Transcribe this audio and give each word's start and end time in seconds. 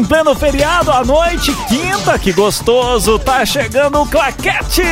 em 0.00 0.04
pleno 0.04 0.34
feriado 0.34 0.90
à 0.90 1.04
noite, 1.04 1.54
quinta, 1.68 2.18
que 2.18 2.32
gostoso, 2.32 3.18
tá 3.18 3.44
chegando 3.44 4.00
o 4.00 4.06
Claquete 4.06 4.82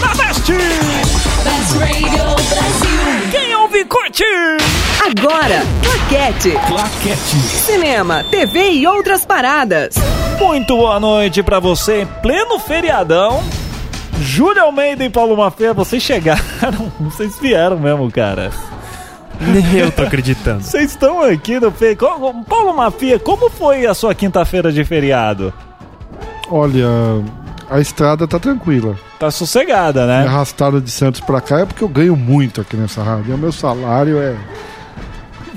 na 0.00 0.14
Best. 0.14 0.52
Best 0.52 1.78
Radio 1.78 2.24
Brasil. 2.34 3.30
Quem 3.30 3.54
ouve, 3.56 3.84
curte! 3.84 4.24
Agora, 5.04 5.62
Claquete. 5.82 6.52
Claquete. 6.66 7.36
Cinema, 7.36 8.24
TV 8.30 8.70
e 8.70 8.86
outras 8.86 9.26
paradas. 9.26 9.96
Muito 10.40 10.74
boa 10.78 10.98
noite 10.98 11.42
pra 11.42 11.60
você 11.60 12.02
em 12.02 12.06
pleno 12.06 12.58
feriadão. 12.58 13.44
Júlio 14.18 14.62
Almeida 14.62 15.04
e 15.04 15.10
Paulo 15.10 15.36
Mafia, 15.36 15.74
vocês 15.74 16.02
chegaram, 16.02 16.90
vocês 17.00 17.38
vieram 17.38 17.78
mesmo, 17.78 18.10
cara. 18.10 18.50
Nem 19.40 19.76
eu 19.78 19.90
tô 19.92 20.02
acreditando. 20.02 20.62
Vocês 20.62 20.90
estão 20.90 21.22
aqui 21.22 21.58
no. 21.60 21.72
Co- 21.98 22.44
Paulo 22.48 22.74
Mafia, 22.76 23.18
como 23.18 23.50
foi 23.50 23.86
a 23.86 23.94
sua 23.94 24.14
quinta-feira 24.14 24.72
de 24.72 24.84
feriado? 24.84 25.52
Olha, 26.50 26.86
a 27.70 27.80
estrada 27.80 28.26
tá 28.28 28.38
tranquila. 28.38 28.96
Tá 29.18 29.30
sossegada, 29.30 30.02
Me 30.02 30.06
né? 30.08 30.26
arrastaram 30.26 30.80
de 30.80 30.90
Santos 30.90 31.20
pra 31.20 31.40
cá 31.40 31.60
é 31.60 31.64
porque 31.66 31.82
eu 31.82 31.88
ganho 31.88 32.14
muito 32.16 32.60
aqui 32.60 32.76
nessa 32.76 33.02
rádio. 33.02 33.30
E 33.30 33.34
o 33.34 33.38
meu 33.38 33.52
salário 33.52 34.18
é. 34.18 34.34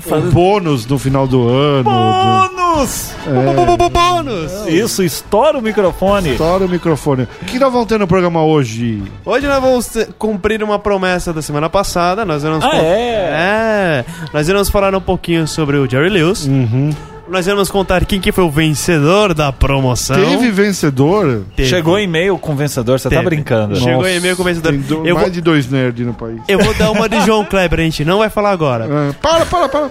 Um 0.06 0.30
bônus 0.30 0.86
no 0.86 0.98
final 0.98 1.26
do 1.26 1.48
ano. 1.48 1.84
Bônus! 1.84 3.10
É, 3.26 3.88
Bônus! 3.90 4.66
Isso, 4.68 5.02
estoura 5.02 5.58
o 5.58 5.62
microfone. 5.62 6.30
estoura 6.30 6.64
o 6.64 6.68
microfone. 6.68 7.24
O 7.42 7.44
que 7.44 7.58
nós 7.58 7.72
vamos 7.72 7.86
ter 7.88 7.98
no 7.98 8.06
programa 8.06 8.42
hoje? 8.44 9.02
Hoje 9.24 9.46
nós 9.46 9.60
vamos 9.60 9.86
ter- 9.86 10.08
cumprir 10.18 10.62
uma 10.62 10.78
promessa 10.78 11.32
da 11.32 11.42
semana 11.42 11.68
passada. 11.68 12.24
Nós 12.24 12.42
iremos 12.44 12.64
Ah, 12.64 12.76
é? 12.76 12.84
É. 12.84 14.04
Nós 14.32 14.48
iremos 14.48 14.68
falar 14.68 14.94
um 14.94 15.00
pouquinho 15.00 15.46
sobre 15.48 15.76
o 15.76 15.88
Jerry 15.90 16.08
Lewis. 16.10 16.46
Uhum. 16.46 16.90
Nós 17.30 17.46
iremos 17.46 17.70
contar 17.70 18.04
quem 18.04 18.20
que 18.20 18.32
foi 18.32 18.44
o 18.44 18.50
vencedor 18.50 19.34
da 19.34 19.52
promoção. 19.52 20.16
Teve 20.16 20.50
vencedor? 20.50 21.42
Teve. 21.54 21.68
Chegou 21.68 21.98
e-mail 21.98 22.38
com 22.38 22.52
o 22.52 22.56
vencedor, 22.56 22.98
você 22.98 23.10
tá 23.10 23.22
brincando. 23.22 23.76
Chegou 23.76 23.98
Nossa, 23.98 24.10
e-mail 24.10 24.34
com 24.36 24.42
o 24.42 24.44
vencedor. 24.44 24.72
Tem 24.72 24.80
do- 24.80 25.06
Eu 25.06 25.14
mais 25.14 25.26
vou- 25.26 25.30
de 25.30 25.40
dois 25.40 25.68
nerds 25.70 26.06
no 26.06 26.14
país. 26.14 26.40
Eu 26.48 26.58
vou 26.58 26.72
dar 26.74 26.90
uma 26.90 27.08
de 27.08 27.20
João 27.26 27.44
Kleber, 27.44 27.80
a 27.80 27.82
gente 27.82 28.04
não 28.04 28.18
vai 28.18 28.30
falar 28.30 28.50
agora. 28.50 28.86
É, 29.10 29.12
para, 29.20 29.44
para, 29.46 29.68
para. 29.68 29.88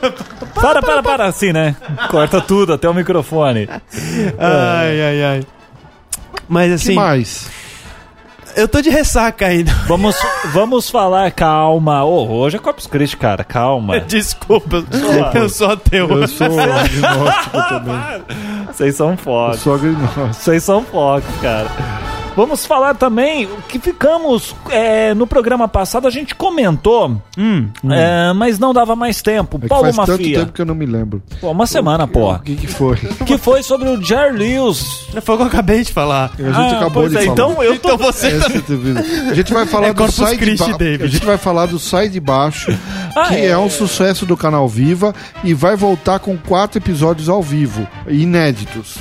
Para, 0.54 0.82
para, 0.82 1.04
para, 1.04 1.26
assim, 1.26 1.54
né? 1.54 1.76
Corta 2.10 2.42
tudo, 2.42 2.74
até 2.74 2.90
o 2.90 2.94
microfone. 2.94 3.70
Ai, 4.40 5.02
ai, 5.02 5.24
ai. 5.24 5.44
Mas 6.50 6.68
que 6.70 6.74
assim, 6.74 6.94
mais? 6.96 7.50
Eu 8.58 8.68
tô 8.68 8.82
de 8.82 8.90
ressaca 8.90 9.46
ainda. 9.48 9.72
Vamos, 9.88 10.16
vamos 10.54 10.90
falar, 10.90 11.32
calma. 11.32 12.04
Ô, 12.04 12.28
hoje 12.40 12.58
é 12.58 12.60
Corpus 12.60 12.88
Christi, 12.88 13.16
cara, 13.16 13.44
calma. 13.44 14.00
Desculpa, 14.08 14.84
eu 15.34 15.48
sou 15.50 15.70
ateu. 15.72 16.10
Eu 16.10 16.28
sou 16.28 16.48
agnóstico 16.60 17.58
também. 17.70 18.24
Vocês 18.68 18.96
são 18.96 19.12
Eu 19.12 19.18
foda. 19.18 19.58
sou 19.58 19.76
agnóstico. 19.76 20.28
Vocês 20.34 20.64
são 20.64 20.84
focos, 20.84 21.36
cara. 21.42 21.68
Vamos 22.38 22.66
falar 22.68 22.94
também 22.94 23.46
o 23.48 23.58
que 23.68 23.80
ficamos 23.80 24.56
é, 24.70 25.14
no 25.16 25.26
programa 25.28 25.68
passado. 25.68 26.08
A 26.08 26.12
gente 26.12 26.36
comentou, 26.36 27.20
Hum, 27.38 27.68
é, 27.92 28.32
mas 28.34 28.58
não 28.60 28.74
dava 28.74 28.96
mais 28.96 29.22
tempo. 29.22 29.60
É 29.64 29.68
Paulo 29.68 29.92
faz 29.92 30.08
tanto 30.08 30.24
tempo 30.24 30.52
que 30.54 30.62
eu 30.62 30.66
não 30.66 30.76
me 30.76 30.86
lembro. 30.86 31.22
Pô, 31.42 31.50
uma 31.52 31.66
semana, 31.68 32.08
porra. 32.08 32.38
O 32.38 32.42
que, 32.44 32.56
que 32.56 32.68
foi? 32.68 32.96
Que 33.26 33.38
foi 33.38 33.62
sobre 33.64 33.90
o 33.90 34.02
Jerry 34.02 34.38
Lewis. 34.38 35.08
foi 35.22 35.34
o 35.36 35.38
que 35.40 35.44
eu 35.44 35.48
acabei 35.48 35.84
de 35.84 35.92
falar. 35.92 36.32
A 36.38 36.42
gente 36.44 36.56
Ah, 36.56 36.78
acabou 36.78 37.04
pois 37.04 37.12
de 37.12 37.18
é, 37.18 37.22
falar. 37.22 37.34
Então 37.34 37.64
eu 37.64 37.80
tô. 37.80 37.94
Então 37.94 37.98
você. 37.98 38.30
TV. 38.62 39.00
A 39.32 39.34
gente 39.34 39.52
vai 39.54 39.66
falar 39.66 39.88
É 39.88 39.94
do 39.94 39.98
Corpus 39.98 40.16
Sai 40.16 40.32
de 40.34 40.38
Christi, 40.38 40.72
Ba- 40.72 40.78
David. 40.78 41.04
A 41.04 41.08
gente 41.08 41.26
vai 41.26 41.38
falar 41.38 41.66
do 41.66 41.80
Sai 41.80 42.08
de 42.08 42.20
Baixo, 42.20 42.72
Ah, 43.16 43.30
que 43.30 43.36
é. 43.36 43.48
é. 43.48 43.58
um 43.58 43.70
sucesso 43.70 44.26
do 44.26 44.38
canal 44.38 44.68
Viva 44.68 45.14
e 45.44 45.54
vai 45.54 45.76
voltar 45.76 46.20
com 46.20 46.38
quatro 46.38 46.78
episódios 46.78 47.30
ao 47.30 47.42
vivo, 47.42 47.88
inéditos. 48.08 48.98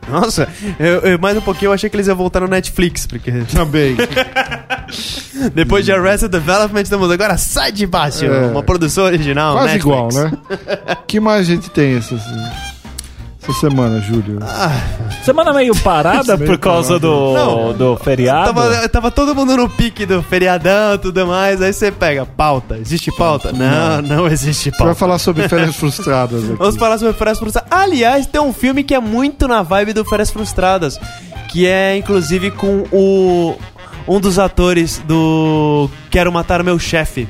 Nossa, 0.08 0.48
eu, 0.78 1.00
eu- 1.12 1.18
mais 1.18 1.36
um 1.36 1.40
pouquinho 1.40 1.68
eu 1.68 1.72
achei 1.72 1.88
que 1.90 1.96
eles 1.96 2.06
iam 2.06 2.16
voltar 2.16 2.40
no 2.40 2.48
Netflix, 2.48 3.06
porque 3.06 3.30
Também. 3.52 3.96
depois 5.54 5.84
de 5.84 5.92
Arrested 5.92 6.30
Development 6.30 6.80
estamos 6.82 7.10
agora 7.10 7.36
sai 7.36 7.70
de 7.72 7.86
baixo, 7.86 8.24
É. 8.24 8.46
uma 8.46 8.62
produção 8.62 9.04
original. 9.04 9.54
Quase 9.54 9.74
Netflix. 9.74 9.84
igual, 9.84 10.08
né? 10.12 10.32
que 11.06 11.20
mais 11.20 11.40
a 11.48 11.52
gente 11.54 11.70
tem 11.70 11.96
essa, 11.96 12.14
essa 13.42 13.52
semana, 13.60 14.00
Júlio? 14.00 14.38
Semana 15.24 15.52
meio 15.52 15.74
parada 15.76 16.36
Meio 16.36 16.50
por 16.50 16.58
causa 16.58 16.98
do, 16.98 17.32
Não. 17.34 17.72
do 17.72 17.96
feriado. 17.96 18.52
Tava, 18.52 18.88
tava 18.88 19.10
todo 19.10 19.34
mundo 19.34 19.56
no 19.56 19.68
pique 19.68 20.04
do 20.04 20.22
feriadão 20.22 20.94
e 20.94 20.98
tudo 20.98 21.26
mais, 21.26 21.60
aí 21.62 21.72
você 21.72 21.90
pega 21.90 22.26
pauta. 22.26 22.76
Existe 22.78 23.10
pauta? 23.16 23.52
Não, 23.52 24.02
não 24.02 24.26
existe 24.26 24.64
Você 24.64 24.70
vai 24.70 24.78
pauta. 24.78 24.94
falar 24.94 25.18
sobre 25.18 25.48
férias 25.48 25.76
frustradas 25.76 26.44
aqui. 26.44 26.54
Vamos 26.58 26.76
falar 26.76 26.98
sobre 26.98 27.14
Férias 27.14 27.38
Frustradas. 27.38 27.70
Aliás, 27.70 28.26
tem 28.26 28.40
um 28.40 28.52
filme 28.52 28.82
que 28.84 28.94
é 28.94 29.00
muito 29.00 29.48
na 29.48 29.62
vibe 29.62 29.92
do 29.92 30.04
Férias 30.04 30.30
Frustradas, 30.30 30.98
que 31.48 31.66
é 31.66 31.96
inclusive 31.96 32.50
com 32.50 32.84
o 32.92 33.56
um 34.08 34.20
dos 34.20 34.38
atores 34.38 35.02
do 35.06 35.88
Quero 36.10 36.32
Matar 36.32 36.62
Meu 36.62 36.78
Chefe. 36.78 37.28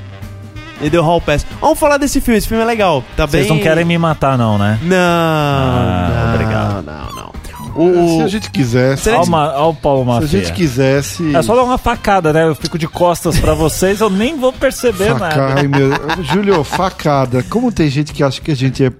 E 0.81 0.89
deu 0.91 1.03
Hall 1.03 1.21
Pass. 1.21 1.45
Vamos 1.61 1.79
falar 1.79 1.97
desse 1.99 2.21
filme, 2.21 2.39
esse 2.39 2.49
filme 2.49 2.63
é 2.63 2.67
legal. 2.67 3.05
Tá 3.17 3.27
Vocês 3.27 3.47
bem... 3.47 3.57
não 3.57 3.63
querem 3.63 3.85
me 3.85 3.99
matar, 3.99 4.37
não, 4.39 4.57
né? 4.59 4.79
Não, 4.83 4.97
Ah, 4.97 6.11
não, 6.27 6.35
obrigado. 6.35 6.83
não, 6.85 7.17
não. 7.25 7.31
Se 7.71 7.77
O, 7.77 8.23
a 8.25 8.29
gente 8.29 8.51
quisesse. 8.51 9.09
Olha 9.11 9.21
o, 9.21 9.31
Ma- 9.31 9.53
olha 9.55 9.65
o 9.67 9.75
Paulo 9.75 10.03
Se 10.05 10.11
a 10.11 10.15
Mafia. 10.15 10.29
gente 10.41 10.53
quisesse. 10.53 11.35
É 11.37 11.41
só 11.41 11.55
dar 11.55 11.63
uma 11.63 11.79
facada, 11.79 12.33
né? 12.33 12.43
Eu 12.49 12.55
fico 12.55 12.77
de 12.77 12.89
costas 12.89 13.39
pra 13.39 13.55
vocês, 13.55 14.01
eu 14.01 14.11
nem 14.11 14.37
vou 14.37 14.53
perceber 14.53 15.17
Faca... 15.17 15.37
nada. 15.37 15.55
Ai, 15.61 15.69
meu... 15.69 15.91
Júlio, 16.25 16.65
facada. 16.65 17.45
Como 17.49 17.71
tem 17.71 17.89
gente 17.89 18.13
que 18.13 18.25
acha 18.25 18.41
que 18.41 18.51
a 18.51 18.57
gente 18.57 18.85
é, 18.85 18.91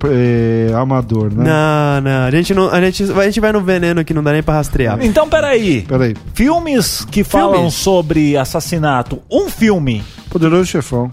é, 0.71 0.73
amador, 0.75 1.33
né? 1.35 1.45
Não, 1.51 2.01
não, 2.11 2.27
a 2.27 2.31
gente 2.31 2.55
não, 2.55 2.71
a 2.71 2.81
gente, 2.81 3.03
a 3.11 3.25
gente 3.25 3.41
vai 3.41 3.51
no 3.53 3.61
veneno 3.61 4.05
que 4.05 4.15
não 4.15 4.23
dá 4.23 4.33
nem 4.33 4.43
pra 4.43 4.55
rastrear. 4.55 4.99
Então, 5.03 5.29
peraí. 5.29 5.83
Peraí. 5.83 6.15
Filmes 6.33 7.05
que 7.11 7.25
falam 7.25 7.55
Filmes? 7.55 7.75
sobre 7.75 8.37
assassinato. 8.37 9.21
Um 9.31 9.49
filme. 9.51 10.05
Poderoso 10.31 10.67
chefão. 10.67 11.11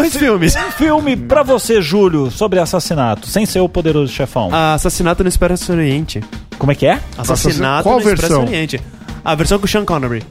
Dois 0.00 0.12
fi- 0.12 0.18
filmes. 0.20 0.54
Um 0.56 0.70
filme 0.72 1.16
pra 1.16 1.42
você, 1.42 1.80
Júlio, 1.80 2.30
sobre 2.30 2.58
assassinato, 2.58 3.26
sem 3.28 3.44
ser 3.46 3.60
o 3.60 3.68
poderoso 3.68 4.12
chefão. 4.12 4.50
Ah, 4.52 4.74
Assassinato 4.74 5.22
no 5.22 5.28
Expresso 5.28 5.72
Oriente. 5.72 6.22
Como 6.58 6.72
é 6.72 6.74
que 6.74 6.86
é? 6.86 7.00
Assassinato 7.18 7.82
Qual 7.84 7.96
no 7.96 8.00
Expresso 8.02 8.22
versão? 8.22 8.42
Oriente. 8.44 8.80
A 9.24 9.34
versão 9.34 9.58
com 9.58 9.64
o 9.64 9.68
Sean 9.68 9.84
Connery. 9.84 10.22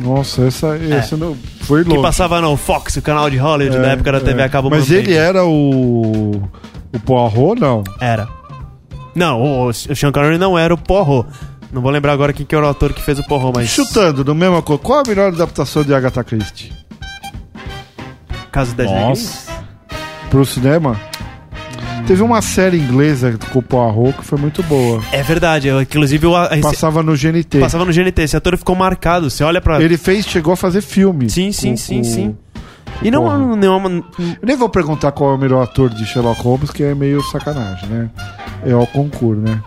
Nossa, 0.00 0.42
essa, 0.46 0.76
essa 0.76 1.16
não 1.16 1.36
foi 1.62 1.80
É. 1.80 1.84
Que 1.84 2.00
passava 2.00 2.40
no 2.40 2.56
Fox, 2.56 2.96
o 2.96 3.02
canal 3.02 3.28
de 3.28 3.36
Hollywood 3.36 3.76
É, 3.76 3.80
da 3.80 3.88
época 3.88 4.12
da 4.12 4.20
TV 4.20 4.42
é. 4.42 4.44
a 4.44 4.48
cabo 4.48 4.70
Mas 4.70 4.90
ele 4.90 5.12
era 5.14 5.44
o. 5.44 6.40
O 6.94 7.00
Poirot, 7.04 7.60
não. 7.60 7.82
Era. 8.00 8.28
Não, 9.14 9.42
o, 9.42 9.68
o 9.68 9.72
Sean 9.74 10.12
Connery 10.12 10.38
não 10.38 10.56
era 10.58 10.72
o 10.72 10.78
Porro. 10.78 11.26
Não 11.72 11.82
vou 11.82 11.90
lembrar 11.90 12.12
agora 12.12 12.32
quem 12.32 12.46
que 12.46 12.54
era 12.54 12.64
o 12.64 12.68
ator 12.68 12.92
que 12.94 13.02
fez 13.02 13.18
o 13.18 13.24
Porro, 13.26 13.52
mas... 13.54 13.68
Chutando, 13.68 14.24
no 14.24 14.34
mesmo 14.34 14.62
coisa. 14.62 14.80
Qual 14.82 15.00
a 15.00 15.02
melhor 15.06 15.32
adaptação 15.34 15.82
de 15.84 15.92
Agatha 15.92 16.24
Christie? 16.24 16.72
Caso 18.52 18.74
10 18.74 18.90
Negrinhos. 18.90 19.18
Nossa. 19.46 19.64
Pro 20.30 20.44
cinema? 20.44 20.98
Teve 22.06 22.22
uma 22.22 22.40
série 22.40 22.78
inglesa 22.78 23.38
com 23.52 23.58
o 23.58 23.62
Poirot 23.62 24.16
que 24.18 24.24
foi 24.24 24.38
muito 24.38 24.62
boa. 24.62 25.02
É 25.12 25.22
verdade, 25.22 25.68
eu- 25.68 25.80
inclusive 25.82 26.26
a- 26.34 26.48
esse- 26.52 26.62
Passava 26.62 27.02
no 27.02 27.14
GNT. 27.14 27.60
passava 27.60 27.84
no 27.84 27.92
GNT, 27.92 28.22
esse 28.22 28.36
ator 28.36 28.56
ficou 28.56 28.74
marcado, 28.74 29.28
você 29.28 29.44
olha 29.44 29.60
pra... 29.60 29.80
Ele 29.82 29.98
fez, 29.98 30.24
chegou 30.26 30.54
a 30.54 30.56
fazer 30.56 30.80
filme. 30.80 31.28
Sim, 31.28 31.52
sim, 31.52 31.70
com- 31.72 31.76
sim, 31.76 31.98
com- 31.98 32.04
sim. 32.04 32.36
E 33.02 33.10
não, 33.10 33.22
Porra. 33.24 33.38
não 33.38 33.74
é 33.74 33.76
uma... 33.76 33.90
Eu 33.90 34.02
nem 34.42 34.56
vou 34.56 34.68
perguntar 34.70 35.12
qual 35.12 35.32
é 35.32 35.34
o 35.34 35.38
melhor 35.38 35.62
ator 35.62 35.90
de 35.90 36.04
Sherlock 36.06 36.40
Holmes, 36.40 36.70
que 36.70 36.82
é 36.82 36.94
meio 36.94 37.22
sacanagem, 37.24 37.88
né? 37.88 38.10
É 38.66 38.74
o 38.74 38.86
concurso, 38.86 39.40
né? 39.42 39.60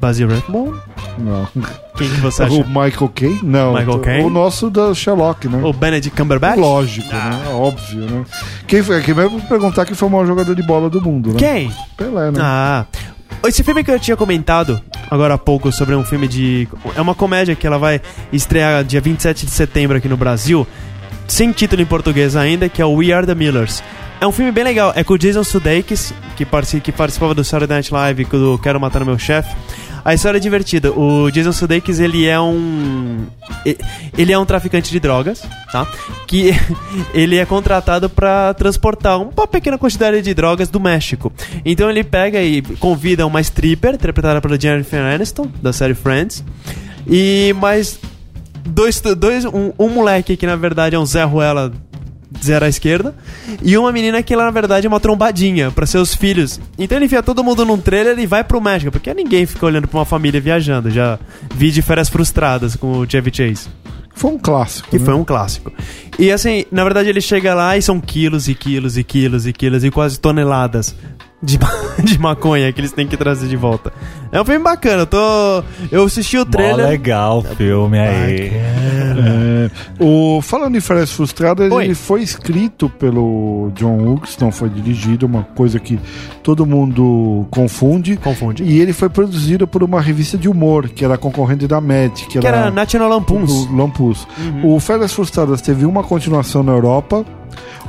Basil 0.00 0.28
Rathbone? 0.28 0.78
Não. 1.18 1.48
Quem 1.96 2.08
que 2.08 2.20
você 2.20 2.42
O 2.44 2.46
acha? 2.46 2.64
Michael 2.64 3.10
Caine? 3.14 3.40
Não. 3.42 3.74
Michael 3.74 3.98
Caine? 3.98 4.24
O 4.24 4.30
nosso 4.30 4.70
da 4.70 4.94
Sherlock, 4.94 5.48
né? 5.48 5.60
O 5.62 5.72
Benedict 5.72 6.16
Cumberbatch? 6.16 6.58
Lógico, 6.58 7.08
né? 7.12 7.42
Óbvio, 7.52 8.00
né? 8.00 8.24
Quem, 8.66 8.82
foi, 8.82 9.02
quem 9.02 9.14
vai 9.14 9.28
perguntar 9.48 9.84
quem 9.84 9.94
foi 9.94 10.08
o 10.08 10.10
maior 10.10 10.26
jogador 10.26 10.54
de 10.54 10.62
bola 10.62 10.88
do 10.88 11.00
mundo, 11.00 11.30
né? 11.30 11.36
Quem? 11.38 11.72
Pelé, 11.96 12.30
né? 12.30 12.38
Ah. 12.40 12.84
Esse 13.44 13.62
filme 13.62 13.84
que 13.84 13.90
eu 13.90 14.00
tinha 14.00 14.16
comentado 14.16 14.80
agora 15.10 15.34
há 15.34 15.38
pouco 15.38 15.70
sobre 15.72 15.94
um 15.94 16.04
filme 16.04 16.26
de. 16.28 16.68
É 16.96 17.00
uma 17.00 17.14
comédia 17.14 17.54
que 17.54 17.66
ela 17.66 17.78
vai 17.78 18.00
estrear 18.32 18.82
dia 18.84 19.00
27 19.00 19.46
de 19.46 19.52
setembro 19.52 19.96
aqui 19.96 20.08
no 20.08 20.16
Brasil, 20.16 20.66
sem 21.26 21.52
título 21.52 21.80
em 21.82 21.86
português 21.86 22.34
ainda, 22.36 22.68
que 22.68 22.82
é 22.82 22.84
o 22.84 22.94
We 22.94 23.12
Are 23.12 23.26
the 23.26 23.34
Millers. 23.34 23.82
É 24.20 24.26
um 24.26 24.32
filme 24.32 24.50
bem 24.50 24.64
legal. 24.64 24.92
É 24.96 25.04
com 25.04 25.14
o 25.14 25.18
Jason 25.18 25.44
Sudeikis, 25.44 26.12
que 26.36 26.44
participava 26.44 27.34
do 27.34 27.44
Saturday 27.44 27.76
Night 27.76 27.94
Live 27.94 28.24
do 28.24 28.58
Quero 28.60 28.80
Matar 28.80 29.04
Meu 29.04 29.16
Chefe. 29.18 29.54
A 30.04 30.14
história 30.14 30.38
é 30.38 30.40
divertida. 30.40 30.92
O 30.92 31.30
Jason 31.30 31.52
Sudeikis, 31.52 32.00
ele 32.00 32.26
é 32.26 32.40
um... 32.40 33.26
Ele 34.16 34.32
é 34.32 34.38
um 34.38 34.44
traficante 34.44 34.90
de 34.90 35.00
drogas, 35.00 35.42
tá? 35.72 35.86
Que 36.26 36.52
ele 37.12 37.36
é 37.36 37.44
contratado 37.44 38.08
pra 38.08 38.54
transportar 38.54 39.20
uma 39.20 39.46
pequena 39.46 39.78
quantidade 39.78 40.22
de 40.22 40.34
drogas 40.34 40.68
do 40.68 40.80
México. 40.80 41.32
Então 41.64 41.90
ele 41.90 42.04
pega 42.04 42.42
e 42.42 42.62
convida 42.62 43.26
uma 43.26 43.40
stripper, 43.40 43.94
interpretada 43.94 44.40
pela 44.40 44.58
Jennifer 44.58 45.00
Aniston, 45.00 45.50
da 45.62 45.72
série 45.72 45.94
Friends. 45.94 46.44
E 47.06 47.54
mais 47.58 47.98
dois, 48.64 49.00
dois 49.00 49.44
um, 49.44 49.72
um 49.78 49.88
moleque 49.88 50.36
que 50.36 50.46
na 50.46 50.56
verdade 50.56 50.94
é 50.94 50.98
um 50.98 51.06
Zé 51.06 51.24
Ruela 51.24 51.72
zero 52.42 52.64
à 52.64 52.68
esquerda, 52.68 53.14
e 53.62 53.76
uma 53.78 53.90
menina 53.92 54.22
que 54.22 54.34
ela 54.34 54.44
na 54.44 54.50
verdade 54.50 54.86
é 54.86 54.88
uma 54.88 55.00
trombadinha 55.00 55.70
pra 55.70 55.86
seus 55.86 56.14
filhos. 56.14 56.60
Então 56.78 56.96
ele 56.98 57.06
enfia 57.06 57.22
todo 57.22 57.42
mundo 57.42 57.64
num 57.64 57.78
trailer 57.78 58.18
e 58.18 58.26
vai 58.26 58.44
pro 58.44 58.60
México, 58.60 58.90
porque 58.92 59.12
ninguém 59.14 59.46
fica 59.46 59.64
olhando 59.66 59.88
pra 59.88 59.98
uma 59.98 60.04
família 60.04 60.40
viajando. 60.40 60.90
Já 60.90 61.18
vi 61.54 61.70
de 61.70 61.82
férias 61.82 62.08
frustradas 62.08 62.76
com 62.76 62.98
o 62.98 63.10
Chevy 63.10 63.30
Chase, 63.34 63.68
Foi 64.14 64.30
um 64.32 64.38
clássico. 64.38 64.88
que 64.90 64.98
né? 64.98 65.04
foi 65.04 65.14
um 65.14 65.24
clássico. 65.24 65.72
E 66.18 66.30
assim, 66.32 66.64
na 66.72 66.82
verdade 66.84 67.08
ele 67.08 67.20
chega 67.20 67.54
lá 67.54 67.76
e 67.76 67.82
são 67.82 68.00
quilos 68.00 68.48
e 68.48 68.54
quilos 68.54 68.96
e 68.98 69.04
quilos 69.04 69.46
e 69.46 69.52
quilos 69.52 69.84
e 69.84 69.90
quase 69.90 70.18
toneladas 70.18 70.94
de, 71.42 71.58
de 72.04 72.18
maconha 72.18 72.72
que 72.72 72.80
eles 72.80 72.92
têm 72.92 73.06
que 73.06 73.16
trazer 73.16 73.48
de 73.48 73.56
volta. 73.56 73.92
É 74.30 74.40
um 74.40 74.44
filme 74.44 74.62
bacana, 74.62 75.02
eu 75.02 75.06
tô. 75.06 75.64
Eu 75.90 76.04
assisti 76.04 76.36
o 76.36 76.40
Mó 76.40 76.44
trailer. 76.46 76.86
legal 76.86 77.38
o 77.38 77.42
filme 77.42 77.98
aí. 77.98 78.50
É, 78.54 79.70
o, 79.98 80.40
falando 80.42 80.76
em 80.76 80.80
Férias 80.80 81.10
Frustradas, 81.12 81.72
Oi. 81.72 81.84
ele 81.84 81.94
foi 81.94 82.22
escrito 82.22 82.88
pelo 82.88 83.70
John 83.74 83.96
Hughes, 83.98 84.36
não 84.38 84.52
foi 84.52 84.68
dirigido, 84.68 85.26
uma 85.26 85.42
coisa 85.42 85.78
que 85.80 85.98
todo 86.42 86.66
mundo 86.66 87.46
confunde. 87.50 88.16
Confunde. 88.16 88.62
E 88.64 88.80
ele 88.80 88.92
foi 88.92 89.08
produzido 89.08 89.66
por 89.66 89.82
uma 89.82 90.00
revista 90.00 90.36
de 90.36 90.48
humor, 90.48 90.88
que 90.88 91.04
era 91.04 91.16
concorrente 91.16 91.66
da 91.66 91.80
Mad, 91.80 92.12
que, 92.12 92.38
Que 92.38 92.46
era 92.46 92.70
National 92.70 93.08
Lampoons. 93.08 93.50
o 93.50 93.76
Lampus. 93.76 94.26
O 94.62 94.78
Férias 94.80 95.12
Frustradas 95.12 95.60
teve 95.62 95.86
uma 95.86 96.02
continuação 96.02 96.62
na 96.62 96.72
Europa, 96.72 97.24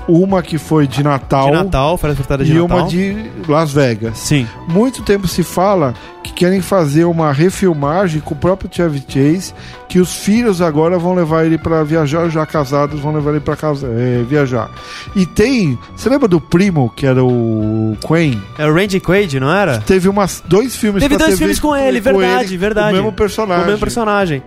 uma 0.10 0.42
que 0.42 0.58
foi 0.58 0.88
de 0.88 1.04
Natal, 1.04 1.52
De 1.52 1.52
Natal, 1.52 1.98
Férias 1.98 2.18
Frustradas 2.18 2.48
de 2.48 2.54
e 2.54 2.60
Natal. 2.60 2.78
uma 2.80 2.88
de 2.88 3.16
Las 3.48 3.72
Vegas. 3.72 4.18
Sim. 4.18 4.48
Muito 4.68 5.04
tempo 5.04 5.28
se 5.28 5.44
fala 5.44 5.94
que 6.24 6.34
querem 6.34 6.62
fazer 6.62 7.06
uma 7.06 7.32
refilmagem 7.32 8.20
com 8.20 8.34
o 8.34 8.38
próprio 8.38 8.70
Chevy 8.74 9.04
Chase, 9.08 9.54
que 9.88 10.00
os 10.00 10.14
filhos 10.16 10.62
agora 10.62 10.98
vão 10.98 11.14
levar 11.14 11.46
ele 11.46 11.58
pra 11.58 11.84
viajar, 11.84 12.28
já 12.30 12.46
casados 12.46 13.00
vão 13.00 13.14
levar 13.14 13.32
ele 13.32 13.40
pra 13.40 13.56
casa, 13.56 13.88
é, 13.88 14.24
viajar. 14.28 14.70
E 15.16 15.26
tem, 15.26 15.78
você 15.96 16.10
lembra 16.10 16.28
do 16.28 16.42
primo 16.42 16.92
que 16.96 17.06
era 17.06 17.24
o 17.24 17.96
Queen? 18.06 18.42
É 18.58 18.66
o 18.66 18.74
Randy 18.74 19.00
Quaid, 19.00 19.40
não 19.40 19.52
era? 19.52 19.80
Teve 19.80 20.10
umas 20.10 20.44
dois 20.46 20.76
filmes 20.76 21.04
Teve 21.04 21.18
dois 21.18 21.30
TV 21.32 21.38
filmes 21.38 21.60
com 21.60 21.76
ele, 21.76 22.00
verdade, 22.00 22.50
ele, 22.50 22.58
verdade. 22.58 22.94
O 22.94 22.96
mesmo 22.96 23.14
personagem. 23.14 23.64
O 23.64 23.68
mesmo 23.68 23.80
personagem. 23.80 24.44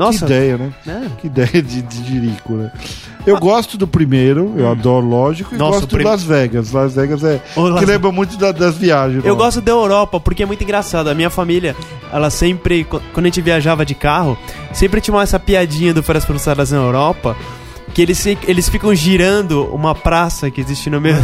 Nossa. 0.00 0.18
Que 0.18 0.24
ideia, 0.32 0.56
né? 0.58 0.72
É. 0.86 1.02
Que 1.20 1.26
ideia 1.26 1.62
de, 1.62 1.82
de 1.82 2.16
né? 2.48 2.72
Eu 3.26 3.38
gosto 3.38 3.76
do 3.76 3.86
primeiro, 3.86 4.54
eu 4.56 4.70
adoro, 4.70 5.06
lógico, 5.06 5.54
e 5.54 5.58
Nossa, 5.58 5.80
gosto 5.80 5.88
prim- 5.88 5.98
de 6.04 6.04
Las 6.10 6.22
Vegas. 6.22 6.72
Las 6.72 6.94
Vegas 6.94 7.22
é. 7.22 7.40
Ô, 7.54 7.68
Las- 7.68 7.80
Que 7.80 7.84
lembra 7.86 8.10
muito 8.10 8.36
da- 8.38 8.50
das 8.52 8.76
viagens. 8.78 9.22
Eu 9.24 9.34
lá. 9.34 9.38
gosto 9.44 9.60
da 9.60 9.70
Europa 9.72 10.18
porque 10.18 10.42
é 10.42 10.46
muito 10.46 10.64
engraçado. 10.64 11.08
A 11.08 11.14
minha 11.14 11.28
família, 11.28 11.76
ela 12.12 12.30
sempre, 12.30 12.84
qu- 12.84 13.00
quando 13.12 13.26
a 13.26 13.28
gente 13.28 13.42
viajava 13.42 13.84
de 13.84 13.94
carro, 13.94 14.38
sempre 14.72 15.00
tinha 15.02 15.20
essa 15.20 15.38
piadinha 15.38 15.92
do 15.92 16.02
Férias 16.02 16.24
Frustradas 16.24 16.70
na 16.70 16.78
Europa. 16.78 17.36
Que 17.94 18.02
eles, 18.02 18.24
eles 18.26 18.68
ficam 18.68 18.94
girando 18.94 19.64
uma 19.74 19.94
praça 19.94 20.50
que 20.50 20.60
existe 20.60 20.88
no 20.88 21.00
meio, 21.00 21.16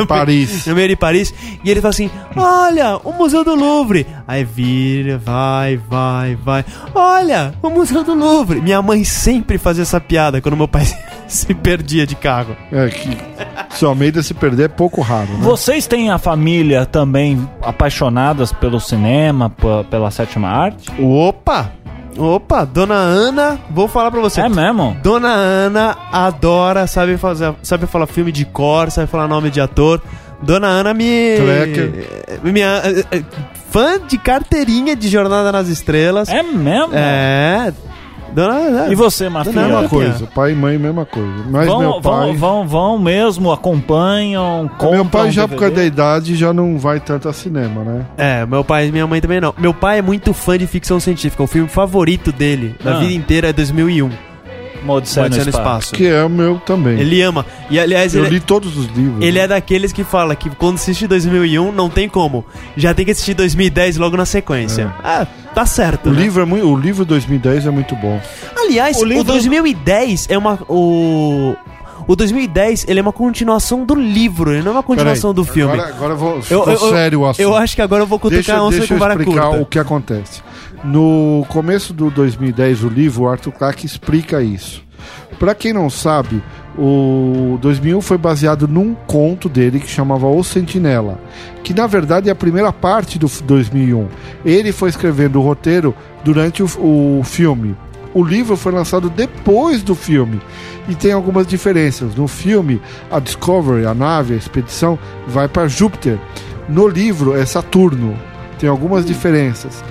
Em 0.00 0.04
Paris. 0.06 0.66
no 0.66 0.74
meio 0.74 0.88
de 0.88 0.96
Paris. 0.96 1.32
E 1.64 1.70
ele 1.70 1.80
fala 1.80 1.90
assim: 1.90 2.10
Olha, 2.36 2.98
o 3.02 3.12
Museu 3.12 3.42
do 3.44 3.54
Louvre. 3.54 4.06
Aí 4.28 4.44
vira, 4.44 5.18
vai, 5.18 5.76
vai, 5.76 6.36
vai. 6.36 6.64
Olha, 6.94 7.54
o 7.62 7.70
Museu 7.70 8.04
do 8.04 8.14
Louvre. 8.14 8.60
Minha 8.60 8.82
mãe 8.82 9.04
sempre 9.04 9.58
fazia 9.58 9.82
essa 9.82 10.00
piada 10.00 10.40
quando 10.40 10.56
meu 10.56 10.68
pai 10.68 10.84
se 11.26 11.54
perdia 11.54 12.06
de 12.06 12.14
carro. 12.14 12.56
É, 12.70 12.88
que 12.88 13.16
se 13.76 13.84
o 13.84 13.88
Almeida 13.88 14.22
se 14.22 14.34
perder 14.34 14.64
é 14.64 14.68
pouco 14.68 15.00
raro, 15.00 15.28
né? 15.32 15.38
Vocês 15.40 15.86
têm 15.86 16.10
a 16.10 16.18
família 16.18 16.84
também 16.84 17.48
apaixonadas 17.62 18.52
pelo 18.52 18.78
cinema, 18.78 19.50
pela 19.90 20.10
sétima 20.10 20.48
arte? 20.48 20.90
Opa! 21.02 21.72
Opa, 22.18 22.64
Dona 22.64 22.94
Ana, 22.94 23.58
vou 23.70 23.88
falar 23.88 24.10
pra 24.10 24.20
você. 24.20 24.40
É 24.40 24.48
mesmo? 24.48 24.96
Dona 25.02 25.28
Ana 25.28 25.96
adora, 26.12 26.86
sabe 26.86 27.16
fazer, 27.16 27.54
sabe 27.62 27.86
falar 27.86 28.06
filme 28.06 28.30
de 28.30 28.44
cor, 28.44 28.90
sabe 28.90 29.06
falar 29.06 29.28
nome 29.28 29.50
de 29.50 29.60
ator. 29.60 30.00
Dona 30.42 30.66
Ana 30.66 30.92
me 30.92 31.36
Trekker. 31.36 32.40
minha 32.42 32.82
eh, 32.84 33.04
eh, 33.12 33.22
fã 33.70 33.98
de 34.06 34.18
carteirinha 34.18 34.96
de 34.96 35.08
Jornada 35.08 35.52
nas 35.52 35.68
Estrelas. 35.68 36.28
É 36.28 36.42
mesmo? 36.42 36.94
É. 36.94 37.72
Dona 38.34 38.54
Ana. 38.54 38.92
E 38.92 38.94
você, 38.94 39.28
Mafia? 39.28 39.52
Não, 39.52 39.62
Mesma 39.62 39.88
coisa, 39.88 40.26
pai 40.34 40.52
e 40.52 40.54
mãe, 40.54 40.78
mesma 40.78 41.04
coisa. 41.04 41.44
Mas 41.50 41.66
Vão, 41.66 41.78
meu 41.80 42.00
pai. 42.00 42.02
vão, 42.02 42.34
vão, 42.36 42.66
vão 42.66 42.98
mesmo, 42.98 43.52
acompanham, 43.52 44.70
compram 44.78 44.92
meu 44.92 45.04
pai, 45.06 45.30
já 45.30 45.46
por 45.46 45.58
causa 45.58 45.70
da 45.74 45.80
DVD? 45.82 45.86
idade, 45.86 46.34
já 46.36 46.52
não 46.52 46.78
vai 46.78 46.98
tanto 47.00 47.28
a 47.28 47.32
cinema, 47.32 47.82
né? 47.84 48.06
É, 48.16 48.46
meu 48.46 48.64
pai 48.64 48.88
e 48.88 48.92
minha 48.92 49.06
mãe 49.06 49.20
também 49.20 49.40
não. 49.40 49.54
Meu 49.58 49.74
pai 49.74 49.98
é 49.98 50.02
muito 50.02 50.32
fã 50.32 50.56
de 50.56 50.66
ficção 50.66 50.98
científica. 50.98 51.42
O 51.42 51.46
filme 51.46 51.68
favorito 51.68 52.32
dele 52.32 52.74
na 52.84 52.92
Ah. 52.92 52.98
vida 52.98 53.12
inteira 53.12 53.48
é 53.50 53.52
2001. 53.52 54.10
Uma 54.82 54.94
Odisseia 54.94 55.22
no 55.22 55.26
Odisseia 55.26 55.44
no 55.44 55.50
Espaço. 55.50 55.68
Espaço. 55.86 55.92
Que 55.94 56.06
é 56.06 56.24
o 56.24 56.28
meu 56.28 56.58
também. 56.58 56.98
Ele 56.98 57.22
ama. 57.22 57.46
E 57.70 57.78
aliás, 57.78 58.14
Eu 58.14 58.24
ele, 58.24 58.34
li 58.34 58.40
todos 58.40 58.76
os 58.76 58.86
livros. 58.86 59.22
Ele 59.22 59.38
né? 59.38 59.44
é 59.44 59.48
daqueles 59.48 59.92
que 59.92 60.02
fala 60.04 60.34
que 60.34 60.50
quando 60.50 60.74
assiste 60.76 61.06
2001 61.06 61.70
não 61.72 61.88
tem 61.88 62.08
como. 62.08 62.44
Já 62.76 62.92
tem 62.92 63.04
que 63.04 63.10
assistir 63.12 63.34
2010 63.34 63.96
logo 63.96 64.16
na 64.16 64.24
sequência. 64.26 64.92
Ah, 65.02 65.26
tá 65.54 65.64
certo. 65.66 66.08
O 66.10 66.12
né? 66.12 66.20
livro, 66.22 66.42
é 66.42 66.44
muito, 66.44 66.66
o 66.66 66.76
livro 66.76 67.04
2010 67.04 67.66
é 67.66 67.70
muito 67.70 67.94
bom. 67.96 68.20
Aliás, 68.56 68.96
O 68.96 69.02
o, 69.02 69.04
livro- 69.04 69.24
2010 69.24 70.26
é 70.30 70.36
uma 70.38 70.58
o 70.68 71.54
o 72.06 72.16
2010 72.16 72.86
ele 72.88 72.98
é 72.98 73.02
uma 73.02 73.12
continuação 73.12 73.84
do 73.84 73.94
livro, 73.94 74.52
ele 74.52 74.62
não 74.62 74.72
é 74.72 74.74
uma 74.74 74.82
continuação 74.82 75.32
Peraí, 75.32 75.46
do 75.46 75.52
filme. 75.52 75.72
Agora, 75.72 75.88
agora 75.88 76.12
eu 76.14 76.16
vou. 76.16 76.40
eu, 76.50 76.64
eu, 76.66 76.90
sério 76.90 77.20
o 77.20 77.26
assunto. 77.26 77.40
eu 77.42 77.56
acho 77.56 77.76
que 77.76 77.82
agora 77.82 78.02
eu 78.02 78.06
vou 78.06 78.18
cutucar 78.18 78.36
Deixa, 78.44 78.56
a 78.56 78.62
onça 78.64 78.78
deixa 78.78 78.88
com 78.88 78.94
eu 78.94 78.98
vara 78.98 79.14
explicar 79.14 79.42
curta. 79.46 79.62
o 79.62 79.66
que 79.66 79.78
acontece. 79.78 80.42
No 80.84 81.44
começo 81.48 81.92
do 81.92 82.10
2010, 82.10 82.82
o 82.84 82.88
livro, 82.88 83.28
Arthur 83.28 83.52
Clarke 83.52 83.86
explica 83.86 84.42
isso. 84.42 84.82
Pra 85.38 85.54
quem 85.54 85.72
não 85.72 85.88
sabe, 85.90 86.42
o 86.78 87.58
2001 87.60 88.00
foi 88.00 88.18
baseado 88.18 88.66
num 88.68 88.94
conto 88.94 89.48
dele 89.48 89.80
que 89.80 89.88
chamava 89.88 90.26
O 90.26 90.42
Sentinela, 90.44 91.18
que 91.62 91.74
na 91.74 91.86
verdade 91.86 92.28
é 92.28 92.32
a 92.32 92.36
primeira 92.36 92.72
parte 92.72 93.18
do 93.18 93.26
f- 93.26 93.42
2001. 93.44 94.08
Ele 94.44 94.72
foi 94.72 94.88
escrevendo 94.88 95.38
o 95.40 95.42
roteiro 95.42 95.94
durante 96.24 96.62
o, 96.62 96.66
o 96.66 97.22
filme. 97.24 97.76
O 98.14 98.22
livro 98.22 98.56
foi 98.56 98.72
lançado 98.72 99.08
depois 99.08 99.82
do 99.82 99.94
filme 99.94 100.40
e 100.88 100.94
tem 100.94 101.12
algumas 101.12 101.46
diferenças. 101.46 102.14
No 102.14 102.28
filme, 102.28 102.80
a 103.10 103.18
Discovery, 103.18 103.86
a 103.86 103.94
nave, 103.94 104.34
a 104.34 104.36
expedição, 104.36 104.98
vai 105.26 105.48
para 105.48 105.66
Júpiter. 105.66 106.18
No 106.68 106.86
livro, 106.86 107.36
é 107.36 107.44
Saturno. 107.46 108.14
Tem 108.58 108.68
algumas 108.68 109.04
diferenças. 109.04 109.82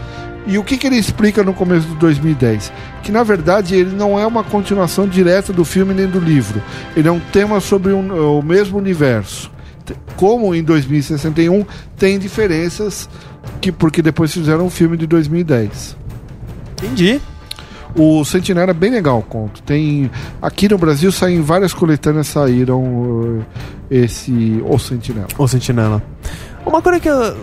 E 0.47 0.57
o 0.57 0.63
que, 0.63 0.77
que 0.77 0.87
ele 0.87 0.97
explica 0.97 1.43
no 1.43 1.53
começo 1.53 1.87
do 1.87 1.95
2010? 1.95 2.71
Que 3.03 3.11
na 3.11 3.23
verdade 3.23 3.75
ele 3.75 3.95
não 3.95 4.19
é 4.19 4.25
uma 4.25 4.43
continuação 4.43 5.07
direta 5.07 5.53
do 5.53 5.63
filme 5.63 5.93
nem 5.93 6.07
do 6.07 6.19
livro. 6.19 6.61
Ele 6.95 7.07
é 7.07 7.11
um 7.11 7.19
tema 7.19 7.59
sobre 7.59 7.93
um- 7.93 8.39
o 8.39 8.41
mesmo 8.41 8.77
universo. 8.77 9.51
Como 10.15 10.53
em 10.55 10.63
2061 10.63 11.65
tem 11.97 12.17
diferenças 12.17 13.09
que 13.59 13.71
porque 13.71 14.01
depois 14.01 14.33
fizeram 14.33 14.65
um 14.65 14.69
filme 14.69 14.97
de 14.97 15.05
2010. 15.05 15.95
Entendi. 16.81 17.21
O 17.95 18.23
Sentinela 18.23 18.71
é 18.71 18.73
bem 18.73 18.89
legal 18.89 19.19
o 19.19 19.23
conto. 19.23 19.61
Tem 19.63 20.09
aqui 20.41 20.69
no 20.69 20.77
Brasil 20.77 21.11
saem 21.11 21.41
várias 21.41 21.73
coletâneas 21.73 22.27
saíram 22.27 22.81
uh, 22.83 23.45
esse 23.89 24.63
O 24.65 24.79
Sentinela. 24.79 25.27
O 25.37 25.47
Sentinela. 25.47 26.01
Uma 26.65 26.81
coisa 26.81 26.99
que 26.99 27.09
eu. 27.09 27.35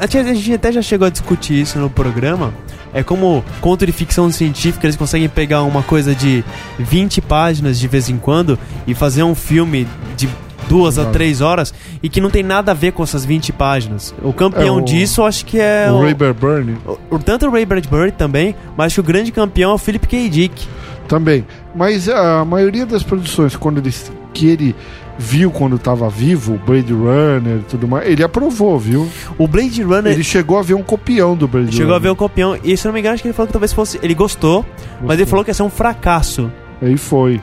A 0.00 0.06
gente, 0.06 0.18
a 0.18 0.34
gente 0.34 0.52
até 0.54 0.72
já 0.72 0.82
chegou 0.82 1.06
a 1.06 1.10
discutir 1.10 1.60
isso 1.60 1.78
no 1.78 1.88
programa. 1.88 2.52
É 2.94 3.02
como 3.02 3.42
conto 3.60 3.86
de 3.86 3.92
ficção 3.92 4.30
científica, 4.30 4.86
eles 4.86 4.96
conseguem 4.96 5.28
pegar 5.28 5.62
uma 5.62 5.82
coisa 5.82 6.14
de 6.14 6.44
20 6.78 7.20
páginas 7.22 7.78
de 7.78 7.88
vez 7.88 8.08
em 8.10 8.18
quando 8.18 8.58
e 8.86 8.94
fazer 8.94 9.22
um 9.22 9.34
filme 9.34 9.86
de 10.16 10.28
duas 10.68 10.98
a 10.98 11.02
Exato. 11.02 11.12
três 11.14 11.40
horas 11.40 11.72
e 12.02 12.08
que 12.08 12.20
não 12.20 12.28
tem 12.30 12.42
nada 12.42 12.70
a 12.72 12.74
ver 12.74 12.92
com 12.92 13.02
essas 13.02 13.24
20 13.24 13.50
páginas. 13.52 14.14
O 14.22 14.32
campeão 14.32 14.78
É, 14.78 14.82
o- 14.82 14.84
disso, 14.84 15.22
eu 15.22 15.26
acho 15.26 15.44
que 15.46 15.58
é. 15.58 15.90
o 15.90 16.02
Ray 16.02 16.12
Bradbury 16.14 16.76
o- 16.86 16.98
o- 17.16 17.18
tanto 17.18 17.46
o 17.46 17.50
Ray 17.50 17.64
Bradbury 17.64 18.12
também, 18.12 18.54
mas 18.76 18.86
acho 18.86 18.94
que 18.96 19.00
o 19.00 19.04
grande 19.04 19.32
campeão 19.32 19.70
é 19.70 19.74
o 19.74 19.78
Philip 19.78 20.06
K. 20.06 20.28
Dick. 20.28 20.66
também. 21.08 21.44
Mas 21.74 22.08
a 22.08 22.42
maioria 22.44 22.86
das 22.86 23.02
produções, 23.02 23.54
quando 23.56 23.78
ele, 23.78 23.92
que 24.32 24.46
ele 24.46 24.74
viu 25.22 25.50
quando 25.50 25.76
estava 25.76 26.08
vivo, 26.10 26.60
Blade 26.66 26.92
Runner 26.92 27.58
e 27.58 27.64
tudo 27.68 27.86
mais, 27.86 28.08
ele 28.08 28.22
aprovou, 28.24 28.78
viu? 28.78 29.08
O 29.38 29.46
Blade 29.46 29.82
Runner. 29.82 30.12
Ele 30.12 30.24
chegou 30.24 30.58
a 30.58 30.62
ver 30.62 30.74
um 30.74 30.82
copião 30.82 31.36
do 31.36 31.46
Blade 31.46 31.74
Chegou 31.74 31.94
a 31.94 31.98
ver 31.98 32.08
Runner. 32.08 32.12
o 32.12 32.28
campeão. 32.28 32.58
E 32.62 32.76
se 32.76 32.86
eu 32.86 32.90
não 32.90 32.94
me 32.94 33.00
engano, 33.00 33.14
acho 33.14 33.22
que 33.22 33.28
ele 33.28 33.32
falou 33.34 33.46
que 33.46 33.52
talvez 33.52 33.72
fosse. 33.72 33.98
Ele 34.02 34.14
gostou, 34.14 34.64
mas 35.00 35.18
ele 35.18 35.26
falou 35.26 35.44
que 35.44 35.50
ia 35.50 35.54
ser 35.54 35.62
um 35.62 35.70
fracasso. 35.70 36.50
Aí 36.80 36.96
foi. 36.96 37.40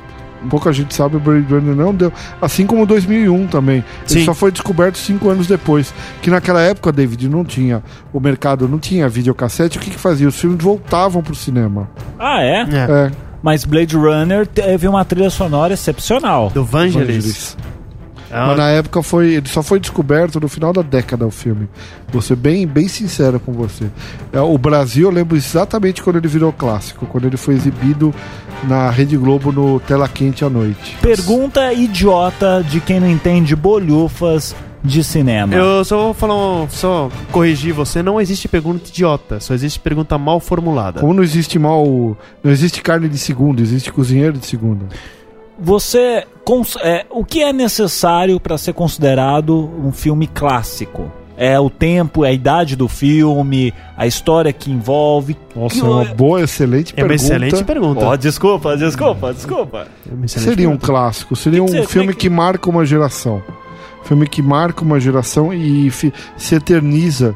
Pouca 0.50 0.72
gente 0.72 0.94
sabe, 0.94 1.18
o 1.18 1.20
Blade 1.20 1.46
Runner 1.54 1.76
não 1.76 1.94
deu. 1.94 2.14
Assim 2.42 2.66
como 2.66 2.84
o 2.84 2.86
2001 2.86 3.48
também. 3.48 3.78
Ele 3.78 3.86
Sim. 4.06 4.26
só 4.26 4.34
foi 4.34 4.52
descoberto 4.52 4.98
cinco 4.98 5.30
anos 5.30 5.48
depois. 5.48 5.94
Que 6.22 6.30
naquela 6.30 6.62
época, 6.62 6.92
David, 6.94 7.28
não 7.28 7.44
tinha. 7.44 7.84
O 8.14 8.20
mercado 8.22 8.68
não 8.68 8.80
tinha 8.80 9.10
videocassete. 9.10 9.78
O 9.78 9.82
que, 9.82 9.90
que 9.90 10.00
fazia? 10.00 10.28
Os 10.28 10.40
filmes 10.40 10.64
voltavam 10.64 11.22
pro 11.22 11.36
cinema. 11.36 11.90
Ah, 12.18 12.42
é? 12.42 12.62
É. 12.62 13.12
Mas 13.42 13.64
Blade 13.64 13.96
Runner 13.96 14.46
teve 14.46 14.88
uma 14.88 15.06
trilha 15.06 15.30
sonora 15.30 15.74
excepcional. 15.74 16.50
Do 16.50 16.64
Vangelis. 16.64 17.06
Vangelis. 17.08 17.58
Ah, 18.32 18.48
Mas 18.48 18.58
na 18.58 18.70
época 18.70 19.02
foi, 19.02 19.34
ele 19.34 19.48
só 19.48 19.64
foi 19.64 19.80
descoberto 19.80 20.40
no 20.40 20.48
final 20.48 20.72
da 20.72 20.84
década 20.84 21.26
o 21.26 21.32
filme. 21.32 21.68
Vou 22.12 22.22
ser 22.22 22.36
bem, 22.36 22.68
bem 22.68 22.88
sincero 22.88 23.40
com 23.40 23.52
você. 23.52 23.86
É, 24.32 24.40
o 24.40 24.58
Brasil, 24.58 25.08
eu 25.08 25.12
lembro 25.12 25.36
exatamente 25.36 26.04
quando 26.04 26.18
ele 26.18 26.28
virou 26.28 26.54
clássico, 26.54 27.08
quando 27.08 27.26
ele 27.26 27.38
foi 27.38 27.56
exibido 27.56 28.14
na 28.66 28.90
Rede 28.92 29.18
Globo 29.18 29.52
no 29.52 29.80
Tela 29.80 30.08
Quente 30.08 30.46
à 30.46 30.50
noite. 30.50 30.96
Pergunta 31.02 31.74
idiota 31.74 32.64
de 32.68 32.80
quem 32.80 33.00
não 33.00 33.10
entende 33.10 33.56
bolhufas 33.56 34.56
de 34.84 35.04
cinema. 35.04 35.54
Eu 35.54 35.84
só 35.84 35.98
vou 36.06 36.14
falar, 36.14 36.36
um, 36.36 36.68
só 36.70 37.10
corrigir 37.32 37.74
você, 37.74 38.02
não 38.02 38.20
existe 38.20 38.48
pergunta 38.48 38.90
idiota, 38.90 39.40
só 39.40 39.54
existe 39.54 39.80
pergunta 39.80 40.18
mal 40.18 40.40
formulada. 40.40 41.02
Como 41.02 41.14
não 41.14 41.24
existe 41.24 41.60
mal, 41.60 41.86
não 42.44 42.52
existe 42.52 42.82
carne 42.82 43.10
de 43.10 43.18
segunda, 43.18 43.62
existe 43.62 43.92
cozinheiro 43.92 44.38
de 44.38 44.46
segunda. 44.46 44.86
Você. 45.58 46.26
cons- 46.46 46.78
é, 46.82 47.06
o 47.10 47.24
que 47.26 47.44
é 47.44 47.52
necessário 47.54 48.40
para 48.40 48.58
ser 48.58 48.74
considerado 48.74 49.70
um 49.84 49.92
filme 49.92 50.26
clássico? 50.28 51.12
É 51.42 51.58
o 51.58 51.70
tempo, 51.70 52.26
é 52.26 52.30
a 52.30 52.34
idade 52.34 52.76
do 52.76 52.88
filme, 52.90 53.74
a 53.96 54.06
história 54.06 54.52
que 54.52 54.70
envolve. 54.72 55.38
Nossa, 55.56 55.76
Que- 55.76 55.82
é 55.82 55.90
uma 55.90 56.06
boa, 56.06 56.42
excelente 56.42 56.94
É 56.98 57.02
uma 57.02 57.08
pergunta. 57.10 57.24
excelente 57.34 57.64
pergunta. 57.64 58.06
Ó, 58.06 58.16
desculpa, 58.18 58.76
desculpa, 58.76 59.34
desculpa. 59.34 59.88
É 60.10 60.14
uma 60.14 60.28
Seria 60.28 60.52
um 60.52 60.56
pergunta. 60.76 60.86
clássico, 60.86 61.36
seria 61.38 61.64
que 61.64 61.80
um 61.80 61.84
filme 61.88 62.10
é 62.10 62.14
que- 62.14 62.20
que 62.20 62.30
marca 62.30 62.70
uma 62.70 62.86
geração. 62.86 63.42
Filme 64.04 64.28
que 64.28 64.42
marca 64.42 64.84
uma 64.84 65.00
geração 65.00 65.54
e 65.54 65.92
se 65.92 66.56
eterniza 66.56 67.36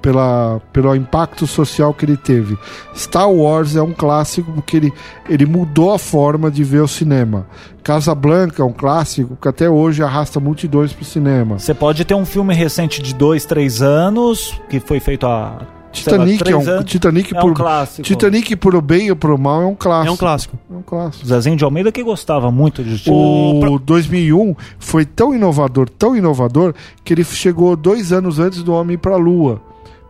pela, 0.00 0.60
pelo 0.72 0.94
impacto 0.94 1.46
social 1.46 1.94
que 1.94 2.04
ele 2.04 2.16
teve. 2.16 2.58
Star 2.94 3.30
Wars 3.30 3.76
é 3.76 3.82
um 3.82 3.92
clássico 3.92 4.50
porque 4.52 4.76
ele, 4.76 4.92
ele 5.28 5.46
mudou 5.46 5.92
a 5.92 5.98
forma 5.98 6.50
de 6.50 6.64
ver 6.64 6.80
o 6.80 6.88
cinema. 6.88 7.46
Casablanca 7.82 8.62
é 8.62 8.64
um 8.64 8.72
clássico 8.72 9.36
que 9.40 9.48
até 9.48 9.68
hoje 9.68 10.02
arrasta 10.02 10.40
multidões 10.40 10.92
pro 10.92 11.04
cinema. 11.04 11.58
Você 11.58 11.74
pode 11.74 12.04
ter 12.04 12.14
um 12.14 12.26
filme 12.26 12.54
recente 12.54 13.02
de 13.02 13.14
dois, 13.14 13.44
três 13.44 13.82
anos, 13.82 14.60
que 14.68 14.80
foi 14.80 15.00
feito 15.00 15.26
há. 15.26 15.79
Lá, 15.90 16.26
Titanic 16.26 16.50
é 16.50 16.56
um, 16.56 16.60
anos. 16.60 16.84
Titanic 16.90 17.34
É 17.34 17.38
um 17.38 17.40
por 17.40 17.54
clássico. 17.54 18.02
Titanic 18.02 18.56
por 18.56 18.74
o 18.74 18.80
bem 18.80 19.10
ou 19.10 19.16
por 19.16 19.30
o 19.30 19.38
mal 19.38 19.62
é 19.62 19.66
um 19.66 19.74
clássico. 19.74 20.08
É 20.08 20.12
um 20.12 20.16
clássico. 20.16 20.58
É 20.70 20.76
um 20.76 20.82
clássico. 20.82 21.26
Zezinho 21.26 21.56
de 21.56 21.64
Almeida 21.64 21.90
que 21.92 22.02
gostava 22.02 22.50
muito 22.50 22.82
de 22.82 23.10
O 23.10 23.78
2001 23.78 24.54
foi 24.78 25.04
tão 25.04 25.34
inovador, 25.34 25.88
tão 25.88 26.16
inovador, 26.16 26.74
que 27.04 27.12
ele 27.12 27.24
chegou 27.24 27.76
dois 27.76 28.12
anos 28.12 28.38
antes 28.38 28.62
do 28.62 28.72
Homem 28.72 28.96
para 28.96 29.14
a 29.14 29.18
Lua. 29.18 29.60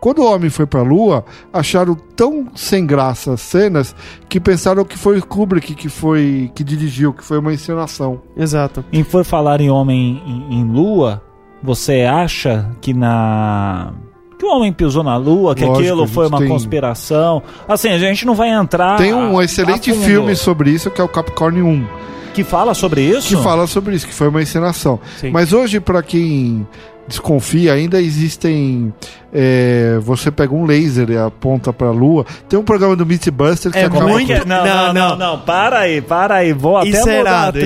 Quando 0.00 0.20
o 0.20 0.32
Homem 0.32 0.48
foi 0.48 0.64
para 0.64 0.80
a 0.80 0.82
Lua, 0.82 1.24
acharam 1.52 1.94
tão 2.16 2.48
sem 2.54 2.86
graça 2.86 3.34
as 3.34 3.42
cenas 3.42 3.94
que 4.30 4.40
pensaram 4.40 4.82
que 4.82 4.96
foi 4.96 5.18
o 5.18 5.26
Kubrick 5.26 5.74
que 5.74 5.90
foi 5.90 6.50
que 6.54 6.64
dirigiu, 6.64 7.12
que 7.12 7.22
foi 7.22 7.38
uma 7.38 7.52
encenação. 7.52 8.22
Exato. 8.34 8.82
Em 8.90 9.04
for 9.04 9.24
falar 9.24 9.60
em 9.60 9.70
Homem 9.70 10.22
em, 10.26 10.60
em 10.60 10.64
Lua, 10.64 11.22
você 11.62 12.02
acha 12.02 12.70
que 12.80 12.94
na. 12.94 13.92
Que 14.40 14.46
o 14.46 14.48
homem 14.56 14.72
pisou 14.72 15.04
na 15.04 15.18
lua, 15.18 15.54
que 15.54 15.62
Lógico, 15.66 15.80
aquilo 15.80 16.06
foi 16.08 16.26
uma 16.26 16.38
tem- 16.38 16.48
conspiração. 16.48 17.42
Assim, 17.68 17.90
a 17.90 17.98
gente 17.98 18.24
não 18.24 18.34
vai 18.34 18.48
entrar. 18.48 18.96
Tem 18.96 19.12
um 19.12 19.38
a- 19.38 19.44
excelente 19.44 19.90
a 19.90 19.94
filme 19.94 20.34
sobre 20.34 20.70
isso, 20.70 20.90
que 20.90 20.98
é 20.98 21.04
o 21.04 21.08
Capricorn 21.08 21.60
1, 21.62 21.86
que 22.34 22.44
fala 22.44 22.74
sobre 22.74 23.02
isso. 23.02 23.28
que 23.28 23.36
fala 23.42 23.66
sobre 23.66 23.94
isso, 23.96 24.06
que 24.06 24.14
foi 24.14 24.28
uma 24.28 24.42
encenação. 24.42 24.98
Sim. 25.18 25.30
Mas 25.30 25.52
hoje, 25.52 25.80
para 25.80 26.02
quem 26.02 26.66
desconfia, 27.08 27.72
ainda 27.72 28.00
existem. 28.00 28.94
é, 29.32 29.98
você 30.00 30.30
pega 30.30 30.54
um 30.54 30.64
laser 30.64 31.10
e 31.10 31.16
aponta 31.18 31.72
para 31.72 31.88
a 31.88 31.90
Lua. 31.90 32.24
Tem 32.48 32.56
um 32.58 32.62
programa 32.62 32.94
do 32.94 33.04
Mythbuster 33.04 33.72
que 33.72 33.78
É 33.78 33.88
Como 33.88 34.08
é 34.08 34.12
muito- 34.12 34.26
que 34.26 34.32
é? 34.32 34.44
Não, 34.44 34.64
não, 34.64 34.64
Não, 34.64 34.92
não, 34.92 35.16
não. 35.16 35.38
Para 35.40 35.80
aí, 35.80 36.00
para 36.00 36.36
aí. 36.36 36.52
Vou 36.52 36.76
até 36.76 36.88
é 36.90 37.00
mudar 37.00 37.12
é 37.12 37.18
errado. 37.20 37.58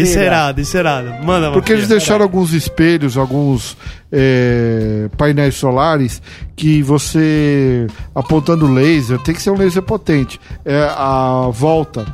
Manda, 1.23 1.51
Porque 1.53 1.73
eles 1.73 1.89
deixaram 1.89 2.23
alguns 2.23 2.53
espelhos, 2.53 3.17
alguns 3.19 3.77
é, 4.11 5.09
painéis 5.17 5.57
solares 5.57 6.23
que 6.57 6.83
você 6.83 7.87
apontando 8.15 8.67
laser, 8.73 9.19
tem 9.19 9.35
que 9.35 9.43
ser 9.43 9.51
um 9.51 9.57
laser 9.57 9.83
potente. 9.83 10.41
É 10.65 10.89
a 10.97 11.49
volta, 11.53 12.07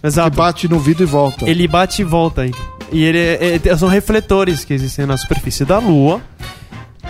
que 0.00 0.06
Exato. 0.06 0.36
bate 0.36 0.68
no 0.68 0.78
vidro 0.78 1.02
e 1.02 1.06
volta. 1.06 1.48
Ele 1.48 1.66
bate 1.68 2.02
e 2.02 2.04
volta 2.04 2.42
aí. 2.42 2.52
E 2.92 3.02
ele 3.04 3.18
é- 3.18 3.60
é- 3.64 3.76
são 3.76 3.88
refletores 3.88 4.64
que 4.64 4.72
existem 4.72 5.04
na 5.06 5.16
superfície 5.16 5.64
da 5.64 5.78
Lua. 5.78 6.20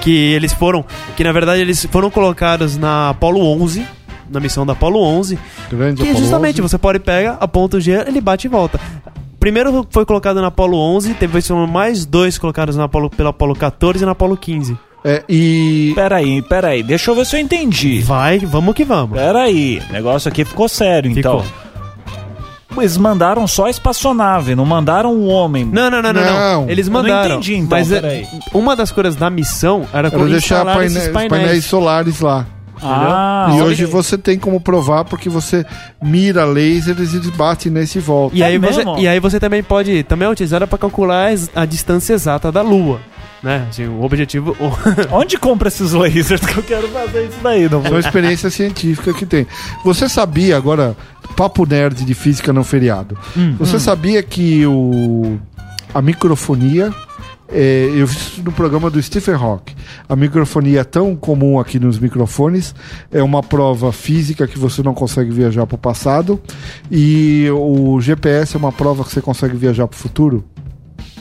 Que 0.00 0.10
eles 0.32 0.52
foram. 0.52 0.84
Que 1.16 1.24
na 1.24 1.32
verdade 1.32 1.60
eles 1.60 1.84
foram 1.86 2.10
colocados 2.10 2.76
na 2.76 3.10
Apollo 3.10 3.40
11. 3.62 3.84
Na 4.30 4.38
missão 4.40 4.64
da 4.66 4.72
Apollo 4.74 5.00
11. 5.00 5.38
Grande 5.70 5.96
Que 6.02 6.08
Apollo 6.08 6.18
justamente 6.24 6.60
11. 6.60 6.62
você 6.70 6.78
pode 6.78 6.98
pegar, 7.00 7.36
aponta 7.40 7.78
o 7.78 7.80
G, 7.80 7.92
ele 8.06 8.20
bate 8.20 8.46
e 8.46 8.50
volta. 8.50 8.78
Primeiro 9.40 9.86
foi 9.90 10.04
colocado 10.04 10.40
na 10.40 10.48
Apollo 10.48 10.76
11, 10.76 11.14
depois 11.14 11.46
foram 11.46 11.66
mais 11.66 12.04
dois 12.04 12.36
colocados 12.38 12.76
na 12.76 12.84
Apollo, 12.84 13.08
pela 13.10 13.30
Apollo 13.30 13.54
14 13.56 14.02
e 14.02 14.06
na 14.06 14.12
Apollo 14.12 14.36
15. 14.36 14.76
É, 15.04 15.22
e 15.28 15.92
Peraí, 15.94 16.42
peraí, 16.42 16.82
deixa 16.82 17.10
eu 17.10 17.14
ver 17.14 17.24
se 17.24 17.36
eu 17.36 17.40
entendi. 17.40 18.00
Vai, 18.00 18.38
vamos 18.40 18.74
que 18.74 18.84
vamos. 18.84 19.16
Peraí, 19.16 19.80
o 19.88 19.92
negócio 19.92 20.28
aqui 20.28 20.44
ficou 20.44 20.68
sério, 20.68 21.10
então. 21.10 21.42
Eles 22.80 22.96
mandaram 22.96 23.46
só 23.46 23.66
a 23.66 23.70
espaçonave, 23.70 24.54
não 24.54 24.64
mandaram 24.66 25.12
o 25.14 25.26
homem. 25.26 25.64
Não, 25.64 25.90
não, 25.90 26.02
não, 26.02 26.12
não, 26.12 26.22
não. 26.24 26.62
Não. 26.62 26.70
Eles 26.70 26.86
Eu 26.86 26.92
não 26.92 27.02
mandaram. 27.02 27.34
entendi, 27.36 27.54
então, 27.56 27.78
mas 27.78 27.90
é- 27.92 28.00
peraí. 28.00 28.26
uma 28.54 28.74
das 28.76 28.90
coisas 28.90 29.16
da 29.16 29.28
missão 29.30 29.86
era, 29.92 30.08
era 30.08 30.24
deixar 30.26 30.64
paine- 30.64 30.86
esses 30.96 31.08
painéis. 31.08 31.64
solares 31.64 32.20
lá. 32.20 32.46
Ah, 32.80 33.50
e 33.56 33.60
hoje 33.60 33.84
você 33.84 34.16
tem 34.16 34.38
como 34.38 34.60
provar 34.60 35.04
porque 35.04 35.28
você 35.28 35.66
mira 36.00 36.44
lasers 36.44 37.12
e 37.12 37.16
eles 37.16 37.30
batem 37.30 37.72
nesse 37.72 37.98
volta. 37.98 38.36
E 38.36 38.42
aí, 38.42 38.54
É 38.54 38.58
você, 38.60 38.82
e 38.98 39.08
aí 39.08 39.18
você 39.18 39.40
também 39.40 39.64
pode. 39.64 40.04
Também 40.04 40.28
é 40.28 40.30
utilizada 40.30 40.64
para 40.64 40.78
calcular 40.78 41.28
a 41.56 41.64
distância 41.64 42.14
exata 42.14 42.52
da 42.52 42.62
Lua. 42.62 43.00
Né? 43.42 43.66
Assim, 43.70 43.86
o 43.86 44.02
objetivo. 44.04 44.56
o- 44.60 44.72
Onde 45.16 45.36
compra 45.38 45.68
esses 45.68 45.92
lasers 45.92 46.40
que 46.46 46.56
eu 46.58 46.62
quero 46.62 46.88
fazer 46.88 47.24
isso 47.26 47.38
daí? 47.42 47.68
Não 47.68 47.84
É 47.84 47.90
uma 47.90 48.00
experiência 48.00 48.48
científica 48.50 49.12
que 49.12 49.26
tem. 49.26 49.44
Você 49.84 50.08
sabia, 50.08 50.56
agora, 50.56 50.96
papo 51.38 51.64
nerd 51.64 52.04
de 52.04 52.14
física 52.14 52.52
não 52.52 52.64
feriado. 52.64 53.16
Você 53.60 53.78
sabia 53.78 54.20
que 54.24 54.66
o, 54.66 55.38
a 55.94 56.02
microfonia. 56.02 56.92
é, 57.50 57.88
eu 57.94 58.06
vi 58.08 58.16
isso 58.16 58.42
no 58.42 58.50
programa 58.50 58.90
do 58.90 59.00
Stephen 59.00 59.36
Hawking. 59.36 59.74
A 60.08 60.16
microfonia 60.16 60.80
é 60.80 60.84
tão 60.84 61.14
comum 61.14 61.60
aqui 61.60 61.78
nos 61.78 61.96
microfones, 61.98 62.74
é 63.12 63.22
uma 63.22 63.40
prova 63.40 63.92
física 63.92 64.48
que 64.48 64.58
você 64.58 64.82
não 64.82 64.92
consegue 64.92 65.30
viajar 65.30 65.64
para 65.64 65.76
o 65.76 65.78
passado, 65.78 66.40
e 66.90 67.46
o 67.52 68.00
GPS 68.00 68.56
é 68.56 68.58
uma 68.58 68.72
prova 68.72 69.04
que 69.04 69.12
você 69.12 69.22
consegue 69.22 69.56
viajar 69.56 69.86
para 69.86 69.96
o 69.96 69.98
futuro. 69.98 70.44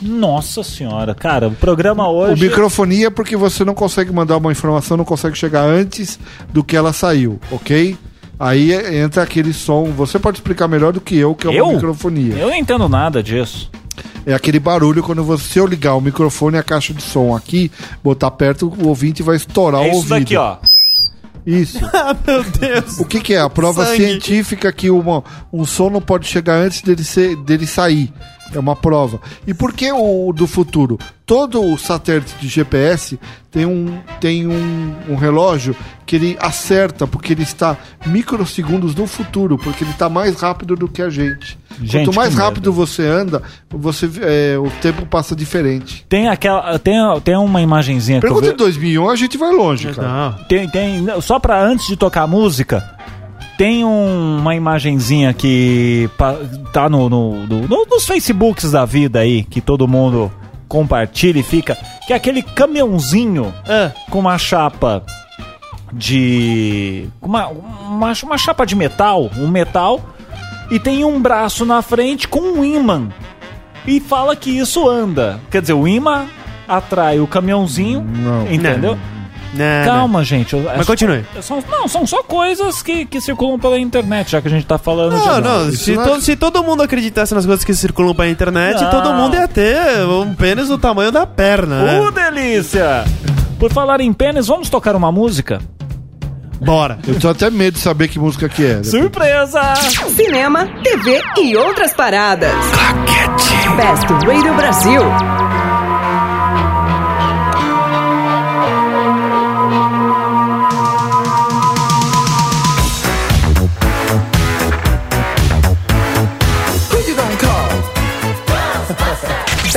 Nossa 0.02 0.64
senhora, 0.64 1.14
cara, 1.16 1.48
o 1.48 1.52
programa 1.56 2.08
O 2.10 2.18
hoje. 2.18 2.44
microfonia 2.44 3.08
é 3.08 3.10
porque 3.10 3.38
você 3.38 3.64
não 3.64 3.74
consegue 3.74 4.12
mandar 4.12 4.38
uma 4.38 4.52
informação, 4.52 4.98
não 4.98 5.06
consegue 5.06 5.38
chegar 5.38 5.64
antes 5.64 6.20
do 6.52 6.64
que 6.64 6.76
ela 6.76 6.92
saiu, 6.92 7.40
ok? 7.52 7.96
Aí 8.40 8.72
entra 8.96 9.24
aquele 9.24 9.54
som. 9.54 9.86
Você 9.92 10.20
pode 10.20 10.38
explicar 10.38 10.68
melhor 10.68 10.94
do 10.94 11.02
que 11.02 11.18
eu, 11.18 11.34
que 11.34 11.48
é 11.48 11.50
uma 11.50 11.58
Eu? 11.58 11.74
microfonia. 11.74 12.36
Eu 12.36 12.48
não 12.50 12.56
entendo 12.56 12.88
nada 12.88 13.22
disso. 13.24 13.70
É 14.26 14.34
aquele 14.34 14.60
barulho 14.60 15.02
quando 15.02 15.24
você 15.24 15.44
se 15.44 15.60
eu 15.60 15.66
ligar 15.66 15.96
o 15.96 16.02
microfone 16.02 16.58
e 16.58 16.60
a 16.60 16.64
caixa 16.64 16.94
de 16.94 17.02
som 17.02 17.36
aqui, 17.36 17.72
botar 18.04 18.30
perto, 18.32 18.72
o 18.78 18.88
ouvinte 18.90 19.24
vai 19.24 19.36
estourar 19.38 19.82
É 19.82 19.86
o 19.86 19.88
isso 19.88 19.96
ouvido. 19.98 20.20
daqui, 20.20 20.36
ó. 20.36 20.58
Isso. 21.46 21.80
ah, 21.96 22.16
meu 22.28 22.44
Deus! 22.44 23.00
O 23.00 23.06
que, 23.06 23.22
que 23.22 23.34
é? 23.34 23.40
A 23.40 23.50
prova 23.50 23.86
Sangue. 23.86 23.98
científica 24.04 24.72
que 24.72 24.90
uma, 24.92 25.24
um 25.52 25.66
som 25.66 25.90
não 25.90 26.02
pode 26.02 26.28
chegar 26.28 26.56
antes 26.56 26.82
dele, 26.82 27.04
ser, 27.06 27.38
dele 27.38 27.66
sair. 27.66 28.12
É 28.54 28.60
uma 28.60 28.76
prova. 28.76 29.20
E 29.46 29.54
por 29.54 29.74
que 29.74 29.92
o 29.92 30.32
do 30.34 30.48
futuro? 30.48 30.98
Todo 31.26 31.62
o 31.62 31.78
satélite 31.78 32.36
de 32.40 32.48
GPS 32.48 33.20
tem 33.52 33.66
um, 33.66 34.00
tem 34.20 34.48
um, 34.48 34.96
um 35.10 35.16
relógio 35.16 35.76
que 36.06 36.16
ele 36.16 36.38
acerta, 36.40 37.06
porque 37.06 37.34
ele 37.34 37.44
está 37.44 37.76
microsegundos 38.06 38.96
no 38.96 39.06
futuro, 39.06 39.58
porque 39.58 39.84
ele 39.84 39.92
está 39.92 40.08
mais 40.08 40.40
rápido 40.40 40.76
do 40.76 40.88
que 40.88 41.02
a 41.02 41.10
gente. 41.10 41.60
Gente, 41.82 42.06
Quanto 42.06 42.16
mais 42.16 42.34
rápido 42.36 42.72
você 42.72 43.06
anda, 43.06 43.44
você, 43.70 44.10
é, 44.22 44.58
o 44.58 44.70
tempo 44.82 45.06
passa 45.06 45.36
diferente. 45.36 46.06
Tem 46.08 46.30
aquela. 46.30 46.80
Tem, 46.80 46.96
tem 47.24 47.36
uma 47.36 47.62
imagenzinha 47.62 48.20
que 48.20 48.26
eu 48.26 48.30
Pergunta 48.30 48.48
vi. 48.48 48.54
de 48.54 48.58
2001, 48.58 49.10
a 49.10 49.16
gente 49.16 49.38
vai 49.38 49.52
longe, 49.52 49.94
cara. 49.94 50.08
Não. 50.08 50.46
Tem, 50.46 50.70
tem. 50.70 51.06
Só 51.22 51.40
pra 51.40 51.62
antes 51.62 51.88
de 51.88 51.98
tocar 51.98 52.24
a 52.24 52.28
música, 52.28 52.84
tem 53.58 53.84
um- 53.84 54.38
uma 54.40 54.56
imagenzinha 54.56 55.34
que 55.34 56.10
tá 56.72 56.88
no, 56.90 57.10
no- 57.10 57.46
no- 57.48 57.68
no- 57.68 57.86
nos 57.90 58.06
Facebooks 58.06 58.72
da 58.72 58.86
vida 58.86 59.20
aí, 59.20 59.44
que 59.44 59.60
todo 59.62 59.88
mundo 59.88 60.32
compartilha 60.68 61.40
e 61.40 61.44
fica. 61.44 61.78
Que 62.06 62.14
é 62.14 62.16
aquele 62.16 62.42
caminhãozinho 62.42 63.54
Ah, 63.68 63.92
com 64.10 64.20
uma 64.20 64.38
chapa 64.38 65.04
de. 65.94 67.08
Uma, 67.22 67.48
uma, 67.48 68.14
uma 68.24 68.38
chapa 68.38 68.66
de 68.66 68.76
metal, 68.76 69.30
um 69.38 69.48
metal, 69.48 70.02
e 70.70 70.80
tem 70.80 71.04
um 71.06 71.20
braço 71.22 71.66
na 71.66 71.82
frente 71.82 72.28
com 72.28 72.40
um 72.40 72.64
imã. 72.64 73.10
E 73.86 74.00
fala 74.00 74.36
que 74.36 74.50
isso 74.50 74.88
anda. 74.90 75.40
Quer 75.50 75.62
dizer, 75.62 75.74
o 75.74 75.88
imã 75.88 76.26
atrai 76.68 77.20
o 77.20 77.28
caminhãozinho, 77.28 78.02
Não. 78.04 78.44
entendeu? 78.52 78.96
não, 78.96 79.17
Calma, 79.86 80.24
gente. 80.24 80.54
eu- 80.54 80.70
é 80.70 80.78
Mas 80.78 80.86
só- 80.86 80.94
continue. 80.94 81.26
São, 81.42 81.64
não, 81.70 81.88
são 81.88 82.06
só 82.06 82.22
coisas 82.24 82.82
que, 82.82 83.06
que 83.06 83.20
circulam 83.22 83.58
pela 83.60 83.80
internet, 83.80 84.32
já 84.32 84.42
que 84.42 84.48
a 84.48 84.52
gente 84.52 84.66
tá 84.66 84.78
falando 84.78 85.18
de. 85.20 85.26
Não, 85.26 85.42
não, 85.42 85.72
se, 85.72 85.94
não 85.96 86.04
é- 86.04 86.06
todo, 86.08 86.22
se 86.22 86.36
todo 86.36 86.64
mundo 86.64 86.84
acreditasse 86.84 87.34
nas 87.34 87.46
coisas 87.46 87.64
que 87.64 87.74
circulam 87.74 88.14
pela 88.14 88.30
internet, 88.30 88.82
Não. 88.82 88.90
todo 88.90 89.14
mundo 89.14 89.36
ia 89.36 89.48
ter 89.48 90.06
um 90.06 90.34
pênis 90.34 90.68
do 90.68 90.78
tamanho 90.78 91.12
da 91.12 91.26
perna, 91.26 91.84
né? 91.84 92.00
Uh, 92.00 92.12
delícia! 92.12 93.04
Por 93.60 93.72
falar 93.72 94.02
em 94.02 94.14
pênis, 94.14 94.48
vamos 94.48 94.70
tocar 94.70 94.96
uma 94.96 95.12
música? 95.12 95.60
Bora. 96.60 96.98
Eu 97.08 97.20
tô 97.20 97.30
até 97.30 97.50
medo 97.52 97.76
de 97.76 97.80
saber 97.80 98.08
que 98.08 98.18
música 98.20 98.50
que 98.50 98.66
é. 98.66 98.84
Surpresa! 98.84 99.76
Cinema, 100.16 100.68
TV 100.84 101.22
e 101.40 101.56
outras 101.56 101.94
paradas. 101.94 102.52
Best 103.76 104.08
Radio 104.26 104.54
Brasil. 104.56 105.02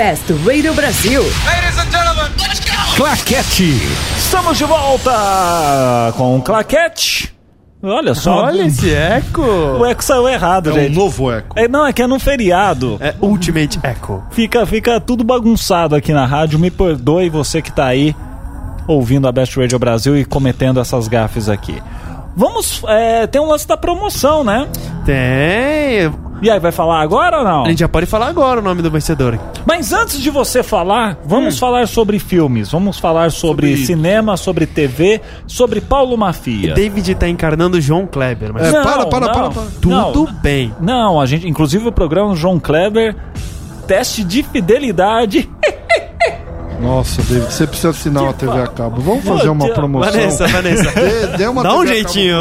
Best 0.00 0.32
Radio 0.46 0.72
Brasil. 0.72 1.22
Claquete! 2.96 3.74
Estamos 4.16 4.56
de 4.56 4.64
volta 4.64 5.12
com 6.16 6.38
o 6.38 6.40
Claquete. 6.40 7.36
Olha 7.82 8.14
só. 8.14 8.44
Olha 8.44 8.62
esse 8.62 8.90
eco. 8.94 9.42
O 9.42 9.84
eco 9.84 10.02
saiu 10.02 10.26
errado, 10.26 10.70
É 10.70 10.72
um 10.72 10.76
gente. 10.76 10.94
novo 10.96 11.30
eco. 11.30 11.54
É, 11.54 11.68
não, 11.68 11.84
é 11.86 11.92
que 11.92 12.00
é 12.00 12.06
no 12.06 12.18
feriado. 12.18 12.96
É 12.98 13.14
Ultimate 13.20 13.78
Echo. 13.84 14.22
Fica, 14.30 14.64
fica 14.64 14.98
tudo 14.98 15.22
bagunçado 15.22 15.94
aqui 15.94 16.14
na 16.14 16.24
rádio. 16.24 16.58
Me 16.58 16.70
perdoe 16.70 17.28
você 17.28 17.60
que 17.60 17.70
tá 17.70 17.84
aí 17.84 18.16
ouvindo 18.86 19.28
a 19.28 19.32
Best 19.32 19.54
Radio 19.60 19.78
Brasil 19.78 20.16
e 20.16 20.24
cometendo 20.24 20.80
essas 20.80 21.08
gafes 21.08 21.46
aqui. 21.46 21.78
Vamos. 22.40 22.82
É, 22.88 23.26
tem 23.26 23.38
um 23.38 23.46
lance 23.48 23.68
da 23.68 23.76
promoção, 23.76 24.42
né? 24.42 24.66
Tem. 25.04 26.10
E 26.42 26.48
aí, 26.50 26.58
vai 26.58 26.72
falar 26.72 27.02
agora 27.02 27.40
ou 27.40 27.44
não? 27.44 27.64
A 27.66 27.68
gente 27.68 27.80
já 27.80 27.88
pode 27.88 28.06
falar 28.06 28.28
agora 28.28 28.60
o 28.60 28.62
nome 28.62 28.80
do 28.80 28.90
vencedor. 28.90 29.38
Mas 29.66 29.92
antes 29.92 30.18
de 30.22 30.30
você 30.30 30.62
falar, 30.62 31.18
vamos 31.22 31.58
falar 31.58 31.86
sobre 31.86 32.18
filmes, 32.18 32.70
vamos 32.72 32.98
falar 32.98 33.30
sobre, 33.30 33.72
Sobre- 33.72 33.84
cinema, 33.86 34.38
sobre 34.38 34.64
TV, 34.64 35.20
sobre 35.46 35.82
Paulo 35.82 36.16
Mafia. 36.16 36.72
David 36.72 37.14
tá 37.16 37.28
encarnando 37.28 37.76
o 37.76 37.80
João 37.80 38.06
Kleber, 38.06 38.54
mas 38.54 38.68
É, 38.68 38.72
Não, 38.72 38.82
para, 38.82 39.06
para, 39.06 39.26
não. 39.26 39.32
para, 39.34 39.50
para. 39.50 39.62
tudo 39.82 39.90
Não. 39.90 40.32
bem. 40.40 40.74
Não, 40.80 41.20
a 41.20 41.26
gente, 41.26 41.46
inclusive 41.46 41.86
o 41.86 41.92
programa 41.92 42.34
João 42.34 42.58
Kleber, 42.58 43.14
teste 43.86 44.24
de 44.24 44.42
fidelidade. 44.42 45.50
Nossa, 46.80 47.22
David, 47.22 47.52
você 47.52 47.66
precisa 47.66 47.90
assinar 47.90 48.22
uma 48.24 48.32
TV 48.32 48.60
a 48.60 48.66
cabo. 48.66 49.00
Vamos 49.00 49.24
fazer 49.24 49.48
uma 49.48 49.68
promoção. 49.72 50.12
Vanessa, 50.12 50.46
Vanessa. 50.48 50.90
Dê, 51.00 51.36
dê 51.38 51.46
uma 51.46 51.62
Dá 51.62 51.74
um 51.74 51.80
TV 51.82 51.94
jeitinho. 51.94 52.36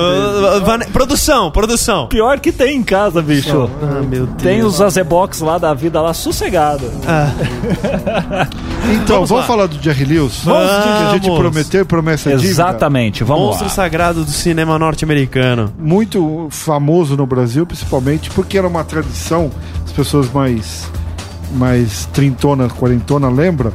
Vane- 0.65 0.85
Produção, 0.87 1.51
produção. 1.51 2.07
Pior 2.07 2.39
que 2.39 2.51
tem 2.51 2.77
em 2.77 2.83
casa, 2.83 3.21
bicho. 3.21 3.69
Ah, 3.81 4.01
meu 4.01 4.25
Deus. 4.25 4.41
Tem 4.41 4.63
os 4.63 4.81
Azebox 4.81 5.41
lá 5.41 5.57
da 5.57 5.73
vida 5.73 6.01
lá 6.01 6.13
sossegado. 6.13 6.89
Ah, 7.07 7.31
Então, 8.91 9.17
Vamos 9.17 9.29
vamos, 9.29 9.45
falar 9.45 9.67
do 9.67 9.81
Jerry 9.81 10.05
Lewis? 10.05 10.41
Vamos. 10.43 10.67
Que 10.67 10.89
a 10.89 11.11
gente 11.13 11.29
prometeu 11.37 11.81
e 11.81 11.85
promessa 11.85 12.29
é 12.29 12.31
dívida. 12.35 12.49
Exatamente, 12.49 13.23
vamos 13.23 13.43
monstro 13.47 13.65
lá. 13.65 13.71
sagrado 13.71 14.23
do 14.25 14.31
cinema 14.31 14.79
norte-americano. 14.79 15.71
Muito 15.77 16.47
famoso 16.49 17.15
no 17.15 17.27
Brasil, 17.27 17.65
principalmente 17.67 18.29
porque 18.31 18.57
era 18.57 18.67
uma 18.67 18.83
tradição, 18.83 19.51
as 19.85 19.91
pessoas 19.91 20.31
mais, 20.31 20.89
mais 21.53 22.05
trintona, 22.13 22.67
quarentona 22.69 23.29
lembram, 23.29 23.71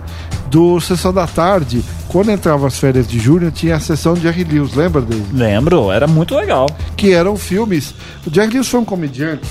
do 0.51 0.81
Sessão 0.81 1.13
da 1.13 1.27
Tarde. 1.27 1.83
Quando 2.09 2.31
entrava 2.31 2.67
as 2.67 2.79
férias 2.79 3.09
de 3.09 3.19
julho, 3.19 3.51
tinha 3.51 3.77
a 3.77 3.81
sessão 3.81 4.15
de 4.15 4.21
Jerry 4.21 4.45
Lewis, 4.45 4.75
lembra 4.75 5.01
dele? 5.03 5.27
Lembro, 5.33 5.91
era 5.91 6.07
muito 6.07 6.35
legal. 6.37 6.67
que 6.97 7.13
eram 7.13 7.37
filmes. 7.37 7.95
O 8.27 8.33
Jerry 8.33 8.55
Lewis 8.55 8.69
foi 8.69 8.81
um 8.81 8.85
comediante 8.85 9.43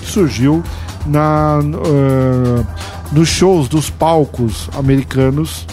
que 0.00 0.10
surgiu 0.10 0.62
na, 1.06 1.60
eh, 1.62 2.64
nos 3.12 3.28
shows 3.28 3.68
dos 3.68 3.90
palcos 3.90 4.68
americanos, 4.76 5.66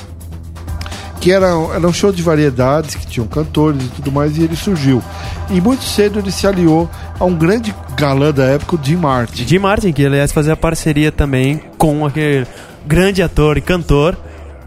que 1.24 1.32
era, 1.32 1.48
era 1.74 1.88
um 1.88 1.94
show 1.94 2.12
de 2.12 2.22
variedades, 2.22 2.96
que 2.96 3.08
tinham 3.08 3.26
cantores 3.26 3.82
e 3.86 3.88
tudo 3.88 4.12
mais, 4.12 4.38
e 4.38 4.44
ele 4.44 4.58
surgiu. 4.58 5.02
E 5.50 5.62
muito 5.62 5.86
cedo 5.86 6.20
ele 6.20 6.30
se 6.30 6.46
aliou 6.46 6.90
a 7.18 7.24
um 7.24 7.34
grande 7.34 7.74
galã 7.96 8.34
da 8.34 8.44
época, 8.44 8.76
o 8.76 8.80
Jim 8.84 8.98
Martin. 8.98 9.48
Jim 9.48 9.60
Martin, 9.60 9.94
que 9.94 10.06
aliás 10.06 10.34
fazia 10.34 10.54
parceria 10.58 11.14
também 11.14 11.62
com 11.78 12.06
aquele 12.06 12.46
grande 12.86 13.24
ator 13.24 13.58
e 13.58 13.62
cantor, 13.62 14.18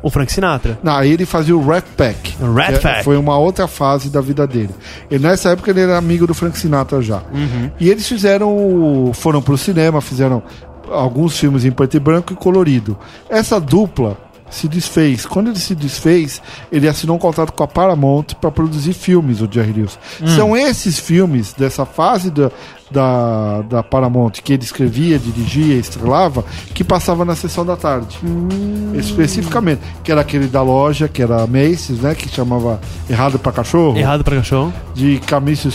o 0.02 0.08
Frank 0.08 0.32
Sinatra. 0.32 0.78
Não, 0.82 0.96
aí 0.96 1.12
ele 1.12 1.26
fazia 1.26 1.54
o 1.54 1.62
Rat 1.62 1.84
Pack. 1.94 2.38
Rat 2.40 2.76
que 2.76 2.80
Pack. 2.80 3.04
Foi 3.04 3.18
uma 3.18 3.36
outra 3.36 3.68
fase 3.68 4.08
da 4.08 4.22
vida 4.22 4.46
dele. 4.46 4.74
E 5.10 5.18
nessa 5.18 5.50
época 5.50 5.70
ele 5.70 5.80
era 5.80 5.98
amigo 5.98 6.26
do 6.26 6.32
Frank 6.32 6.58
Sinatra 6.58 7.02
já. 7.02 7.18
Uhum. 7.34 7.70
E 7.78 7.90
eles 7.90 8.08
fizeram. 8.08 9.10
foram 9.12 9.42
pro 9.42 9.58
cinema, 9.58 10.00
fizeram 10.00 10.42
alguns 10.90 11.38
filmes 11.38 11.66
em 11.66 11.70
preto 11.70 11.98
e 11.98 12.00
branco 12.00 12.32
e 12.32 12.36
colorido. 12.36 12.96
Essa 13.28 13.60
dupla 13.60 14.16
se 14.50 14.68
desfez. 14.68 15.26
Quando 15.26 15.48
ele 15.48 15.58
se 15.58 15.74
desfez, 15.74 16.40
ele 16.70 16.88
assinou 16.88 17.16
um 17.16 17.18
contrato 17.18 17.52
com 17.52 17.62
a 17.62 17.68
Paramount 17.68 18.26
para 18.40 18.50
produzir 18.50 18.92
filmes, 18.92 19.40
o 19.40 19.48
Jerry 19.50 19.72
Lewis. 19.72 19.98
Hum. 20.20 20.28
São 20.28 20.56
esses 20.56 20.98
filmes 20.98 21.52
dessa 21.52 21.84
fase 21.84 22.30
da, 22.30 22.50
da, 22.90 23.62
da 23.62 23.82
Paramount 23.82 24.32
que 24.42 24.52
ele 24.52 24.62
escrevia, 24.62 25.18
dirigia, 25.18 25.76
estrelava, 25.76 26.44
que 26.74 26.84
passava 26.84 27.24
na 27.24 27.34
sessão 27.34 27.64
da 27.64 27.76
tarde. 27.76 28.18
Hum. 28.24 28.92
Especificamente, 28.94 29.80
que 30.02 30.10
era 30.12 30.20
aquele 30.20 30.46
da 30.46 30.62
loja, 30.62 31.08
que 31.08 31.22
era 31.22 31.46
Macy's, 31.46 32.00
né, 32.00 32.14
que 32.14 32.28
chamava 32.28 32.80
Errado 33.08 33.38
para 33.38 33.52
Cachorro, 33.52 33.98
Errado 33.98 34.24
pra 34.24 34.36
cachorro. 34.36 34.72
de 34.94 35.18
Camisa 35.20 35.70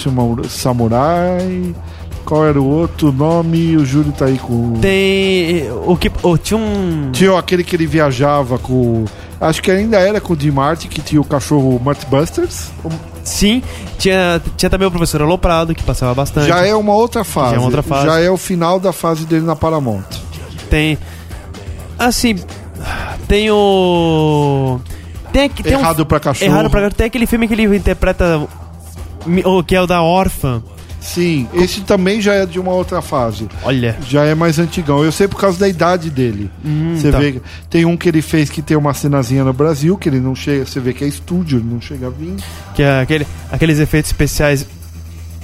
Samurai. 0.50 1.76
Qual 2.26 2.46
era 2.46 2.62
o 2.62 2.66
outro 2.66 3.12
nome? 3.12 3.76
O 3.76 3.86
Júlio 3.86 4.12
tá 4.12 4.26
aí 4.26 4.38
com. 4.38 4.74
Tem. 4.80 5.70
O 5.86 5.98
que. 5.98 6.12
oh, 6.24 6.38
tinha 6.38 6.58
um. 6.58 7.12
Tinha 7.12 7.38
aquele 7.38 7.64
que 7.64 7.76
ele 7.76 7.86
viajava 7.86 8.58
com. 8.58 9.06
Acho 9.40 9.62
que 9.62 9.72
ainda 9.72 9.98
era 10.00 10.22
com 10.22 10.34
o 10.34 10.40
Jim 10.40 10.52
Martin, 10.52 10.88
que 10.88 11.02
tinha 11.02 11.20
o 11.20 11.26
cachorro 11.26 11.82
Mart 11.84 12.06
Busters. 12.06 12.70
Sim, 13.24 13.62
tinha, 13.98 14.42
tinha 14.58 14.70
também 14.70 14.88
o 14.88 14.92
professor 14.92 15.22
Aloprado, 15.22 15.74
que 15.74 15.84
passava 15.84 16.14
bastante. 16.14 16.48
Já 16.48 16.66
é 16.66 16.76
uma 16.76 16.94
outra 16.94 17.24
fase. 17.24 17.52
Já 17.52 17.56
é 17.56 17.60
uma 17.60 17.66
outra 17.66 17.84
fase. 17.84 18.06
Já 18.06 18.20
é 18.20 18.30
o 18.30 18.38
final 18.38 18.80
da 18.80 18.94
fase 18.94 19.26
dele 19.26 19.46
na 19.46 19.56
Paramount. 19.56 20.04
Tem. 20.70 20.98
Assim. 21.98 22.36
Tem 23.28 23.50
o. 23.52 24.80
Tem, 25.32 25.50
tem 25.50 25.74
Errado 25.74 26.04
um, 26.04 26.06
pra 26.06 26.20
cachorro. 26.20 26.52
Errado 26.52 26.70
pra 26.70 26.90
Tem 26.90 27.08
aquele 27.08 27.26
filme 27.26 27.48
que 27.48 27.54
ele 27.54 27.76
interpreta. 27.76 28.48
que 29.66 29.76
é 29.76 29.82
o 29.82 29.88
da 29.88 30.02
órfã. 30.02 30.62
Sim, 31.02 31.50
esse 31.54 31.82
também 31.82 32.22
já 32.22 32.36
é 32.36 32.46
de 32.46 32.60
uma 32.60 32.72
outra 32.72 33.02
fase. 33.02 33.50
Olha. 33.64 33.98
Já 34.08 34.24
é 34.24 34.36
mais 34.36 34.60
antigão. 34.60 35.04
Eu 35.04 35.12
sei 35.12 35.28
por 35.28 35.42
causa 35.42 35.60
da 35.60 35.68
idade 35.68 36.12
dele. 36.12 36.50
Você 36.96 37.12
tá. 37.12 37.18
vê, 37.18 37.42
tem 37.70 37.86
um 37.86 37.98
que 37.98 38.08
ele 38.08 38.22
fez 38.22 38.52
que 38.52 38.62
tem 38.62 38.78
uma 38.78 38.94
cenazinha 38.94 39.44
no 39.44 39.52
Brasil, 39.52 39.98
que 39.98 40.08
ele 40.08 40.20
não 40.20 40.36
chega, 40.36 40.64
você 40.66 40.80
vê 40.80 40.94
que 40.94 41.04
é 41.04 41.08
estúdio, 41.08 41.58
ele 41.58 41.68
não 41.68 41.82
chega 41.82 42.08
a 42.08 42.10
vir. 42.12 42.36
Que 42.76 42.84
é 42.84 43.02
aquele, 43.02 43.26
aqueles 43.52 43.80
efeitos 43.80 44.12
especiais 44.12 44.66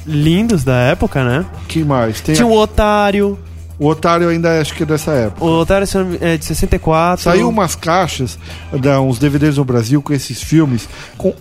lindos 0.06 0.64
da 0.64 0.76
época, 0.76 1.24
né? 1.24 1.46
Que 1.68 1.84
mais? 1.84 2.22
Tem 2.22 2.36
Tinha 2.36 2.48
o 2.48 2.56
Otário. 2.56 3.38
o 3.80 3.88
Otário 3.88 4.30
ainda 4.30 4.62
acho 4.62 4.76
que 4.76 4.84
é 4.84 4.86
dessa 4.86 5.12
época. 5.12 5.44
O 5.44 5.60
Otário 5.60 5.88
é 6.22 6.38
de 6.38 6.46
64. 6.46 7.24
Saiu 7.24 7.50
umas 7.50 7.76
caixas, 7.76 8.38
uns 9.04 9.18
DVDs 9.18 9.58
no 9.58 9.66
Brasil 9.66 10.04
com 10.04 10.14
esses 10.14 10.42
filmes, 10.42 10.88
com 11.18 11.34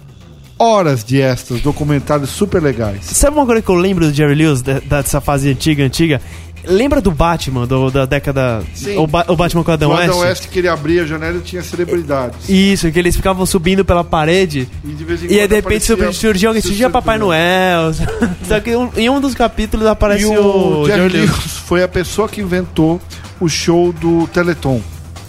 horas 0.59 1.05
de 1.05 1.21
extras, 1.21 1.61
documentários 1.61 2.31
super 2.31 2.63
legais. 2.63 3.05
Sabe 3.05 3.37
uma 3.37 3.47
coisa 3.47 3.61
que 3.63 3.69
eu 3.69 3.75
lembro 3.75 4.07
do 4.07 4.15
Jerry 4.15 4.35
Lewis, 4.35 4.63
da- 4.63 4.81
dessa 4.81 5.21
fase 5.21 5.51
antiga, 5.51 5.85
antiga? 5.85 6.21
Lembra 6.69 7.01
do 7.01 7.13
Batman, 7.13 7.65
do- 7.67 7.91
da 7.93 8.07
década... 8.07 8.61
Sim. 8.75 8.97
O, 8.99 9.07
Ba- 9.07 9.25
o 9.29 9.37
Batman 9.37 9.63
com 9.63 9.71
o 9.71 9.75
Adam 9.75 9.91
No 9.91 9.97
Adam 9.97 10.19
West? 10.19 10.41
West 10.43 10.49
que 10.51 10.59
ele 10.59 10.67
abria 10.69 11.03
a 11.03 11.07
janela 11.07 11.39
e 11.39 11.41
tinha 11.41 11.63
celebridades. 11.63 12.49
Isso, 12.49 12.91
que 12.91 12.99
eles 12.99 13.15
ficavam 13.15 13.47
subindo 13.47 13.85
pela 13.85 14.03
parede 14.03 14.69
E 14.85 14.89
de 14.89 15.05
vez 15.05 15.23
em 15.23 15.27
e 15.27 15.31
aí 15.35 15.37
quando 15.47 15.49
de 15.49 15.55
repente 15.55 15.85
surgia 16.17 16.49
alguém, 16.49 16.61
surgia 16.63 16.91
Papai 16.91 17.19
Noel. 17.19 17.93
Só 18.49 18.59
que 18.59 18.75
um- 18.75 18.91
em 18.97 19.09
um 19.09 19.21
dos 19.21 19.35
capítulos 19.35 19.87
aparece 19.87 20.25
E 20.25 20.27
o, 20.27 20.81
o 20.81 20.87
Jerry. 20.87 21.19
Lewis 21.19 21.31
foi 21.67 21.85
a 21.85 21.89
pessoa 21.89 22.29
que 22.29 22.41
inventou 22.41 23.01
o 23.39 23.49
show 23.49 23.93
do 23.93 24.27
Teleton. 24.29 24.81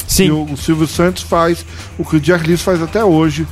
Sim. 0.08 0.26
E 0.28 0.32
o, 0.32 0.44
o 0.54 0.58
Silvio 0.58 0.88
Santos 0.88 1.22
faz 1.22 1.64
o 2.00 2.06
que 2.06 2.16
o 2.16 2.24
Jerry 2.24 2.48
Lewis 2.48 2.62
faz 2.64 2.82
até 2.82 3.04
hoje. 3.04 3.46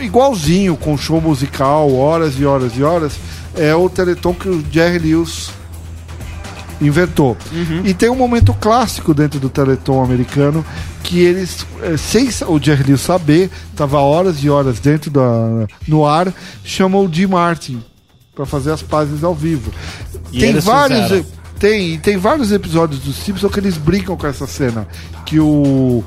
Igualzinho, 0.00 0.76
com 0.76 0.96
show 0.96 1.20
musical, 1.20 1.92
horas 1.94 2.38
e 2.38 2.44
horas 2.44 2.72
e 2.76 2.82
horas. 2.82 3.12
É 3.54 3.74
o 3.74 3.88
Teleton 3.88 4.34
que 4.34 4.48
o 4.48 4.64
Jerry 4.70 4.98
Lewis 4.98 5.50
inventou. 6.80 7.36
E 7.84 7.92
tem 7.94 8.08
um 8.08 8.14
momento 8.14 8.54
clássico 8.54 9.12
dentro 9.12 9.40
do 9.40 9.48
Teleton 9.48 10.02
americano 10.02 10.64
que 11.02 11.20
eles, 11.20 11.66
eh, 11.82 11.96
sem 11.96 12.28
o 12.46 12.58
Jerry 12.60 12.84
Lewis 12.84 13.00
saber, 13.00 13.50
tava 13.74 13.98
horas 13.98 14.42
e 14.44 14.50
horas 14.50 14.78
dentro 14.78 15.10
da 15.10 15.66
no 15.86 16.06
ar, 16.06 16.32
chamam 16.64 17.04
o 17.04 17.12
Jim 17.12 17.26
Martin 17.26 17.82
para 18.34 18.46
fazer 18.46 18.72
as 18.72 18.82
pazes 18.82 19.24
ao 19.24 19.34
vivo. 19.34 19.72
E 20.32 20.38
tem 20.38 20.60
vários 20.60 21.02
fizeram. 21.04 21.26
tem 21.58 21.98
tem 21.98 22.16
vários 22.16 22.52
episódios 22.52 23.00
dos 23.00 23.16
Simpsons 23.16 23.52
que 23.52 23.58
eles 23.58 23.76
brincam 23.76 24.16
com 24.16 24.26
essa 24.26 24.46
cena 24.46 24.86
que 25.24 25.40
o 25.40 26.04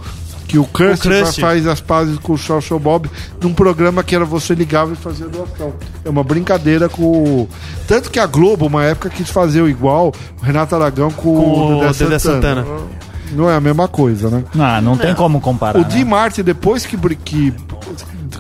que 0.52 0.60
o 0.60 0.66
Krusty. 0.66 1.40
faz 1.40 1.66
as 1.66 1.80
pazes 1.80 2.18
com 2.18 2.34
o 2.34 2.38
Show 2.38 2.60
Show 2.60 2.78
Bob 2.78 3.10
num 3.42 3.54
programa 3.54 4.04
que 4.04 4.14
era 4.14 4.26
você 4.26 4.54
ligava 4.54 4.92
e 4.92 4.96
fazia 4.98 5.26
doação. 5.28 5.74
É 6.04 6.10
uma 6.10 6.26
brincadeira 6.26 6.90
com 6.90 7.04
o... 7.04 7.50
Tanto 7.88 8.12
que 8.12 8.20
a 8.20 8.26
Globo, 8.26 8.68
uma 8.68 8.84
época, 8.84 9.10
quis 9.10 9.30
fazer 9.30 9.62
o 9.62 9.70
igual, 9.70 10.12
o 10.42 10.46
Renato 10.46 10.76
Aragão 10.76 11.10
com, 11.10 11.36
Com 11.36 11.78
o 11.78 11.80
Dedé, 11.80 11.90
o 11.90 11.94
Dedé 11.94 12.20
Santana. 12.20 12.64
Santana. 12.64 12.88
Não 13.32 13.50
é 13.50 13.56
a 13.56 13.62
mesma 13.62 13.88
coisa, 13.88 14.30
né? 14.30 14.44
Ah, 14.60 14.82
não 14.82 14.98
tem 14.98 15.16
como 15.16 15.40
comparar. 15.40 15.80
O 15.80 15.84
né? 15.84 15.88
Dean 15.88 16.06
Martin, 16.06 16.44
depois 16.44 16.86
que, 16.86 16.98
que 17.16 17.54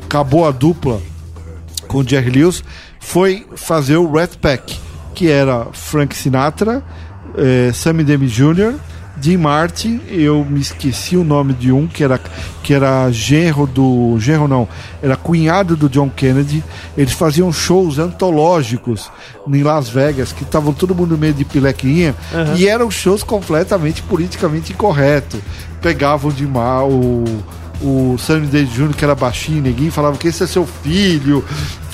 acabou 0.03 0.45
a 0.45 0.51
dupla 0.51 0.99
com 1.87 1.99
o 1.99 2.07
Jerry 2.07 2.29
Lewis, 2.29 2.61
foi 2.99 3.47
fazer 3.55 3.95
o 3.95 4.11
Rat 4.11 4.35
Pack, 4.35 4.77
que 5.15 5.29
era 5.29 5.67
Frank 5.71 6.13
Sinatra, 6.13 6.83
eh, 7.37 7.71
Sammy 7.73 8.03
Davis 8.03 8.33
Jr., 8.33 8.73
Dean 9.21 9.37
Martin, 9.37 10.01
eu 10.09 10.43
me 10.43 10.59
esqueci 10.59 11.15
o 11.15 11.23
nome 11.23 11.53
de 11.53 11.71
um 11.71 11.85
que 11.85 12.03
era 12.03 12.19
que 12.63 12.73
era 12.73 13.11
genro 13.11 13.67
do 13.67 14.17
genro 14.19 14.47
não, 14.47 14.67
era 15.01 15.15
cunhado 15.15 15.75
do 15.75 15.87
John 15.87 16.09
Kennedy. 16.09 16.63
Eles 16.97 17.13
faziam 17.13 17.53
shows 17.53 17.99
antológicos 17.99 19.11
em 19.47 19.61
Las 19.61 19.89
Vegas 19.89 20.31
que 20.31 20.43
estavam 20.43 20.73
todo 20.73 20.95
mundo 20.95 21.17
meio 21.19 21.35
de 21.35 21.45
pilequinha 21.45 22.15
e 22.57 22.67
eram 22.67 22.89
shows 22.89 23.21
completamente 23.21 24.01
politicamente 24.01 24.73
incorretos. 24.73 25.39
Pegavam 25.81 26.31
de 26.31 26.47
mal 26.47 26.89
o 26.89 27.23
o 27.81 28.15
Sammy 28.17 28.47
Davis 28.47 28.73
Jr., 28.73 28.93
que 28.95 29.03
era 29.03 29.15
baixinho, 29.15 29.61
neguinho, 29.61 29.91
falava 29.91 30.17
que 30.17 30.27
esse 30.27 30.43
é 30.43 30.47
seu 30.47 30.65
filho. 30.65 31.43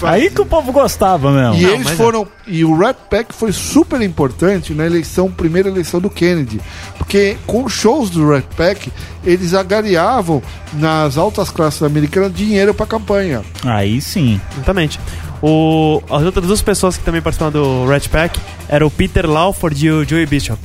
Aí 0.01 0.29
que 0.29 0.41
o 0.41 0.45
povo 0.45 0.71
gostava 0.71 1.31
mesmo. 1.31 1.55
E 1.55 1.61
Não, 1.63 1.73
eles 1.75 1.87
é. 1.87 1.95
foram. 1.95 2.27
E 2.45 2.63
o 2.63 2.77
Rat 2.77 2.97
Pack 3.09 3.33
foi 3.33 3.51
super 3.51 4.01
importante 4.01 4.73
na 4.73 4.85
eleição, 4.85 5.31
primeira 5.31 5.69
eleição 5.69 5.99
do 5.99 6.09
Kennedy. 6.09 6.61
Porque 6.97 7.37
com 7.47 7.63
os 7.63 7.73
shows 7.73 8.09
do 8.09 8.29
Rat 8.29 8.45
Pack, 8.55 8.91
eles 9.23 9.53
agariavam 9.53 10.41
nas 10.73 11.17
altas 11.17 11.49
classes 11.49 11.81
americanas 11.81 12.33
dinheiro 12.33 12.73
pra 12.73 12.85
campanha. 12.85 13.41
Aí 13.63 13.99
sim. 14.01 14.39
Exatamente. 14.53 14.99
O, 15.41 16.01
as 16.09 16.23
outras 16.23 16.45
duas 16.47 16.61
pessoas 16.61 16.97
que 16.97 17.03
também 17.03 17.21
participaram 17.21 17.51
do 17.51 17.85
Rat 17.87 18.07
Pack 18.07 18.39
eram 18.67 18.87
o 18.87 18.91
Peter 18.91 19.29
Lawford 19.29 19.85
e 19.85 19.91
o 19.91 20.03
Joey 20.07 20.25
Bishop. 20.25 20.59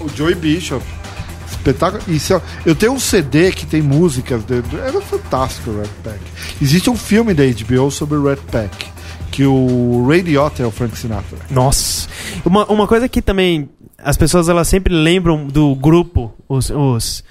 O 0.00 0.08
Joey 0.08 0.34
Bishop. 0.34 0.82
Espetáculo. 1.56 2.02
Isso, 2.08 2.40
eu 2.64 2.74
tenho 2.74 2.92
um 2.92 3.00
CD 3.00 3.52
que 3.52 3.66
tem 3.66 3.82
músicas. 3.82 4.44
De, 4.44 4.62
era 4.76 5.00
fantástico 5.00 5.70
o 5.70 5.78
Rat 5.78 5.90
Pack. 6.02 6.20
Existe 6.60 6.90
um 6.90 6.96
filme 6.96 7.34
da 7.34 7.44
HBO 7.44 7.90
sobre 7.90 8.16
o 8.16 8.24
Rat 8.24 8.40
Pack. 8.50 8.86
Que 9.30 9.46
o 9.46 10.06
Ray 10.06 10.24
é 10.36 10.66
o 10.66 10.70
Frank 10.70 10.96
Sinatra. 10.96 11.38
Nossa. 11.50 12.08
Uma, 12.44 12.66
uma 12.66 12.86
coisa 12.86 13.08
que 13.08 13.22
também 13.22 13.68
as 13.98 14.16
pessoas 14.16 14.48
elas 14.48 14.68
sempre 14.68 14.92
lembram 14.92 15.46
do 15.46 15.74
grupo, 15.74 16.34
os, 16.48 16.70
os, 16.70 17.24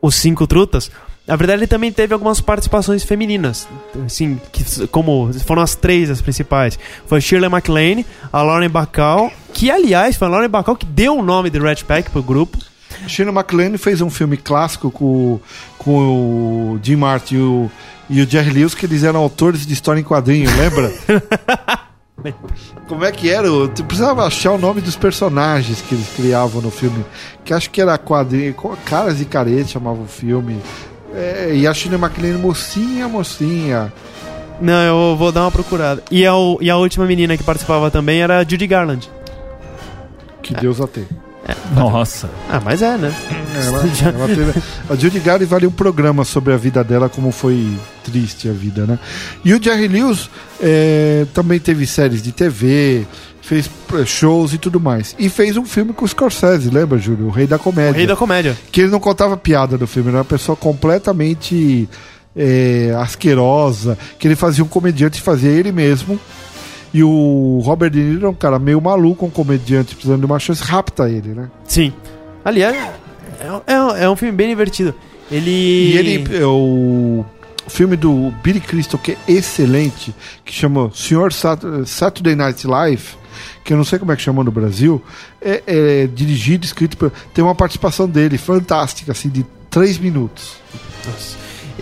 os 0.00 0.14
Cinco 0.14 0.46
Trutas. 0.46 0.90
Na 1.26 1.36
verdade, 1.36 1.60
ele 1.60 1.66
também 1.66 1.92
teve 1.92 2.12
algumas 2.12 2.40
participações 2.40 3.04
femininas. 3.04 3.68
Assim, 4.04 4.40
que, 4.52 4.86
como 4.88 5.32
foram 5.44 5.62
as 5.62 5.74
três 5.74 6.10
as 6.10 6.20
principais. 6.20 6.78
Foi 7.06 7.20
Shirley 7.20 7.48
MacLaine, 7.48 8.04
a 8.32 8.42
Lauren 8.42 8.68
Bacall, 8.68 9.32
que 9.52 9.70
aliás 9.70 10.16
foi 10.16 10.26
a 10.28 10.30
Lauren 10.30 10.48
Bacall 10.48 10.76
que 10.76 10.86
deu 10.86 11.16
o 11.16 11.22
nome 11.22 11.48
de 11.48 11.58
Rat 11.58 11.84
Pack 11.84 12.10
pro 12.10 12.22
grupo. 12.22 12.58
Shane 13.06 13.30
MacLaine 13.32 13.78
fez 13.78 14.00
um 14.00 14.10
filme 14.10 14.36
clássico 14.36 14.90
com, 14.90 15.04
o- 15.04 15.42
com 15.78 15.98
o 16.74 16.80
Jim 16.82 16.96
Martin 16.96 17.34
e 17.36 17.38
o, 17.38 17.70
e 18.08 18.20
o 18.22 18.28
Jerry 18.30 18.50
Lewis, 18.50 18.74
que 18.74 18.86
eles 18.86 19.02
eram 19.04 19.20
autores 19.20 19.66
de 19.66 19.72
história 19.72 20.00
em 20.00 20.04
quadrinho, 20.04 20.48
lembra? 20.56 20.92
Como 22.86 23.04
é 23.04 23.10
que 23.12 23.30
era? 23.30 23.46
Eu 23.46 23.68
precisava 23.86 24.26
achar 24.26 24.52
o 24.52 24.58
nome 24.58 24.80
dos 24.82 24.94
personagens 24.96 25.80
que 25.80 25.94
eles 25.94 26.06
criavam 26.14 26.60
no 26.60 26.70
filme. 26.70 27.04
Que 27.44 27.54
acho 27.54 27.70
que 27.70 27.80
era 27.80 27.96
quadrinho. 27.96 28.54
Caras 28.84 29.20
e 29.20 29.24
Caretas 29.24 29.70
chamava 29.70 30.02
o 30.02 30.06
filme. 30.06 30.60
É, 31.14 31.52
e 31.54 31.66
a 31.66 31.72
Shane 31.72 31.96
MacLaine, 31.96 32.36
mocinha, 32.36 33.08
mocinha. 33.08 33.90
Não, 34.60 34.82
eu 34.82 35.16
vou 35.16 35.32
dar 35.32 35.42
uma 35.44 35.50
procurada. 35.50 36.02
E 36.10 36.26
a, 36.26 36.32
e 36.60 36.68
a 36.68 36.76
última 36.76 37.06
menina 37.06 37.36
que 37.38 37.42
participava 37.42 37.90
também 37.90 38.20
era 38.20 38.38
a 38.40 38.44
Judy 38.44 38.66
Garland. 38.66 39.08
Que 40.42 40.52
Deus 40.54 40.78
a 40.80 40.86
tem. 40.86 41.06
Nossa. 41.74 42.28
Ah, 42.48 42.60
mas 42.64 42.82
é, 42.82 42.96
né? 42.96 43.14
Ela- 43.66 43.82
ela 44.14 44.28
teve- 44.28 44.62
a 44.88 44.94
Judy 44.96 45.20
Garland 45.20 45.44
vale 45.46 45.66
um 45.66 45.70
programa 45.70 46.24
sobre 46.24 46.52
a 46.52 46.56
vida 46.56 46.82
dela, 46.84 47.08
como 47.08 47.30
foi 47.32 47.68
triste 48.04 48.48
a 48.48 48.52
vida, 48.52 48.86
né? 48.86 48.98
E 49.44 49.52
o 49.54 49.62
Jerry 49.62 49.88
Lewis 49.88 50.28
é, 50.60 51.26
também 51.34 51.58
teve 51.58 51.86
séries 51.86 52.22
de 52.22 52.32
TV, 52.32 53.06
fez 53.42 53.68
eh, 53.94 54.04
shows 54.04 54.52
e 54.52 54.58
tudo 54.58 54.78
mais. 54.80 55.14
E 55.18 55.28
fez 55.28 55.56
um 55.56 55.64
filme 55.64 55.92
com 55.92 56.04
o 56.04 56.08
Scorsese, 56.08 56.70
lembra, 56.70 56.98
Júlio? 56.98 57.26
O 57.26 57.30
Rei 57.30 57.46
da 57.46 57.56
O 57.56 57.58
Comédia. 57.58 57.96
rei 57.98 58.06
da 58.06 58.16
comédia. 58.16 58.56
Que 58.70 58.82
ele 58.82 58.90
não 58.90 59.00
contava 59.00 59.36
piada 59.36 59.76
no 59.78 59.86
filme, 59.86 60.08
era 60.10 60.18
uma 60.18 60.24
pessoa 60.24 60.54
completamente 60.56 61.88
é, 62.36 62.94
asquerosa, 63.00 63.98
que 64.18 64.28
ele 64.28 64.36
fazia 64.36 64.62
um 64.62 64.68
comediante, 64.68 65.20
fazia 65.20 65.50
ele 65.50 65.72
mesmo. 65.72 66.18
E 66.92 67.02
o 67.04 67.60
Robert 67.64 67.90
De 67.90 68.00
Niro 68.00 68.26
é 68.26 68.30
um 68.30 68.34
cara 68.34 68.58
meio 68.58 68.80
maluco, 68.80 69.24
um 69.26 69.30
comediante 69.30 69.94
precisando 69.94 70.20
de 70.20 70.26
uma 70.26 70.38
chance, 70.38 70.62
rapta 70.62 71.08
ele, 71.08 71.28
né? 71.30 71.48
Sim. 71.64 71.92
Aliás, 72.44 72.74
é, 72.76 73.72
é- 73.72 74.04
é 74.04 74.10
um 74.10 74.16
filme 74.16 74.34
bem 74.36 74.48
divertido. 74.48 74.94
Ele. 75.30 75.50
E 75.50 75.96
ele, 75.96 76.36
é, 76.36 76.44
o 76.44 77.24
filme 77.68 77.96
do 77.96 78.32
Billy 78.42 78.58
Crystal, 78.60 78.98
que 78.98 79.12
é 79.12 79.16
excelente, 79.32 80.12
que 80.44 80.52
chama 80.52 80.90
Senhor 80.92 81.32
Sat- 81.32 81.62
Saturday 81.86 82.34
Night 82.34 82.66
Live, 82.66 83.04
que 83.62 83.72
eu 83.72 83.76
não 83.76 83.84
sei 83.84 83.98
como 84.00 84.10
é 84.10 84.16
que 84.16 84.22
chamou 84.22 84.42
no 84.42 84.50
Brasil, 84.50 85.00
é, 85.40 85.62
é 85.66 86.06
dirigido, 86.08 86.64
escrito, 86.66 86.96
por, 86.96 87.12
tem 87.32 87.44
uma 87.44 87.54
participação 87.54 88.08
dele 88.08 88.36
fantástica, 88.36 89.12
assim, 89.12 89.28
de 89.28 89.46
três 89.70 89.96
minutos. 89.98 90.56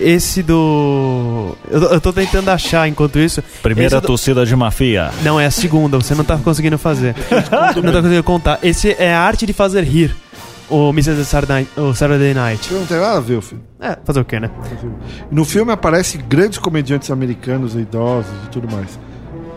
Esse 0.00 0.42
do. 0.42 1.56
Eu, 1.70 1.80
tô- 1.80 1.86
eu 1.94 2.00
tô 2.00 2.12
tentando 2.12 2.48
achar 2.50 2.88
enquanto 2.88 3.18
isso. 3.18 3.42
Primeira 3.62 4.00
do- 4.00 4.06
torcida 4.06 4.44
de 4.46 4.54
mafia. 4.56 5.10
Não, 5.22 5.38
é 5.38 5.46
a 5.46 5.50
segunda, 5.50 5.96
você 5.96 6.14
não 6.14 6.24
tá 6.24 6.36
conseguindo 6.38 6.78
fazer. 6.78 7.14
não 7.76 7.82
tá 7.92 7.92
conseguindo 7.92 8.22
contar. 8.22 8.58
Esse 8.62 8.94
é 8.98 9.14
a 9.14 9.20
arte 9.20 9.46
de 9.46 9.52
fazer 9.52 9.82
rir. 9.84 10.14
O 10.70 10.90
Mrs. 10.90 11.24
Saturday, 11.24 11.66
o 11.78 11.94
Saturday 11.94 12.34
Night. 12.34 12.72
Não 12.74 12.84
tem 12.84 12.98
nada 12.98 13.16
a 13.16 13.20
ver 13.20 13.36
o 13.36 13.40
filme. 13.42 13.64
É, 13.80 13.96
fazer 14.04 14.20
o 14.20 14.24
quê, 14.24 14.38
né? 14.38 14.50
No 15.30 15.44
filme 15.46 15.72
aparecem 15.72 16.20
grandes 16.28 16.58
comediantes 16.58 17.10
americanos, 17.10 17.74
idosos 17.74 18.30
e 18.44 18.48
tudo 18.50 18.70
mais. 18.70 18.98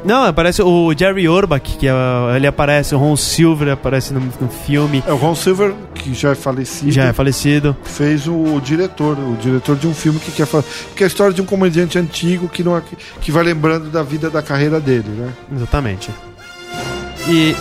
Não, 0.04 0.24
aparece 0.24 0.62
o 0.64 0.94
Jerry 0.98 1.28
Orbach, 1.28 1.62
que 1.78 1.88
é, 1.88 1.92
ele 2.36 2.48
aparece, 2.48 2.96
o 2.96 2.98
Ron 2.98 3.16
Silver 3.16 3.70
aparece 3.74 4.14
no, 4.14 4.20
no 4.20 4.50
filme. 4.50 5.04
É 5.08 5.14
o 5.14 5.16
Ron 5.16 5.36
Silver, 5.36 5.74
que 5.94 6.14
já 6.14 6.32
é 6.32 6.36
falecido, 6.36 6.92
Já 6.92 7.06
é 7.06 7.14
falecido. 7.14 7.76
fez 7.84 8.28
o, 8.28 8.60
diretor, 8.62 9.18
o 9.20 9.36
diretor 9.40 9.76
de 9.76 9.88
um 9.88 9.94
filme 9.94 10.20
que 10.20 10.32
quer 10.32 10.48
fazer. 10.48 10.68
Que 10.96 11.04
é 11.04 11.06
a 11.06 11.08
história 11.08 11.34
de 11.34 11.42
um 11.42 11.46
comediante 11.46 12.00
antigo 12.00 12.50
que, 12.50 12.64
não, 12.64 12.76
é- 12.76 12.82
que 13.22 13.32
vai 13.32 13.44
lembrando 13.44 13.90
da 13.92 14.02
vida 14.02 14.30
da 14.30 14.42
carreira 14.42 14.80
dele, 14.80 15.08
né? 15.10 15.30
Exatamente. 15.56 16.10
E 17.28 17.56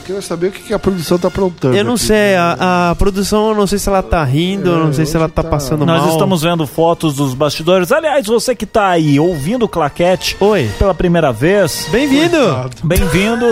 Eu 0.00 0.04
queria 0.06 0.22
saber 0.22 0.46
o 0.48 0.50
que, 0.52 0.62
que 0.62 0.74
a 0.74 0.78
produção 0.78 1.18
tá 1.18 1.28
aprontando. 1.28 1.76
eu 1.76 1.84
não 1.84 1.94
aqui. 1.94 2.04
sei, 2.04 2.34
a, 2.34 2.90
a 2.90 2.94
produção, 2.94 3.50
eu 3.50 3.54
não 3.54 3.66
sei 3.66 3.78
se 3.78 3.88
ela 3.88 4.02
tá 4.02 4.24
rindo, 4.24 4.70
eu 4.70 4.78
não 4.86 4.92
sei 4.94 5.04
se 5.04 5.14
ela 5.14 5.28
tá 5.28 5.42
tá- 5.42 5.48
passando 5.50 5.84
Nós 5.84 6.02
mal. 6.02 6.10
estamos 6.12 6.42
vendo 6.42 6.66
fotos 6.66 7.14
dos 7.14 7.34
bastidores. 7.34 7.92
Aliás, 7.92 8.26
você 8.26 8.54
que 8.54 8.64
tá 8.66 8.88
aí 8.88 9.20
ouvindo 9.20 9.64
o 9.64 9.68
Claquete 9.68 10.36
Oi. 10.40 10.70
pela 10.78 10.94
primeira 10.94 11.32
vez, 11.32 11.86
Bem-vindo! 11.90 12.38
bem-vindo. 12.82 13.46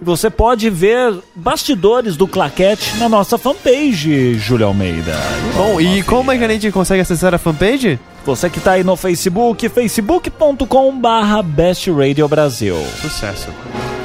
Você 0.00 0.30
pode 0.30 0.70
ver 0.70 1.12
bastidores 1.34 2.16
do 2.16 2.28
Claquete 2.28 2.96
na 2.98 3.08
nossa 3.08 3.36
fanpage, 3.36 4.34
Júlio 4.34 4.68
Almeida. 4.68 5.12
Bom, 5.56 5.80
e 5.80 6.04
como 6.04 6.30
é 6.30 6.38
que 6.38 6.44
a 6.44 6.48
gente 6.48 6.70
consegue 6.70 7.00
acessar 7.02 7.34
a 7.34 7.38
fanpage? 7.38 7.98
Você 8.24 8.48
que 8.48 8.60
tá 8.60 8.72
aí 8.72 8.84
no 8.84 8.94
Facebook, 8.94 9.68
facebook.com 9.68 11.00
barra 11.00 11.42
Best 11.42 11.90
Radio 11.90 12.28
Brasil. 12.28 12.76
Sucesso. 13.00 13.48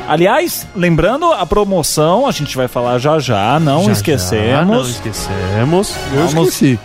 Aliás, 0.08 0.68
lembrando 0.76 1.32
a 1.32 1.46
promoção, 1.46 2.28
a 2.28 2.32
gente 2.32 2.56
vai 2.56 2.68
falar 2.68 3.00
já 3.00 3.20
já, 3.20 3.60
não 3.60 3.82
Já, 3.82 3.86
já, 3.88 3.92
esquecemos. 3.94 4.68
não 4.68 4.82
esquecemos. 4.89 5.96
Eu 6.13 6.28
Vamos- 6.28 6.50
esqueci. 6.50 6.80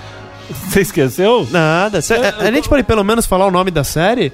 Você 0.69 0.81
esqueceu? 0.81 1.47
Nada. 1.51 2.01
Cê- 2.01 2.15
a, 2.15 2.37
a 2.39 2.51
gente 2.51 2.69
pode 2.69 2.83
pelo 2.83 3.05
menos 3.05 3.27
falar 3.27 3.47
o 3.47 3.51
nome 3.51 3.71
da 3.71 3.85
série? 3.85 4.33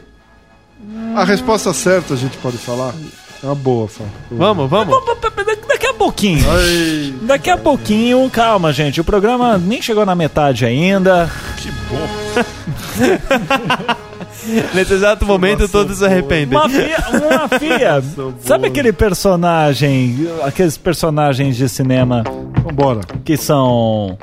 A 1.16 1.25
resposta 1.25 1.73
certa 1.73 2.14
a 2.14 2.16
gente 2.16 2.37
pode 2.38 2.57
falar. 2.59 2.92
É 3.42 3.47
uma 3.47 3.55
boa, 3.55 3.88
Fá. 3.88 4.05
Vamos, 4.31 4.70
vamos. 4.70 4.94
Daqui 5.68 5.87
a 5.87 5.94
pouquinho. 5.94 6.44
Ai, 6.51 7.14
Daqui 7.23 7.51
a 7.51 7.57
pouquinho, 7.57 8.29
calma, 8.31 8.73
gente. 8.73 9.01
O 9.01 9.05
programa 9.05 9.59
nem 9.59 9.83
chegou 9.83 10.07
na 10.07 10.14
metade 10.14 10.64
ainda. 10.64 11.31
Nesse 14.74 14.94
exato 14.94 15.24
momento 15.24 15.68
todos 15.68 15.98
se 15.98 16.04
arrependem. 16.04 16.59
Uma 16.59 16.68
fia, 16.70 16.98
uma 17.11 17.59
fia. 17.59 18.02
Sabe 18.40 18.68
aquele 18.68 18.92
personagem, 18.92 20.28
aqueles 20.42 20.76
personagens 20.76 21.57
de 21.57 21.68
cinema 21.68 22.22
vambora. 22.62 23.00
que 23.24 23.37
são 23.37 24.18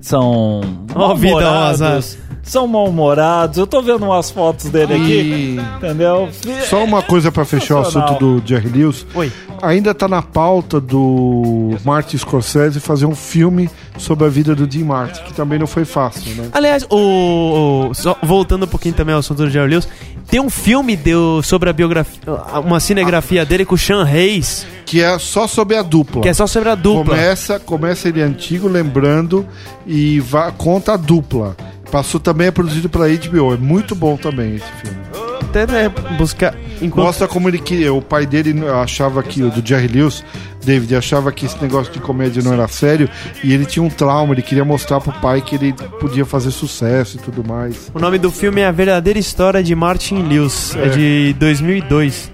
são 0.00 0.60
ó, 0.94 1.08
mal-humorados? 1.08 2.18
São 2.42 2.66
mal-humorados. 2.66 3.56
Eu 3.56 3.66
tô 3.66 3.80
vendo 3.80 4.04
umas 4.04 4.30
fotos 4.30 4.66
dele 4.70 4.94
aqui, 4.94 5.12
E 5.12 5.60
entendeu? 5.76 6.28
só 6.68 6.82
uma 6.84 7.00
coisa 7.02 7.30
pra 7.30 7.44
fechar 7.44 7.76
o 7.76 7.80
assunto 7.80 8.14
do 8.18 8.42
Jerry 8.44 8.68
Lewis. 8.68 9.06
Oi. 9.14 9.30
Ainda 9.62 9.94
tá 9.94 10.08
na 10.08 10.20
pauta 10.20 10.80
do 10.80 11.76
Martin 11.84 12.18
Scorsese 12.18 12.80
fazer 12.80 13.06
um 13.06 13.14
filme 13.14 13.70
sobre 13.96 14.26
a 14.26 14.28
vida 14.28 14.56
do 14.56 14.66
Dean 14.66 14.84
Martin, 14.84 15.22
que 15.22 15.32
também 15.32 15.56
não 15.56 15.68
foi 15.68 15.84
fácil, 15.84 16.34
né? 16.34 16.48
Aliás, 16.52 16.84
o, 16.90 17.88
o- 17.90 17.94
só 17.94 18.16
voltando 18.22 18.64
um 18.64 18.68
pouquinho 18.68 18.94
também 18.94 19.12
ao 19.14 19.20
assunto 19.20 19.38
do 19.44 19.48
Jerry 19.50 19.70
Lewis, 19.70 19.88
tem 20.28 20.40
um 20.40 20.50
filme 20.50 20.96
deu 20.96 21.40
sobre 21.44 21.70
a 21.70 21.72
biografia, 21.72 22.20
uma 22.64 22.80
cinegrafia 22.80 23.44
dele 23.46 23.64
com 23.64 23.76
o 23.76 23.78
Sean 23.78 24.02
Hayes, 24.04 24.66
Que 24.84 25.00
é 25.00 25.16
só 25.18 25.46
sobre 25.46 25.76
a 25.76 25.82
dupla. 25.82 26.22
que 26.22 26.28
é 26.28 26.34
só 26.34 26.46
sobre 26.48 26.68
a 26.68 26.74
dupla. 26.74 27.14
Começa, 27.14 27.60
começa 27.60 28.08
ele 28.08 28.20
antigo, 28.20 28.66
lembrando, 28.66 29.46
e 29.86 30.18
va- 30.18 30.50
conta 30.50 30.94
a 30.94 30.96
dupla. 30.96 31.56
Passou 31.92 32.18
também, 32.18 32.46
é 32.48 32.50
produzido 32.50 32.88
pela 32.88 33.06
HBO. 33.06 33.52
É 33.54 33.56
muito 33.56 33.94
bom 33.94 34.16
também 34.16 34.56
esse 34.56 34.64
filme. 34.80 34.96
Até 35.42 35.66
né, 35.66 35.88
buscar. 36.16 36.54
enquanto- 36.80 37.04
Mostra 37.06 37.28
como 37.28 37.46
ele 37.48 37.58
queria. 37.58 37.92
O 37.92 38.00
pai 38.00 38.24
dele 38.24 38.54
achava 38.82 39.22
que, 39.22 39.42
o 39.42 39.50
do 39.50 39.64
Jerry 39.66 39.88
Lewis, 39.88 40.24
David, 40.64 40.96
achava 40.96 41.30
que 41.30 41.44
esse 41.44 41.60
negócio 41.60 41.92
de 41.92 41.98
comédia 42.00 42.42
não 42.42 42.54
era 42.54 42.66
sério. 42.68 43.10
E 43.44 43.52
ele 43.52 43.66
tinha 43.66 43.82
um 43.82 43.90
trauma, 43.90 44.32
ele 44.32 44.40
queria 44.40 44.64
mostrar 44.64 45.00
pro 45.02 45.12
pai 45.20 45.42
que 45.42 45.56
ele 45.56 45.74
podia 46.00 46.24
fazer 46.24 46.50
sucesso 46.52 47.18
e 47.18 47.20
tudo 47.20 47.44
mais. 47.46 47.90
O 47.92 47.98
nome 47.98 48.18
do 48.18 48.30
filme 48.30 48.62
é 48.62 48.66
A 48.66 48.72
Verdadeira 48.72 49.18
História 49.18 49.62
de 49.62 49.74
Martin 49.74 50.22
Lewis. 50.22 50.74
É, 50.74 50.86
É. 50.86 50.88
de 50.88 51.36
2002. 51.38 52.32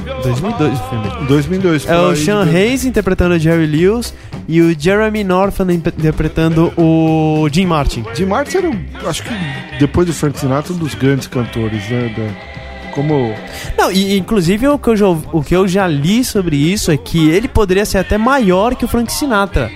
2002 0.00 0.78
o 0.80 0.88
filme. 0.88 1.26
2002. 1.28 1.86
É 1.88 1.96
o 1.98 2.16
Sean? 2.16 2.42
Hayes 2.44 2.84
interpretando 2.84 3.34
o 3.34 3.38
Jerry 3.38 3.66
Lewis 3.66 4.14
e 4.48 4.60
o 4.60 4.74
Jeremy 4.78 5.22
Northam 5.24 5.70
interpretando 5.72 6.72
o 6.76 7.48
Jim 7.52 7.66
Martin. 7.66 8.04
Jim 8.14 8.26
Martin 8.26 8.58
era, 8.58 8.70
acho 9.08 9.22
que 9.22 9.30
depois 9.78 10.06
do 10.06 10.12
Frank 10.12 10.38
Sinatra, 10.38 10.72
um 10.72 10.76
dos 10.76 10.94
grandes 10.94 11.26
cantores, 11.26 11.88
né? 11.88 12.14
da- 12.16 12.50
como. 12.90 13.32
Não, 13.78 13.92
e 13.92 14.18
inclusive 14.18 14.66
o 14.66 14.76
que, 14.76 14.88
eu 14.88 14.96
já, 14.96 15.06
o 15.08 15.42
que 15.44 15.54
eu 15.54 15.68
já 15.68 15.86
li 15.86 16.24
sobre 16.24 16.56
isso 16.56 16.90
é 16.90 16.96
que 16.96 17.28
ele 17.30 17.46
poderia 17.46 17.84
ser 17.84 17.98
até 17.98 18.18
maior 18.18 18.74
que 18.74 18.84
o 18.84 18.88
Frank 18.88 19.12
Sinatra. 19.12 19.70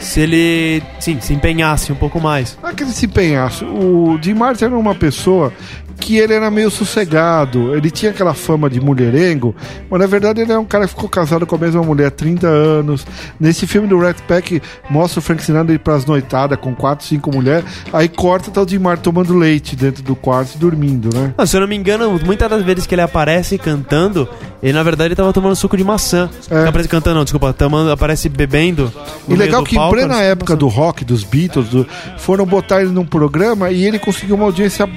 Se 0.00 0.20
ele, 0.20 0.82
sim, 1.00 1.18
se 1.20 1.34
empenhasse 1.34 1.92
um 1.92 1.96
pouco 1.96 2.20
mais. 2.20 2.56
Não 2.62 2.70
é 2.70 2.72
que 2.72 2.84
ele 2.84 2.92
se 2.92 3.04
empenhasse. 3.06 3.64
O 3.64 4.18
Jim 4.22 4.32
Martin 4.34 4.64
era 4.66 4.78
uma 4.78 4.94
pessoa 4.94 5.52
que 5.98 6.16
ele 6.16 6.32
era 6.34 6.50
meio 6.50 6.70
sossegado. 6.70 7.74
Ele 7.74 7.90
tinha 7.90 8.10
aquela 8.10 8.34
fama 8.34 8.68
de 8.70 8.80
mulherengo, 8.80 9.54
mas 9.90 10.00
na 10.00 10.06
verdade 10.06 10.40
ele 10.40 10.52
é 10.52 10.58
um 10.58 10.64
cara 10.64 10.84
que 10.84 10.90
ficou 10.94 11.08
casado 11.08 11.46
com 11.46 11.56
a 11.56 11.58
mesma 11.58 11.82
mulher 11.82 12.06
há 12.06 12.10
30 12.10 12.46
anos. 12.46 13.06
Nesse 13.38 13.66
filme 13.66 13.88
do 13.88 13.98
Rat 13.98 14.18
Pack, 14.22 14.62
mostra 14.88 15.18
o 15.18 15.22
Frank 15.22 15.42
Sinatra 15.42 15.74
ir 15.74 15.78
pras 15.78 16.06
noitadas 16.06 16.58
com 16.60 16.74
4, 16.74 17.06
5 17.06 17.32
mulheres. 17.34 17.64
Aí 17.92 18.08
corta 18.08 18.50
tá 18.50 18.62
o 18.62 18.68
Jim 18.68 18.78
Martin 18.78 19.02
tomando 19.02 19.36
leite 19.36 19.74
dentro 19.76 20.02
do 20.02 20.14
quarto 20.16 20.54
e 20.54 20.58
dormindo, 20.58 21.10
né? 21.14 21.34
Não, 21.36 21.46
se 21.46 21.56
eu 21.56 21.60
não 21.60 21.68
me 21.68 21.76
engano, 21.76 22.18
muitas 22.24 22.48
das 22.48 22.62
vezes 22.62 22.86
que 22.86 22.94
ele 22.94 23.02
aparece 23.02 23.58
cantando, 23.58 24.28
ele 24.62 24.72
na 24.72 24.82
verdade 24.82 25.14
tava 25.14 25.32
tomando 25.32 25.54
suco 25.56 25.76
de 25.76 25.84
maçã. 25.84 26.30
É. 26.50 26.54
Não 26.62 26.68
aparece 26.68 26.88
cantando, 26.88 27.16
não, 27.16 27.24
desculpa, 27.24 27.52
tomando, 27.52 27.90
aparece 27.90 28.28
bebendo. 28.28 28.92
E 29.28 29.34
legal 29.34 29.62
que 29.64 29.74
em 29.74 29.78
palco, 29.78 29.94
plena 29.94 30.14
suco 30.14 30.24
de 30.24 30.30
época 30.30 30.56
do 30.56 30.68
rock, 30.68 31.04
dos 31.04 31.24
Beatles, 31.24 31.68
do- 31.68 31.86
foram 32.18 32.46
botar 32.46 32.80
ele 32.82 32.90
num 32.90 33.04
programa 33.04 33.70
e 33.70 33.84
ele 33.84 33.98
conseguiu 33.98 34.36
uma 34.36 34.44
audiência 34.44 34.88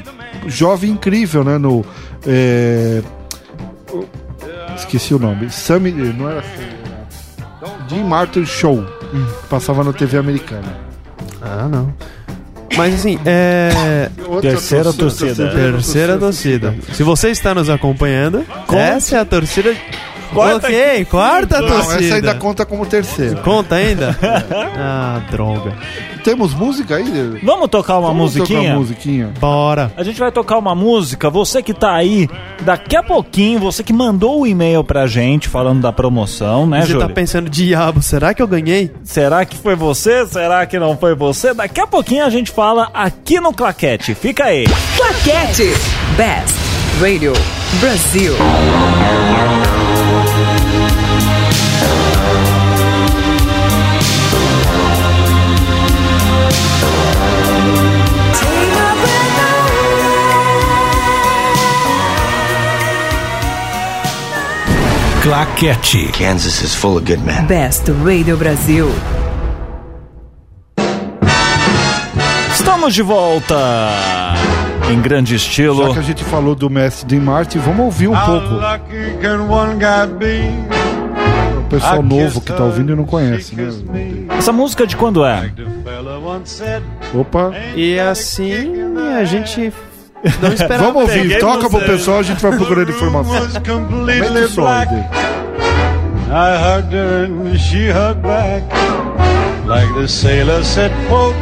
jovem 0.47 0.91
incrível, 0.91 1.43
né? 1.43 1.57
No. 1.57 1.85
é, 2.25 3.01
Esqueci 4.75 5.13
o 5.13 5.19
nome. 5.19 5.49
Sammy. 5.49 5.91
Não 5.91 6.29
era. 6.29 6.41
Sammy, 6.41 6.65
era 6.83 7.77
Jim 7.87 8.03
Martin 8.03 8.45
Show. 8.45 8.83
que 8.83 9.47
Passava 9.47 9.83
na 9.83 9.93
TV 9.93 10.17
americana. 10.17 10.77
Ah, 11.41 11.67
não. 11.69 11.93
Mas 12.77 12.95
assim, 12.95 13.19
é. 13.25 14.09
Terceira 14.41 14.93
torcida. 14.93 15.51
Terceira 15.51 16.17
torcida. 16.17 16.75
Se 16.93 17.03
você 17.03 17.29
está 17.29 17.53
nos 17.53 17.69
acompanhando, 17.69 18.45
essa 18.71 19.17
é 19.17 19.19
a 19.19 19.25
torcida. 19.25 19.75
Quarta 20.33 20.67
ok, 20.67 21.05
quarta 21.05 21.61
Não, 21.61 21.67
torcida. 21.67 22.03
essa 22.05 22.15
ainda 22.15 22.35
conta 22.35 22.65
como 22.65 22.85
terceira. 22.85 23.35
Conta 23.41 23.75
ainda? 23.75 24.17
ah, 24.77 25.21
droga. 25.29 25.73
Temos 26.23 26.53
música 26.53 26.95
aí? 26.97 27.39
Vamos 27.43 27.67
tocar 27.69 27.97
uma 27.97 28.09
Vamos 28.09 28.33
tocar 28.33 28.43
musiquinha? 28.53 28.75
musiquinha. 28.75 29.29
Bora. 29.39 29.91
A 29.97 30.03
gente 30.03 30.19
vai 30.19 30.31
tocar 30.31 30.57
uma 30.57 30.73
música. 30.75 31.29
Você 31.29 31.61
que 31.63 31.73
tá 31.73 31.93
aí, 31.93 32.29
daqui 32.61 32.95
a 32.95 33.03
pouquinho, 33.03 33.59
você 33.59 33.83
que 33.83 33.91
mandou 33.91 34.41
o 34.41 34.47
e-mail 34.47 34.83
pra 34.83 35.07
gente 35.07 35.49
falando 35.49 35.81
da 35.81 35.91
promoção, 35.91 36.65
né, 36.67 36.81
Você 36.81 36.93
Júlio? 36.93 37.07
tá 37.07 37.13
pensando, 37.13 37.49
diabo, 37.49 38.01
será 38.01 38.33
que 38.33 38.41
eu 38.41 38.47
ganhei? 38.47 38.91
Será 39.03 39.43
que 39.45 39.57
foi 39.57 39.75
você? 39.75 40.25
Será 40.27 40.65
que 40.65 40.77
não 40.79 40.95
foi 40.95 41.15
você? 41.15 41.53
Daqui 41.53 41.81
a 41.81 41.87
pouquinho 41.87 42.23
a 42.23 42.29
gente 42.29 42.51
fala 42.51 42.89
aqui 42.93 43.39
no 43.39 43.51
Claquete. 43.51 44.13
Fica 44.13 44.45
aí. 44.45 44.65
Claquete. 44.95 45.69
Best 46.15 46.55
Radio 47.01 47.33
Brasil. 47.79 48.35
Claquete. 65.21 66.11
Kansas 66.13 66.63
is 66.63 66.73
full 66.73 66.97
of 66.97 67.05
good 67.05 67.23
men. 67.23 67.45
Best 67.45 67.87
Radio 68.03 68.35
Brasil. 68.35 68.87
Estamos 72.51 72.95
de 72.95 73.03
volta 73.03 73.55
em 74.91 74.99
grande 74.99 75.35
estilo. 75.35 75.85
Já 75.85 75.93
que 75.93 75.99
a 75.99 76.01
gente 76.01 76.23
falou 76.23 76.55
do 76.55 76.71
mestre 76.71 77.05
Dean 77.05 77.21
Martin, 77.21 77.59
vamos 77.59 77.85
ouvir 77.85 78.07
um 78.07 78.17
pouco. 78.17 78.47
O 81.59 81.63
pessoal 81.69 82.01
novo 82.01 82.41
que 82.41 82.51
tá 82.51 82.63
ouvindo 82.63 82.93
e 82.93 82.95
não 82.95 83.05
conhece, 83.05 83.55
né? 83.55 83.69
Essa 84.35 84.51
música 84.51 84.87
de 84.87 84.97
quando 84.97 85.23
é? 85.23 85.51
Opa. 87.13 87.53
E 87.75 87.99
assim 87.99 88.73
a 89.19 89.23
gente 89.23 89.71
não 90.41 90.49
esperava. 90.53 90.83
Vamos 90.91 91.01
ouvir, 91.03 91.21
peguei 91.21 91.39
toca 91.39 91.69
pro 91.69 91.79
pessoal, 91.81 92.19
a 92.19 92.23
gente 92.23 92.41
vai 92.41 92.51
procurando 92.57 92.89
informação. 92.91 93.47
Dele. 94.05 94.47
I 96.33 96.55
hugged 96.55 96.93
her 96.93 97.25
and 97.25 97.57
she 97.57 97.89
hugged 97.91 98.21
back. 98.21 98.63
Like 99.67 99.93
the 99.93 100.07
sailor 100.07 100.63
said, 100.63 100.91
quote, 101.07 101.35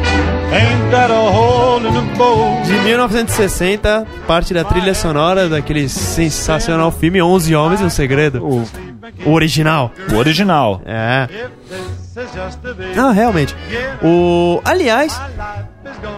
ain't 0.52 0.92
that 0.92 1.12
a 1.12 1.16
hole 1.32 1.86
in 1.88 1.94
the 1.94 2.02
boat? 2.18 2.64
De 2.66 2.74
1960, 2.84 4.06
parte 4.28 4.54
da 4.54 4.64
trilha 4.64 4.94
sonora 4.94 5.48
daquele 5.48 5.88
sensacional 5.90 6.92
filme 6.92 7.22
11 7.22 7.56
Homens 7.56 7.82
e 7.82 7.84
um 7.84 7.90
Segredo. 7.90 8.44
O- 8.46 8.66
O 9.26 9.34
original. 9.34 9.92
O 10.14 10.16
original. 10.18 10.82
É. 10.86 11.28
Bit. 12.76 13.00
Ah, 13.00 13.12
realmente. 13.12 13.56
O. 14.04 14.62
Aliás, 14.66 15.20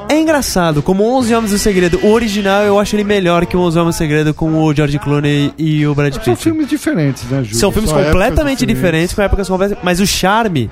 é 0.09 0.19
engraçado, 0.19 0.81
como 0.81 1.03
11 1.17 1.35
Homens 1.35 1.53
um 1.53 1.57
Segredo, 1.57 1.99
o 2.03 2.11
original 2.11 2.63
eu 2.63 2.79
acho 2.79 2.95
ele 2.95 3.03
melhor 3.03 3.45
que 3.45 3.55
o 3.55 3.61
11 3.61 3.79
Homens 3.79 3.95
um 3.95 3.97
Segredo 3.97 4.33
com 4.33 4.63
o 4.63 4.73
George 4.73 4.97
Clooney 4.99 5.53
e 5.57 5.85
o 5.85 5.93
Brad 5.93 6.13
São 6.13 6.23
Pitt. 6.23 6.37
filmes 6.37 6.67
diferentes, 6.67 7.23
né, 7.23 7.43
Júlio? 7.43 7.55
São 7.55 7.71
filmes 7.71 7.89
São 7.89 7.99
épocas 7.99 8.13
completamente 8.13 8.65
diferentes, 8.65 9.13
com 9.13 9.21
épocas 9.21 9.47
completamente. 9.47 9.85
Mas 9.85 9.99
o 9.99 10.07
charme. 10.07 10.69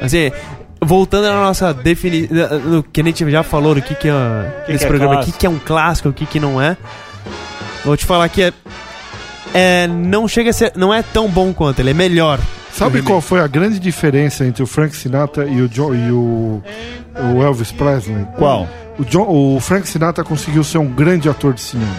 Assim, 0.00 0.30
voltando 0.80 1.24
na 1.24 1.40
nossa 1.40 1.72
definição. 1.72 2.58
No 2.60 2.82
que 2.82 3.00
a 3.00 3.04
gente 3.04 3.30
já 3.30 3.42
falou 3.42 3.74
do 3.74 3.82
que, 3.82 3.94
que 3.94 4.08
é. 4.08 4.62
Que 4.66 4.72
nesse 4.72 4.84
que 4.84 4.84
é 4.84 4.88
programa, 4.88 5.20
o 5.20 5.24
que, 5.24 5.32
que 5.32 5.46
é 5.46 5.50
um 5.50 5.58
clássico, 5.58 6.08
o 6.08 6.12
que, 6.12 6.26
que 6.26 6.40
não 6.40 6.60
é. 6.60 6.76
Vou 7.84 7.96
te 7.96 8.04
falar 8.04 8.28
que 8.28 8.42
é. 8.42 8.52
É, 9.56 9.86
não 9.86 10.28
chega 10.28 10.50
a 10.50 10.52
ser. 10.52 10.72
Não 10.76 10.92
é 10.92 11.02
tão 11.02 11.28
bom 11.28 11.52
quanto, 11.52 11.80
ele 11.80 11.90
é 11.90 11.94
melhor. 11.94 12.38
Sabe 12.72 13.00
qual 13.00 13.22
foi 13.22 13.40
a 13.40 13.46
grande 13.46 13.78
diferença 13.78 14.44
entre 14.44 14.62
o 14.62 14.66
Frank 14.66 14.94
Sinatra 14.94 15.46
e 15.46 15.62
o, 15.62 15.68
John, 15.68 15.94
e 15.94 16.10
o, 16.12 16.62
o 17.34 17.42
Elvis 17.42 17.72
Presley? 17.72 18.26
Qual? 18.36 18.68
O, 18.98 19.04
John, 19.04 19.26
o 19.26 19.58
Frank 19.60 19.88
Sinatra 19.88 20.22
conseguiu 20.22 20.62
ser 20.62 20.76
um 20.76 20.86
grande 20.86 21.26
ator 21.26 21.54
de 21.54 21.62
cinema. 21.62 21.96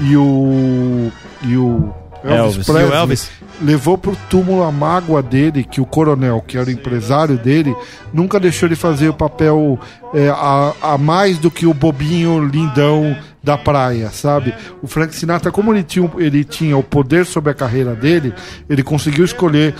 E 0.00 0.16
o. 0.16 1.12
E 1.42 1.56
o 1.58 1.92
Elvis, 2.24 2.56
Elvis. 2.56 2.66
Presley 2.66 2.86
E 2.86 2.90
o 2.90 2.94
Elvis? 2.94 3.30
levou 3.60 3.98
pro 3.98 4.16
túmulo 4.30 4.62
a 4.62 4.72
mágoa 4.72 5.22
dele, 5.22 5.64
que 5.64 5.80
o 5.80 5.86
coronel, 5.86 6.42
que 6.46 6.56
era 6.56 6.68
o 6.68 6.72
empresário 6.72 7.36
dele, 7.36 7.74
nunca 8.12 8.38
deixou 8.38 8.68
ele 8.68 8.76
fazer 8.76 9.08
o 9.08 9.14
papel 9.14 9.78
é, 10.14 10.28
a, 10.30 10.72
a 10.80 10.98
mais 10.98 11.38
do 11.38 11.50
que 11.50 11.66
o 11.66 11.74
bobinho 11.74 12.44
lindão 12.44 13.16
da 13.42 13.56
praia, 13.56 14.10
sabe? 14.10 14.54
O 14.82 14.86
Frank 14.86 15.14
Sinatra, 15.14 15.50
como 15.50 15.72
ele 15.72 15.82
tinha, 15.82 16.10
ele 16.18 16.44
tinha 16.44 16.76
o 16.76 16.82
poder 16.82 17.24
sobre 17.24 17.50
a 17.50 17.54
carreira 17.54 17.94
dele, 17.94 18.34
ele 18.68 18.82
conseguiu 18.82 19.24
escolher 19.24 19.74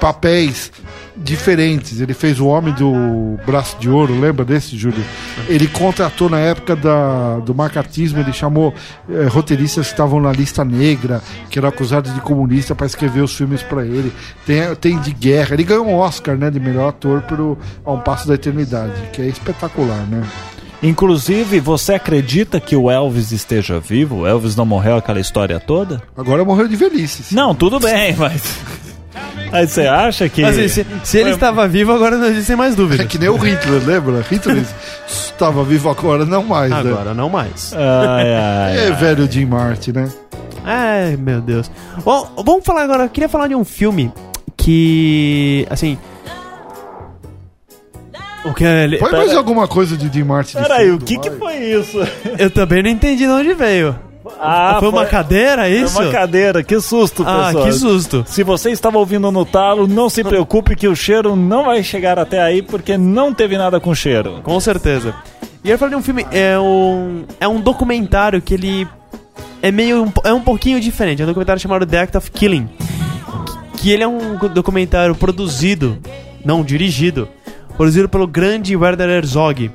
papéis 0.00 0.72
diferentes. 1.16 2.00
Ele 2.00 2.14
fez 2.14 2.40
o 2.40 2.46
Homem 2.46 2.74
do 2.74 3.38
Braço 3.46 3.76
de 3.78 3.88
Ouro, 3.88 4.18
lembra 4.18 4.44
desse, 4.44 4.76
Júlio? 4.76 5.02
Ele 5.48 5.66
contratou 5.66 6.28
na 6.28 6.38
época 6.38 6.74
da, 6.74 7.38
do 7.38 7.54
macartismo, 7.54 8.18
ele 8.18 8.32
chamou 8.32 8.74
eh, 9.08 9.26
roteiristas 9.26 9.86
que 9.86 9.92
estavam 9.92 10.20
na 10.20 10.32
lista 10.32 10.64
negra, 10.64 11.22
que 11.50 11.58
eram 11.58 11.68
acusados 11.68 12.14
de 12.14 12.20
comunista, 12.20 12.74
para 12.74 12.86
escrever 12.86 13.22
os 13.22 13.34
filmes 13.34 13.62
para 13.62 13.84
ele. 13.84 14.12
Tem, 14.46 14.74
tem 14.76 14.98
de 14.98 15.12
guerra. 15.12 15.54
Ele 15.54 15.64
ganhou 15.64 15.86
um 15.86 15.94
Oscar 15.94 16.36
né, 16.36 16.50
de 16.50 16.60
melhor 16.60 16.88
ator 16.88 17.22
pelo 17.22 17.58
A 17.84 17.92
um 17.92 18.00
Passo 18.00 18.26
da 18.26 18.34
Eternidade, 18.34 19.10
que 19.12 19.22
é 19.22 19.26
espetacular, 19.26 20.06
né? 20.06 20.22
Inclusive, 20.82 21.60
você 21.60 21.94
acredita 21.94 22.58
que 22.58 22.74
o 22.74 22.90
Elvis 22.90 23.30
esteja 23.30 23.78
vivo? 23.78 24.20
O 24.20 24.26
Elvis 24.26 24.56
não 24.56 24.66
morreu 24.66 24.96
aquela 24.96 25.20
história 25.20 25.60
toda? 25.60 26.02
Agora 26.16 26.44
morreu 26.44 26.66
de 26.66 26.74
velhice. 26.76 27.22
sim. 27.22 27.34
Não, 27.36 27.54
tudo 27.54 27.78
bem, 27.78 28.14
mas. 28.18 28.58
Aí 29.52 29.66
você 29.68 29.82
acha 29.86 30.28
que. 30.28 30.42
Assim, 30.42 30.66
se, 30.66 30.84
se 31.04 31.18
ele 31.18 31.30
estava 31.30 31.68
vivo, 31.68 31.92
agora 31.92 32.16
não 32.16 32.26
existem 32.26 32.56
mais 32.56 32.72
É 32.72 32.76
dúvidas. 32.76 33.06
que 33.06 33.18
nem 33.18 33.28
o 33.28 33.36
Hitler, 33.36 33.82
lembra? 33.86 34.22
Hitler 34.22 34.64
estava 35.06 35.62
vivo 35.62 35.88
agora, 35.90 36.24
não 36.24 36.42
mais, 36.42 36.70
né? 36.70 36.78
Agora 36.78 37.14
não 37.14 37.28
mais. 37.28 37.72
Ai, 37.74 38.34
ai, 38.34 38.86
É 38.88 38.90
velho 38.92 39.30
Jim 39.30 39.44
Martin, 39.46 39.92
né? 39.92 40.08
Ai, 40.64 41.16
meu 41.16 41.40
Deus. 41.40 41.70
Bom, 42.04 42.28
vamos 42.44 42.64
falar 42.64 42.82
agora. 42.82 43.04
Eu 43.04 43.08
queria 43.10 43.28
falar 43.28 43.46
de 43.48 43.54
um 43.54 43.64
filme 43.64 44.10
que. 44.56 45.66
Assim. 45.70 45.96
O 48.44 48.52
que 48.52 48.64
é. 48.64 48.98
Põe 48.98 49.12
mais 49.12 49.34
alguma 49.36 49.68
coisa 49.68 49.96
de 49.96 50.12
Jim 50.12 50.24
Martin. 50.24 50.56
de 50.58 50.62
Peraí, 50.62 50.90
o 50.90 50.98
que, 50.98 51.18
que 51.18 51.30
vai. 51.30 51.38
foi 51.38 51.56
isso? 51.58 51.98
Eu 52.38 52.50
também 52.50 52.82
não 52.82 52.90
entendi 52.90 53.24
de 53.24 53.30
onde 53.30 53.54
veio. 53.54 53.94
Ah, 54.40 54.76
foi 54.78 54.88
uma 54.88 55.04
cadeira, 55.04 55.68
é 55.68 55.72
Foi 55.78 55.82
isso? 55.84 56.00
uma 56.02 56.10
cadeira, 56.12 56.62
que 56.62 56.80
susto, 56.80 57.24
Ah, 57.26 57.46
pessoal. 57.46 57.64
que 57.64 57.72
susto. 57.72 58.24
Se 58.26 58.42
você 58.44 58.70
estava 58.70 58.98
ouvindo 58.98 59.30
no 59.32 59.44
talo, 59.44 59.86
não 59.88 60.08
se 60.08 60.22
preocupe 60.24 60.76
que 60.76 60.86
o 60.86 60.94
cheiro 60.94 61.34
não 61.36 61.64
vai 61.64 61.82
chegar 61.82 62.18
até 62.18 62.40
aí, 62.40 62.62
porque 62.62 62.96
não 62.96 63.34
teve 63.34 63.56
nada 63.58 63.80
com 63.80 63.92
cheiro. 63.94 64.40
Com 64.42 64.58
certeza. 64.60 65.14
E 65.64 65.70
eu 65.70 65.78
falei 65.78 65.94
de 65.94 66.00
um 66.00 66.02
filme, 66.02 66.24
é 66.30 66.58
um, 66.58 67.24
é 67.40 67.46
um 67.48 67.60
documentário 67.60 68.40
que 68.40 68.54
ele 68.54 68.86
é 69.60 69.70
meio, 69.72 70.04
um- 70.04 70.12
é 70.24 70.32
um 70.32 70.40
pouquinho 70.40 70.80
diferente. 70.80 71.20
É 71.20 71.24
um 71.24 71.28
documentário 71.28 71.60
chamado 71.60 71.84
The 71.86 71.98
Act 72.00 72.16
of 72.16 72.30
Killing. 72.30 72.68
Que 73.76 73.90
ele 73.90 74.02
é 74.04 74.08
um 74.08 74.36
documentário 74.54 75.14
produzido, 75.16 75.98
não, 76.44 76.62
dirigido, 76.62 77.28
produzido 77.82 78.08
pelo 78.08 78.28
grande 78.28 78.76
Werner 78.76 79.08
Herzog. 79.10 79.68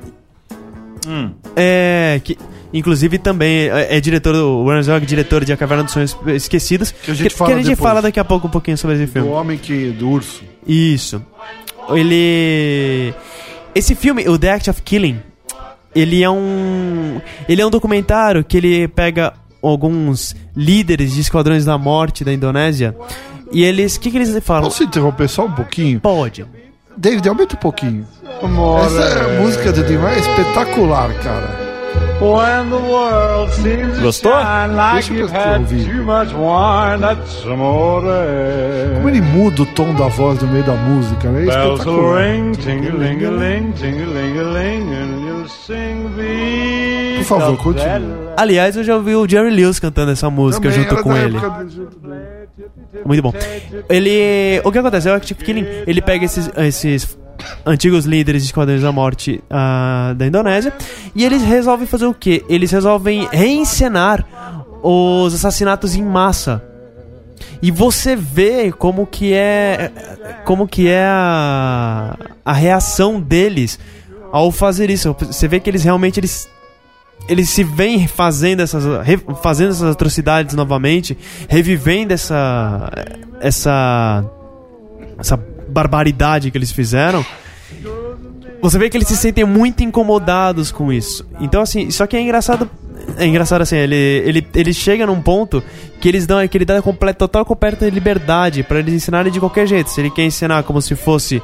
Hum. 1.06 1.30
É, 1.54 2.18
que 2.24 2.38
inclusive 2.72 3.18
também 3.18 3.68
é, 3.68 3.98
é 3.98 4.00
diretor, 4.00 4.34
o 4.34 4.64
Werner 4.64 4.78
Herzog 4.78 5.04
diretor 5.04 5.44
de 5.44 5.52
A 5.52 5.58
Caverna 5.58 5.84
dos 5.84 5.92
Sonhos 5.92 6.16
Esquecidos. 6.28 6.90
Que 6.90 7.10
a 7.10 7.14
gente 7.14 7.34
fala 7.34 7.50
que 7.52 7.58
a 7.58 7.62
gente 7.62 7.76
fala 7.76 8.00
daqui 8.00 8.18
a 8.18 8.24
pouco 8.24 8.46
um 8.46 8.50
pouquinho 8.50 8.78
sobre 8.78 8.96
esse 8.96 9.12
filme. 9.12 9.28
Do 9.28 9.34
homem 9.34 9.58
que. 9.58 9.90
do 9.90 10.08
urso. 10.08 10.42
Isso. 10.66 11.22
Ele. 11.90 13.12
Esse 13.74 13.94
filme, 13.94 14.26
o 14.26 14.38
The 14.38 14.52
Act 14.52 14.70
of 14.70 14.80
Killing, 14.80 15.20
ele 15.94 16.22
é 16.22 16.30
um. 16.30 17.20
Ele 17.46 17.60
é 17.60 17.66
um 17.66 17.70
documentário 17.70 18.42
que 18.42 18.56
ele 18.56 18.88
pega 18.88 19.34
alguns 19.62 20.34
líderes 20.56 21.12
de 21.12 21.20
esquadrões 21.20 21.66
da 21.66 21.76
morte 21.76 22.24
da 22.24 22.32
Indonésia. 22.32 22.96
E 23.52 23.62
eles. 23.62 23.96
O 23.96 24.00
que, 24.00 24.10
que 24.10 24.16
eles 24.16 24.34
falam? 24.42 24.62
Posso 24.62 24.82
interromper 24.82 25.28
só 25.28 25.44
um 25.44 25.52
pouquinho? 25.52 26.00
Pode. 26.00 26.46
David, 26.98 27.28
aumenta 27.28 27.54
um 27.54 27.58
pouquinho. 27.58 28.04
Essa 28.84 29.28
música 29.40 29.72
do 29.72 29.84
Dimar 29.84 30.14
é 30.14 30.18
espetacular, 30.18 31.14
cara. 31.22 31.68
When 32.20 32.68
the 32.70 32.76
world 32.76 33.52
seems 33.54 33.94
to 33.96 34.02
Gostou? 34.02 34.32
like 34.32 34.94
Deixa 34.94 35.12
eu 35.12 35.18
you've 35.18 35.30
prestar 35.32 35.50
had 35.54 35.60
ouvir. 35.60 35.84
too 35.84 36.02
much 36.04 36.32
wine, 36.34 37.00
that's 37.00 37.44
amore. 37.46 38.06
Como 38.96 39.08
ele 39.08 39.20
muda 39.20 39.62
o 39.62 39.66
tom 39.66 39.94
da 39.94 40.08
voz 40.08 40.42
no 40.42 40.48
meio 40.48 40.64
da 40.64 40.74
música, 40.74 41.28
né? 41.30 41.42
É 41.42 41.44
espetacular. 41.46 41.88
Por 47.18 47.24
favor, 47.24 47.56
continue. 47.58 48.28
Aliás, 48.36 48.76
eu 48.76 48.84
já 48.84 48.94
ouvi 48.96 49.14
o 49.14 49.28
Jerry 49.28 49.50
Lewis 49.50 49.78
cantando 49.78 50.12
essa 50.12 50.30
música 50.30 50.68
Também 50.68 50.82
junto 50.84 50.94
era 50.94 51.02
com 51.02 51.10
da 51.12 51.18
ele. 51.20 51.36
época 51.36 51.64
do-. 51.64 52.37
Muito 53.04 53.22
bom. 53.22 53.32
Ele. 53.88 54.60
O 54.64 54.72
que 54.72 54.78
acontece? 54.78 55.08
O 55.08 55.14
Act 55.14 55.32
of 55.32 55.44
Killing, 55.44 55.66
ele 55.86 56.00
pega 56.00 56.24
esses, 56.24 56.50
esses 56.56 57.18
antigos 57.64 58.04
líderes 58.04 58.42
de 58.42 58.48
Esquadrões 58.48 58.82
da 58.82 58.92
Morte 58.92 59.42
ah, 59.48 60.14
da 60.16 60.26
Indonésia 60.26 60.72
e 61.14 61.24
eles 61.24 61.42
resolvem 61.42 61.86
fazer 61.86 62.06
o 62.06 62.14
quê? 62.14 62.44
Eles 62.48 62.70
resolvem 62.70 63.28
reencenar 63.30 64.26
os 64.82 65.34
assassinatos 65.34 65.94
em 65.94 66.02
massa. 66.02 66.62
E 67.60 67.70
você 67.70 68.14
vê 68.14 68.70
como 68.70 69.06
que 69.06 69.32
é 69.32 69.90
como 70.44 70.66
que 70.66 70.88
é 70.88 71.04
a, 71.04 72.16
a 72.44 72.52
reação 72.52 73.20
deles 73.20 73.78
ao 74.30 74.50
fazer 74.52 74.90
isso. 74.90 75.14
Você 75.20 75.48
vê 75.48 75.58
que 75.58 75.68
eles 75.68 75.82
realmente 75.82 76.20
eles 76.20 76.48
eles 77.28 77.50
se 77.50 77.64
vêm 77.64 78.06
fazendo 78.06 78.60
essas 78.60 78.84
fazendo 79.42 79.70
essas 79.70 79.90
atrocidades 79.90 80.54
novamente, 80.54 81.16
revivendo 81.48 82.12
essa 82.12 82.90
essa 83.40 84.24
essa 85.18 85.36
barbaridade 85.68 86.50
que 86.50 86.58
eles 86.58 86.72
fizeram. 86.72 87.24
Você 88.60 88.78
vê 88.78 88.90
que 88.90 88.96
eles 88.96 89.06
se 89.06 89.16
sentem 89.16 89.44
muito 89.44 89.84
incomodados 89.84 90.72
com 90.72 90.92
isso. 90.92 91.26
Então 91.40 91.60
assim, 91.62 91.90
só 91.90 92.06
que 92.06 92.16
é 92.16 92.20
engraçado 92.20 92.68
é 93.16 93.26
engraçado 93.26 93.62
assim, 93.62 93.76
ele, 93.76 93.94
ele, 93.94 94.46
ele 94.54 94.72
chega 94.72 95.06
num 95.06 95.20
ponto 95.20 95.62
que 96.00 96.08
eles 96.08 96.26
dão 96.26 96.46
que 96.46 96.56
ele 96.56 96.64
dá 96.64 96.80
completa, 96.82 97.18
total 97.18 97.44
completa 97.44 97.88
liberdade 97.88 98.62
pra 98.62 98.78
eles 98.78 98.94
ensinarem 98.94 99.32
de 99.32 99.40
qualquer 99.40 99.66
jeito. 99.66 99.90
Se 99.90 100.00
ele 100.00 100.10
quer 100.10 100.24
ensinar 100.24 100.62
como 100.62 100.80
se 100.82 100.94
fosse 100.94 101.42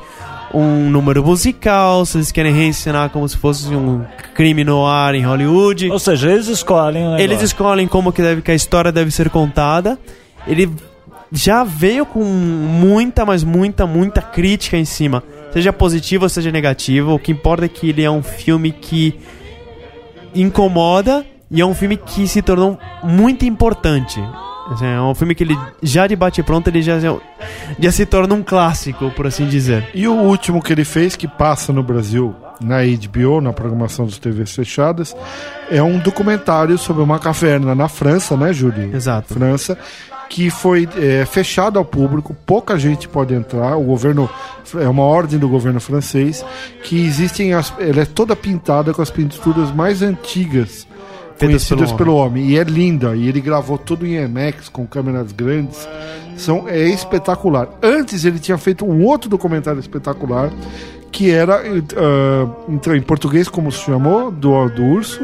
um 0.55 0.89
número 0.89 1.25
musical, 1.25 2.07
se 2.07 2.17
eles 2.17 2.31
querem 2.31 2.53
reensinar 2.53 3.11
como 3.11 3.29
se 3.29 3.37
fosse 3.37 3.75
um 3.75 4.05
crime 4.35 4.63
no 4.63 4.87
ar 4.87 5.15
em 5.15 5.23
Hollywood. 5.23 5.91
Ou 5.91 5.99
seja, 5.99 6.31
eles 6.31 6.47
escolhem 6.47 7.09
o 7.09 7.19
Eles 7.19 7.43
escolhem 7.43 7.89
como 7.89 8.13
que, 8.13 8.23
deve, 8.23 8.41
que 8.41 8.51
a 8.51 8.55
história 8.55 8.93
deve 8.93 9.11
ser 9.11 9.29
contada. 9.31 9.99
Ele 10.47 10.71
já 11.33 11.65
veio 11.65 12.07
com 12.07 12.23
muita, 12.23 13.27
mas 13.27 13.43
muita, 13.43 13.87
muita 13.87 14.23
crítica 14.23 14.77
em 14.77 14.85
cima. 14.85 15.23
Seja 15.53 15.73
positiva 15.73 16.27
ou 16.27 16.29
seja 16.29 16.51
negativa. 16.53 17.13
O 17.13 17.19
que 17.19 17.33
importa 17.33 17.65
é 17.65 17.69
que 17.69 17.89
ele 17.89 18.03
é 18.03 18.11
um 18.11 18.23
filme 18.23 18.71
que 18.71 19.19
incomoda 20.35 21.27
e 21.51 21.61
é 21.61 21.67
um 21.67 21.75
filme 21.75 21.97
que 21.97 22.27
se 22.29 22.43
tornou 22.43 22.79
muito 23.03 23.45
importante. 23.45 24.21
Assim, 24.71 24.87
É 24.87 25.01
um 25.01 25.15
filme 25.15 25.35
que 25.35 25.45
ele 25.45 25.59
já 25.83 26.07
de 26.07 26.17
bate 26.17 26.43
pronto 26.43 26.69
ele 26.69 26.81
já, 26.81 26.99
já, 26.99 27.15
já 27.79 27.93
se 27.93 28.07
torna 28.07 28.35
um 28.35 28.43
clássico, 28.43 29.11
por 29.11 29.27
assim 29.27 29.47
dizer. 29.47 29.89
E 29.95 30.09
o 30.09 30.15
último 30.15 30.63
que 30.63 30.73
ele 30.73 30.85
fez, 30.85 31.17
que 31.17 31.29
passa 31.29 31.73
no 31.73 31.83
Brasil, 31.83 32.35
na 32.61 32.79
HBO, 32.79 33.41
na 33.41 33.53
programação 33.53 34.07
das 34.07 34.19
TVs 34.19 34.55
fechadas, 34.55 35.15
é 35.71 35.83
um 35.83 35.99
documentário 35.99 36.79
sobre 36.79 37.03
uma 37.03 37.19
caverna 37.19 37.75
na 37.75 37.89
França, 37.89 38.37
né, 38.37 38.53
Júlio? 38.53 38.95
Exato. 38.95 39.35
França, 39.35 39.77
que 40.29 40.51
foi 40.51 40.89
é, 40.97 41.27
fechado 41.27 41.79
ao 41.79 41.85
público, 41.85 42.35
pouca 42.47 42.79
gente 42.79 43.07
pode 43.07 43.35
entrar, 43.35 43.77
o 43.77 43.83
governo, 43.83 44.29
é 44.77 44.89
uma 44.89 45.05
ordem 45.05 45.39
do 45.39 45.49
governo 45.49 45.81
francês, 45.81 46.45
que 46.83 47.05
existem, 47.05 47.53
as, 47.53 47.73
ela 47.79 48.01
é 48.01 48.07
toda 48.07 48.35
pintada 48.35 48.95
com 48.95 49.03
as 49.03 49.11
pinturas 49.11 49.71
mais 49.71 50.01
antigas 50.01 50.87
conhecidas 51.39 51.93
pelo 51.93 52.05
pelo 52.05 52.17
homem. 52.17 52.47
E 52.51 52.59
é 52.59 52.65
linda, 52.65 53.17
e 53.17 53.29
ele 53.29 53.41
gravou 53.41 53.79
tudo 53.79 54.07
em 54.07 54.23
IMAX, 54.23 54.69
com 54.69 54.87
câmeras 54.87 55.33
grandes, 55.33 55.89
são, 56.37 56.69
é 56.69 56.89
espetacular. 56.89 57.69
Antes 57.83 58.25
ele 58.25 58.39
tinha 58.39 58.59
feito 58.59 58.85
um 58.85 59.05
outro 59.05 59.29
documentário 59.29 59.81
espetacular, 59.81 60.51
que 61.11 61.31
era, 61.31 61.63
então, 62.69 62.95
em 62.95 63.03
português 63.03 63.49
como 63.49 63.71
se 63.71 63.81
chamou, 63.81 64.31
do, 64.31 64.69
do 64.69 64.83
urso... 64.83 65.21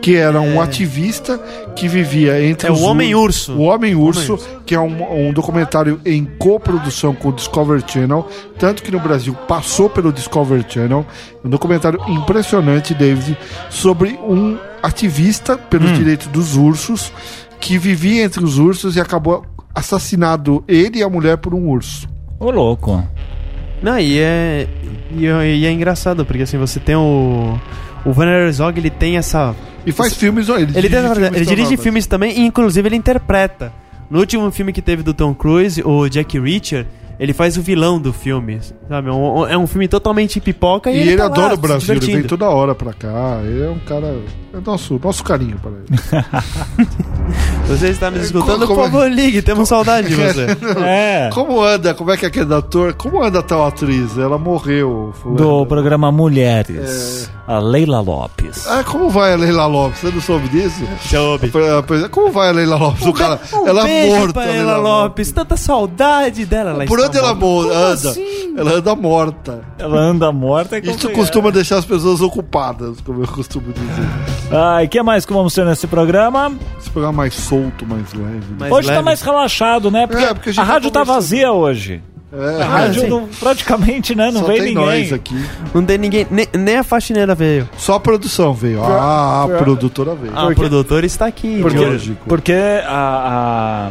Que 0.00 0.16
era 0.16 0.40
um 0.40 0.60
ativista 0.60 1.38
que 1.76 1.86
vivia 1.86 2.42
entre 2.42 2.66
É 2.68 2.70
o 2.70 2.74
os 2.74 2.80
ur- 2.80 2.88
Homem-Urso. 2.88 3.52
o 3.52 3.60
Homem 3.62 3.94
Urso, 3.94 4.34
Homem-Urso. 4.34 4.60
que 4.64 4.74
é 4.74 4.80
um, 4.80 5.28
um 5.28 5.32
documentário 5.32 6.00
em 6.06 6.24
coprodução 6.38 7.14
com 7.14 7.28
o 7.28 7.32
Discovery 7.32 7.84
Channel, 7.86 8.26
tanto 8.58 8.82
que 8.82 8.90
no 8.90 8.98
Brasil 8.98 9.34
passou 9.46 9.90
pelo 9.90 10.10
Discovery 10.12 10.64
Channel. 10.68 11.04
Um 11.44 11.50
documentário 11.50 12.00
impressionante, 12.08 12.94
David, 12.94 13.36
sobre 13.68 14.18
um 14.26 14.56
ativista 14.82 15.58
pelos 15.58 15.92
direitos 15.92 16.26
dos 16.28 16.56
ursos 16.56 17.12
que 17.60 17.76
vivia 17.76 18.24
entre 18.24 18.42
os 18.42 18.56
ursos 18.58 18.96
e 18.96 19.00
acabou 19.00 19.44
assassinado 19.74 20.64
ele 20.66 21.00
e 21.00 21.02
a 21.02 21.08
mulher 21.10 21.36
por 21.36 21.52
um 21.54 21.68
urso. 21.68 22.08
Ô, 22.38 22.50
louco. 22.50 23.06
Não, 23.82 23.98
e 23.98 24.18
é, 24.18 24.66
e 25.12 25.26
é, 25.26 25.46
e 25.56 25.66
é 25.66 25.70
engraçado, 25.70 26.24
porque 26.24 26.42
assim, 26.44 26.56
você 26.58 26.80
tem 26.80 26.96
o. 26.96 27.58
O 28.02 28.10
Werner 28.18 28.46
Herzog, 28.46 28.78
ele 28.80 28.88
tem 28.88 29.18
essa. 29.18 29.54
E 29.86 29.92
faz 29.92 30.14
filmes, 30.14 30.48
ele, 30.48 30.62
Ele, 30.62 30.88
dirige 30.88 30.88
tem, 30.90 31.02
filmes 31.14 31.36
ele 31.36 31.44
dirige 31.46 31.62
também. 31.70 31.76
filmes 31.78 32.06
também 32.06 32.38
e, 32.38 32.46
inclusive, 32.46 32.88
ele 32.88 32.96
interpreta. 32.96 33.72
No 34.10 34.18
último 34.18 34.50
filme 34.50 34.72
que 34.72 34.82
teve 34.82 35.02
do 35.02 35.14
Tom 35.14 35.32
Cruise, 35.34 35.80
o 35.84 36.08
Jack 36.08 36.38
Reacher, 36.38 36.86
ele 37.18 37.32
faz 37.32 37.56
o 37.56 37.62
vilão 37.62 38.00
do 38.00 38.12
filme. 38.12 38.58
Sabe? 38.88 39.08
É 39.08 39.12
um, 39.12 39.46
é 39.46 39.56
um 39.56 39.66
filme 39.66 39.86
totalmente 39.86 40.40
pipoca 40.40 40.90
e, 40.90 40.96
E 40.96 41.00
ele, 41.00 41.16
tá 41.16 41.24
lá, 41.24 41.28
adora 41.30 41.52
o 41.52 41.56
se 41.56 41.62
Brasil, 41.62 41.94
ele 41.94 42.06
vem 42.14 42.22
toda 42.24 42.48
hora 42.48 42.74
pra 42.74 42.92
cá. 42.92 43.40
Ele 43.44 43.62
é 43.62 43.70
um 43.70 43.78
cara. 43.78 44.18
É 44.52 44.58
nosso, 44.66 44.98
nosso 45.02 45.22
carinho 45.22 45.56
para 45.58 45.70
ele. 45.70 45.86
Você 47.68 47.88
está 47.88 48.10
nos 48.10 48.22
escutando, 48.24 48.66
Como- 48.66 48.80
por 48.80 48.84
favor, 48.90 49.08
ligue, 49.10 49.42
temos 49.42 49.68
saudade 49.68 50.08
de 50.08 50.14
você. 50.16 50.46
É. 50.84 51.30
Como 51.32 51.62
anda? 51.62 51.94
Como 51.94 52.10
é 52.10 52.16
que 52.16 52.24
é 52.24 52.28
aquele 52.28 52.52
ator? 52.52 52.94
Como 52.94 53.22
anda 53.22 53.38
a 53.38 53.42
tal 53.42 53.64
atriz? 53.66 54.18
Ela 54.18 54.38
morreu. 54.38 55.14
Do 55.36 55.64
programa 55.66 56.10
Mulheres. 56.10 57.30
A 57.52 57.58
Leila 57.58 58.00
Lopes. 58.00 58.64
Ah, 58.68 58.84
como 58.84 59.10
vai 59.10 59.32
a 59.32 59.36
Leila 59.36 59.66
Lopes? 59.66 59.98
Você 59.98 60.10
não 60.12 60.20
soube 60.20 60.48
disso? 60.50 60.86
Soube. 61.10 61.50
A- 61.52 62.04
a- 62.04 62.08
Como 62.08 62.30
vai 62.30 62.48
a 62.50 62.52
Leila 62.52 62.76
Lopes? 62.76 63.04
O 63.04 63.12
cara, 63.12 63.40
Um 63.52 63.66
ela 63.66 63.82
beijo 63.82 64.16
morta. 64.16 64.32
pra 64.34 64.42
a 64.42 64.46
Leila 64.46 64.76
Lopes, 64.76 65.32
tanta 65.32 65.56
saudade 65.56 66.46
dela. 66.46 66.70
Ela 66.70 66.84
Por 66.86 67.00
onde 67.00 67.18
ela 67.18 67.34
morta. 67.34 67.74
anda? 67.76 68.10
assim? 68.10 68.54
Ela 68.56 68.72
anda 68.74 68.94
morta. 68.94 69.64
Ela 69.80 69.98
anda 69.98 70.30
morta 70.30 70.78
e 70.78 70.80
Isso 70.90 71.10
costuma 71.10 71.50
deixar 71.50 71.78
as 71.78 71.84
pessoas 71.84 72.20
ocupadas, 72.20 73.00
como 73.00 73.24
eu 73.24 73.26
costumo 73.26 73.72
dizer. 73.72 74.08
Ah, 74.52 74.84
e 74.84 74.86
que 74.88 75.02
mais 75.02 75.26
que 75.26 75.32
vamos 75.32 75.52
ter 75.52 75.64
nesse 75.64 75.88
programa? 75.88 76.52
Esse 76.78 76.88
programa 76.90 77.16
mais 77.16 77.34
solto, 77.34 77.84
mais 77.84 78.12
leve. 78.12 78.44
Mais 78.60 78.72
hoje 78.72 78.86
tá 78.86 78.92
leve. 78.94 79.04
mais 79.04 79.22
relaxado, 79.22 79.90
né? 79.90 80.06
Porque, 80.06 80.22
É, 80.24 80.34
porque 80.34 80.50
a 80.50 80.52
a 80.52 80.54
tá 80.54 80.62
rádio 80.62 80.90
tá 80.92 81.02
vazia 81.02 81.50
hoje. 81.50 82.00
É, 82.32 82.62
A 82.62 82.66
rádio 82.66 83.00
sim. 83.02 83.08
não- 83.08 83.26
praticamente, 83.40 84.14
né? 84.14 84.30
Não 84.30 84.42
só 84.42 84.46
veio 84.46 84.62
tem 84.62 84.74
ninguém. 84.74 85.00
nós 85.02 85.12
aqui. 85.12 85.44
Não 85.74 85.84
tem 85.84 85.98
ninguém, 85.98 86.26
nem, 86.30 86.46
nem 86.54 86.76
a 86.76 86.84
faxineira 86.84 87.34
veio. 87.34 87.68
Só 87.76 87.94
a 87.94 88.00
produção 88.00 88.54
veio. 88.54 88.82
Ah, 88.84 89.44
a 89.44 89.48
produtora 89.58 90.14
veio. 90.14 90.32
Ah, 90.36 90.46
o 90.46 90.54
produtor 90.54 91.02
está 91.04 91.26
aqui. 91.26 91.58
Porque, 91.60 91.78
hoje. 91.78 91.88
Lógico. 91.90 92.24
porque 92.28 92.52
a. 92.86 93.90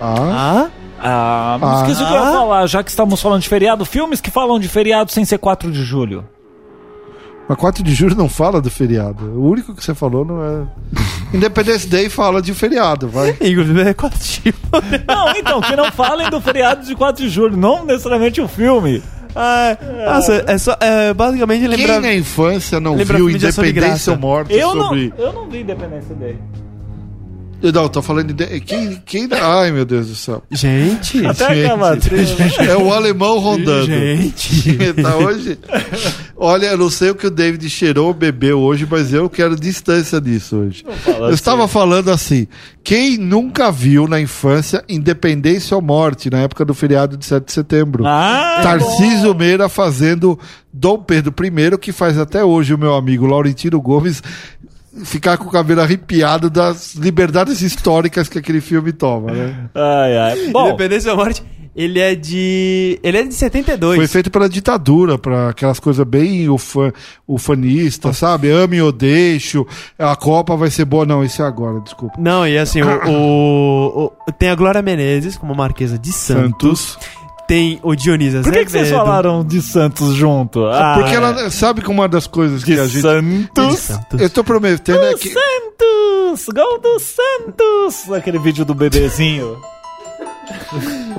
Ah? 0.00 0.66
a, 1.00 1.08
a 1.10 1.58
Ah. 1.62 1.76
esqueci 1.82 2.02
o 2.02 2.06
que 2.06 2.12
eu 2.12 2.18
ia 2.18 2.32
falar, 2.32 2.66
já 2.66 2.82
que 2.84 2.90
estamos 2.90 3.20
falando 3.20 3.40
de 3.42 3.48
feriado. 3.48 3.84
Filmes 3.84 4.20
que 4.20 4.30
falam 4.30 4.58
de 4.60 4.68
feriado 4.68 5.10
sem 5.10 5.24
ser 5.24 5.38
4 5.38 5.70
de 5.72 5.82
julho. 5.82 6.24
Mas 7.48 7.56
4 7.56 7.82
de 7.82 7.94
julho 7.94 8.14
não 8.14 8.28
fala 8.28 8.60
do 8.60 8.70
feriado. 8.70 9.24
O 9.24 9.48
único 9.50 9.74
que 9.74 9.82
você 9.82 9.94
falou 9.94 10.24
não 10.24 10.44
é. 10.44 10.66
Independence 11.32 11.86
Day 11.86 12.08
fala 12.08 12.42
de 12.42 12.52
feriado, 12.54 13.08
vai. 13.08 13.30
Inclusive 13.40 13.80
é 13.80 13.94
quatro 13.94 14.18
Não, 15.06 15.30
então, 15.36 15.60
que 15.60 15.74
não 15.74 15.90
falem 15.90 16.28
do 16.30 16.40
feriado 16.40 16.84
de 16.84 16.94
4 16.94 17.24
de 17.24 17.30
julho, 17.30 17.56
não 17.56 17.84
necessariamente 17.84 18.40
o 18.40 18.48
filme. 18.48 19.02
Ah, 19.34 19.76
nossa, 20.06 20.44
é 20.46 20.58
só. 20.58 20.76
É, 20.80 21.12
basicamente 21.14 21.60
Quem 21.68 21.76
lembra. 21.76 22.00
na 22.00 22.14
infância 22.14 22.80
não 22.80 22.96
lembra 22.96 23.18
viu 23.18 23.28
de 23.28 23.38
de 23.38 23.46
Independência 23.46 24.12
ou 24.12 24.18
Morte 24.18 24.54
Eu 24.54 24.74
não, 24.74 24.88
sobre... 24.88 25.12
eu 25.16 25.32
não 25.32 25.48
vi 25.48 25.60
Independência 25.60 26.14
Day. 26.14 26.36
Não, 27.60 27.88
tô 27.88 28.00
falando 28.00 28.32
de... 28.32 28.60
Quem, 28.60 29.02
quem... 29.04 29.28
Ai, 29.32 29.72
meu 29.72 29.84
Deus 29.84 30.06
do 30.08 30.14
céu. 30.14 30.42
Gente. 30.50 31.26
Até 31.26 31.54
Gente. 31.54 32.00
trilha. 32.00 32.70
É 32.70 32.76
o 32.76 32.92
alemão 32.92 33.38
rondando. 33.38 33.86
Gente. 33.86 34.76
tá 35.02 35.16
hoje? 35.16 35.58
Olha, 36.36 36.66
eu 36.66 36.78
não 36.78 36.90
sei 36.90 37.10
o 37.10 37.14
que 37.14 37.26
o 37.26 37.30
David 37.30 37.68
cheirou 37.68 38.08
ou 38.08 38.14
bebeu 38.14 38.60
hoje, 38.60 38.86
mas 38.88 39.12
eu 39.12 39.28
quero 39.28 39.56
distância 39.56 40.20
disso 40.20 40.56
hoje. 40.56 40.84
Eu 41.06 41.24
assim. 41.24 41.34
estava 41.34 41.66
falando 41.66 42.10
assim: 42.10 42.46
quem 42.84 43.18
nunca 43.18 43.72
viu 43.72 44.06
na 44.06 44.20
infância 44.20 44.84
Independência 44.88 45.76
ou 45.76 45.82
Morte, 45.82 46.30
na 46.30 46.38
época 46.38 46.64
do 46.64 46.74
feriado 46.74 47.16
de 47.16 47.26
7 47.26 47.44
de 47.44 47.52
setembro? 47.52 48.06
Ah, 48.06 48.60
Tarcísio 48.62 49.34
Meira 49.34 49.68
fazendo 49.68 50.38
Dom 50.72 50.98
Pedro 50.98 51.34
I, 51.44 51.78
que 51.78 51.92
faz 51.92 52.18
até 52.18 52.44
hoje 52.44 52.72
o 52.72 52.78
meu 52.78 52.94
amigo 52.94 53.26
Laurentino 53.26 53.80
Gomes 53.80 54.22
ficar 55.04 55.36
com 55.36 55.44
o 55.44 55.50
cabelo 55.50 55.80
arrepiado 55.80 56.48
das 56.50 56.94
liberdades 56.94 57.62
históricas 57.62 58.28
que 58.28 58.38
aquele 58.38 58.60
filme 58.60 58.92
toma, 58.92 59.30
né? 59.32 59.68
Ai, 59.74 60.16
ai. 60.18 60.46
Bom, 60.50 60.68
Independência 60.68 61.10
ou 61.12 61.16
Morte, 61.16 61.42
ele 61.76 62.00
é 62.00 62.14
de. 62.14 62.98
Ele 63.02 63.18
é 63.18 63.22
de 63.22 63.32
72. 63.34 63.96
Foi 63.96 64.06
feito 64.08 64.30
pela 64.30 64.48
ditadura, 64.48 65.16
para 65.16 65.50
aquelas 65.50 65.78
coisas 65.78 66.04
bem 66.06 66.48
ufa, 66.48 66.92
ufanistas, 67.26 68.16
sabe? 68.16 68.50
Ame 68.50 68.80
ou 68.82 68.90
deixo, 68.90 69.64
a 69.98 70.16
Copa 70.16 70.56
vai 70.56 70.70
ser 70.70 70.84
boa. 70.84 71.06
Não, 71.06 71.22
isso 71.22 71.40
é 71.40 71.46
agora, 71.46 71.78
desculpa. 71.80 72.16
Não, 72.18 72.46
e 72.46 72.58
assim, 72.58 72.82
o, 72.82 73.08
o- 73.08 74.12
o- 74.26 74.32
tem 74.32 74.48
a 74.50 74.54
Glória 74.56 74.82
Menezes 74.82 75.36
como 75.36 75.54
Marquesa 75.54 75.98
de 75.98 76.12
Santos. 76.12 76.98
Tem 77.48 77.80
o 77.82 77.94
Dionísio 77.96 78.42
por 78.42 78.52
que, 78.52 78.66
que 78.66 78.70
vocês 78.70 78.90
falaram 78.90 79.42
de 79.42 79.62
Santos 79.62 80.14
junto? 80.14 80.66
Ah, 80.66 80.98
Porque 80.98 81.14
ela 81.14 81.50
sabe 81.50 81.80
que 81.80 81.90
uma 81.90 82.06
das 82.06 82.26
coisas 82.26 82.62
que 82.62 82.78
a 82.78 82.86
gente. 82.86 83.00
Santos. 83.00 83.78
Santos. 83.78 84.20
Eu 84.20 84.28
tô 84.28 84.44
prometendo 84.44 85.02
é 85.02 85.12
Do 85.12 85.18
que. 85.18 85.30
Santos! 85.30 86.46
Gol 86.54 86.78
do 86.78 86.98
Santos! 87.00 88.12
Aquele 88.12 88.38
vídeo 88.38 88.66
do 88.66 88.74
bebezinho. 88.74 89.56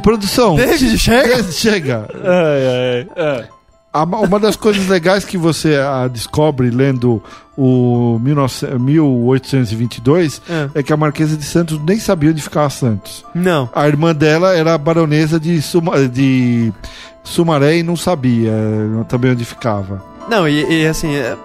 Produção. 0.03 0.55
David, 0.55 0.99
chega! 0.99 1.43
Chega. 1.51 2.07
Ai, 2.23 3.07
ai, 3.17 3.39
ai. 3.39 3.58
Uma 3.91 4.39
das 4.39 4.55
coisas 4.55 4.87
legais 4.87 5.25
que 5.25 5.37
você 5.37 5.75
ah, 5.75 6.07
descobre 6.07 6.69
lendo 6.69 7.23
o 7.57 8.19
19 8.21 8.77
1822 8.79 10.41
É. 10.47 10.79
é 10.79 10.83
que 10.83 10.93
a 10.93 10.97
Marquesa 10.97 11.35
de 11.35 11.43
Santos 11.43 11.79
nem 11.85 11.99
sabia 11.99 12.29
onde 12.29 12.41
ficava 12.41 12.69
Santos. 12.69 13.25
Não. 13.33 13.67
A 13.73 13.87
irmã 13.87 14.13
dela 14.13 14.55
era 14.55 14.77
baronesa 14.77 15.39
de, 15.39 15.59
Suma, 15.61 16.07
de 16.07 16.71
Sumaré 17.23 17.77
e 17.77 17.83
não 17.83 17.95
sabia 17.95 18.51
eh, 18.51 19.03
também 19.09 19.31
onde 19.31 19.43
ficava. 19.43 20.03
Não, 20.29 20.47
e, 20.47 20.83
e 20.83 20.87
assim, 20.87 21.15
é, 21.15 21.35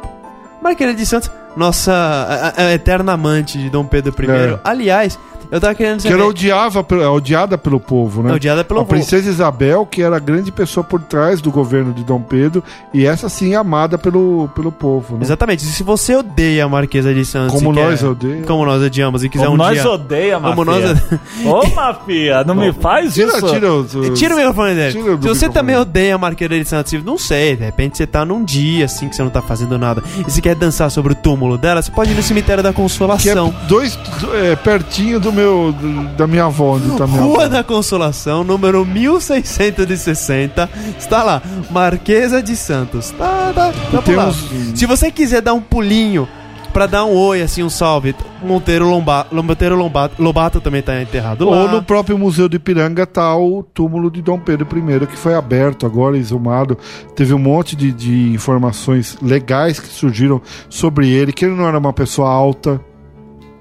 Marquesa 0.62 0.92
de 0.94 1.06
Santos, 1.06 1.30
nossa 1.56 1.92
a- 1.92 2.62
a- 2.62 2.66
a 2.68 2.72
eterna 2.74 3.12
amante 3.12 3.58
de 3.58 3.70
Dom 3.70 3.84
Pedro 3.84 4.14
I. 4.18 4.30
É. 4.30 4.58
Aliás, 4.64 5.18
eu 5.50 5.60
tava 5.60 5.74
querendo 5.74 5.96
Que 5.98 6.02
saber. 6.04 6.14
era 6.14 6.26
odiava, 6.26 6.82
pelo- 6.82 7.12
odiada 7.12 7.56
pelo 7.56 7.78
povo, 7.78 8.22
né? 8.22 8.32
Odiada 8.32 8.64
pelo 8.64 8.80
a 8.80 8.82
povo. 8.82 8.94
princesa 8.96 9.28
Isabel, 9.30 9.86
que 9.86 10.02
era 10.02 10.16
a 10.16 10.18
grande 10.18 10.50
pessoa 10.50 10.82
por 10.82 11.00
trás 11.00 11.40
do 11.40 11.50
governo 11.50 11.92
de 11.92 12.02
Dom 12.02 12.20
Pedro, 12.20 12.64
e 12.92 13.06
essa 13.06 13.28
sim 13.28 13.54
amada 13.54 13.96
pelo, 13.98 14.48
pelo 14.54 14.72
povo, 14.72 15.14
né? 15.16 15.20
Exatamente. 15.22 15.62
E 15.62 15.66
se 15.66 15.82
você 15.82 16.16
odeia 16.16 16.64
a 16.64 16.68
Marquesa 16.68 17.14
de 17.14 17.24
Santos. 17.24 17.54
Como 17.54 17.72
e 17.72 17.74
quer- 17.76 17.84
nós 17.90 18.02
odeia. 18.02 18.42
Como 18.42 18.64
nós 18.64 18.82
odiamos 18.82 19.22
e 19.22 19.28
quiser 19.28 19.44
Como 19.44 19.54
um 19.54 19.58
nós 19.58 19.80
dia. 19.80 19.90
odeia. 19.90 20.40
Como 20.40 20.64
nós 20.64 20.84
Ô, 21.44 21.66
mafia, 21.74 22.42
não 22.42 22.54
me 22.54 22.72
faz 22.72 23.14
Tira, 23.14 23.36
isso. 23.36 23.48
tira 23.52 23.72
os, 23.72 23.94
os- 23.94 24.18
Tira 24.18 24.34
o 24.34 24.38
microfone 24.38 24.74
dele. 24.74 24.92
Tira 24.92 25.04
Se 25.04 25.10
você 25.10 25.18
microfone. 25.28 25.52
também 25.52 25.76
odeia 25.76 26.14
a 26.14 26.18
Marquesa 26.18 26.54
de 26.58 26.64
Santos, 26.64 27.04
não 27.04 27.18
sei, 27.18 27.54
de 27.54 27.64
repente 27.64 27.96
você 27.98 28.06
tá 28.06 28.24
num 28.24 28.42
dia 28.42 28.86
assim 28.86 29.08
que 29.08 29.14
você 29.14 29.22
não 29.22 29.30
tá 29.30 29.42
fazendo 29.42 29.78
nada 29.78 30.02
e 30.18 30.22
você 30.24 30.40
quer 30.40 30.54
dançar 30.54 30.90
sobre 30.90 31.12
o 31.12 31.16
túmulo 31.16 31.43
dela, 31.58 31.80
você 31.82 31.90
pode 31.90 32.10
ir 32.12 32.14
no 32.14 32.22
cemitério 32.22 32.62
da 32.62 32.70
Que 32.72 32.78
é 32.80 32.82
Consolação. 32.82 33.54
dois, 33.68 33.96
do- 33.96 34.34
é, 34.36 34.56
pertinho 34.56 35.20
do 35.20 35.32
meu, 35.32 35.74
da 36.16 36.26
minha 36.26 36.44
avó, 36.46 36.76
onde 36.76 36.96
tá 36.96 37.06
minha 37.06 37.20
Rua 37.22 37.44
avó. 37.44 37.48
da 37.48 37.62
Consolação, 37.62 38.42
número 38.42 38.84
1660. 38.84 40.68
Está 40.98 41.22
lá, 41.22 41.42
Marquesa 41.70 42.42
de 42.42 42.56
Santos. 42.56 43.10
Tá, 43.10 43.52
tá, 43.54 43.72
tá 43.92 44.02
por 44.02 44.14
lá. 44.16 44.26
uns- 44.28 44.78
Se 44.78 44.86
você 44.86 45.10
quiser 45.10 45.40
dar 45.42 45.54
um 45.54 45.60
pulinho 45.60 46.28
pra 46.74 46.86
dar 46.86 47.04
um 47.04 47.16
oi, 47.16 47.40
assim, 47.40 47.62
um 47.62 47.70
salve, 47.70 48.16
Monteiro 48.42 48.90
Lobato, 48.90 49.32
Monteiro 49.32 49.76
Lobato, 49.76 50.20
Lobato 50.20 50.60
também 50.60 50.82
tá 50.82 51.00
enterrado 51.00 51.48
lá. 51.48 51.62
Ou 51.62 51.68
no 51.68 51.82
próprio 51.84 52.18
Museu 52.18 52.48
do 52.48 52.56
Ipiranga 52.56 53.06
tá 53.06 53.34
o 53.36 53.62
túmulo 53.62 54.10
de 54.10 54.20
Dom 54.20 54.40
Pedro 54.40 54.66
I, 54.76 55.06
que 55.06 55.16
foi 55.16 55.34
aberto 55.34 55.86
agora, 55.86 56.18
exumado. 56.18 56.76
Teve 57.14 57.32
um 57.32 57.38
monte 57.38 57.76
de, 57.76 57.92
de 57.92 58.32
informações 58.32 59.16
legais 59.22 59.78
que 59.78 59.86
surgiram 59.86 60.42
sobre 60.68 61.08
ele, 61.08 61.32
que 61.32 61.44
ele 61.44 61.54
não 61.54 61.68
era 61.68 61.78
uma 61.78 61.92
pessoa 61.92 62.28
alta, 62.28 62.80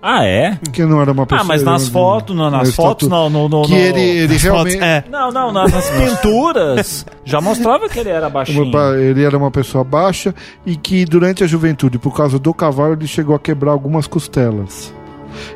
Ah, 0.05 0.25
é? 0.25 0.59
que 0.73 0.81
ele 0.81 0.91
não 0.91 1.01
era 1.01 1.13
uma 1.13 1.25
pessoa... 1.25 1.45
Ah, 1.45 1.47
mas 1.47 1.63
nas 1.63 1.87
fotos, 1.87 2.35
nas 2.35 2.51
na 2.51 2.65
fotos, 2.65 3.07
estatua- 3.07 3.29
no, 3.29 3.47
no, 3.47 3.61
Que 3.61 3.71
no- 3.71 3.77
ele, 3.77 4.01
ele 4.01 4.37
realmente... 4.37 4.73
fotos, 4.73 4.85
é. 4.87 5.03
Não, 5.09 5.31
não, 5.31 5.49
na- 5.53 5.65
nas 5.65 5.89
pinturas 5.91 7.05
já 7.23 7.39
mostrava 7.39 7.87
que 7.87 7.99
ele 7.99 8.09
era 8.09 8.29
baixinho. 8.29 8.69
Ele 8.99 9.23
era 9.23 9.37
uma 9.37 9.49
pessoa 9.49 9.81
baixa 9.81 10.35
e 10.65 10.75
que 10.75 11.05
durante 11.05 11.41
a 11.41 11.47
juventude, 11.47 11.97
por 11.97 12.13
causa 12.13 12.37
do 12.37 12.53
cavalo, 12.53 12.93
ele 12.95 13.07
chegou 13.07 13.33
a 13.33 13.39
quebrar 13.39 13.71
algumas 13.71 14.05
costelas. 14.05 14.93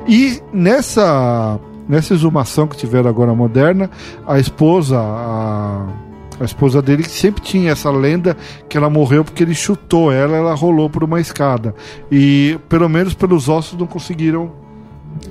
E 0.08 0.42
nessa, 0.54 1.60
nessa 1.88 2.14
exumação 2.14 2.68
que 2.68 2.78
tiveram 2.78 3.10
agora 3.10 3.34
moderna, 3.36 3.90
a 4.26 4.40
esposa, 4.40 4.98
a, 4.98 5.86
a 6.40 6.46
esposa 6.46 6.82
dele 6.82 7.04
sempre 7.04 7.42
tinha 7.42 7.72
essa 7.72 7.90
lenda 7.90 8.36
que 8.70 8.78
ela 8.78 8.90
morreu 8.90 9.24
porque 9.24 9.44
ele 9.44 9.56
chutou 9.56 10.12
ela, 10.12 10.38
ela 10.38 10.54
rolou 10.54 10.90
por 10.90 11.04
uma 11.04 11.20
escada. 11.20 11.74
E 12.12 12.58
pelo 12.70 12.88
menos 12.88 13.14
pelos 13.14 13.50
ossos 13.50 13.78
não 13.78 13.88
conseguiram 13.88 14.52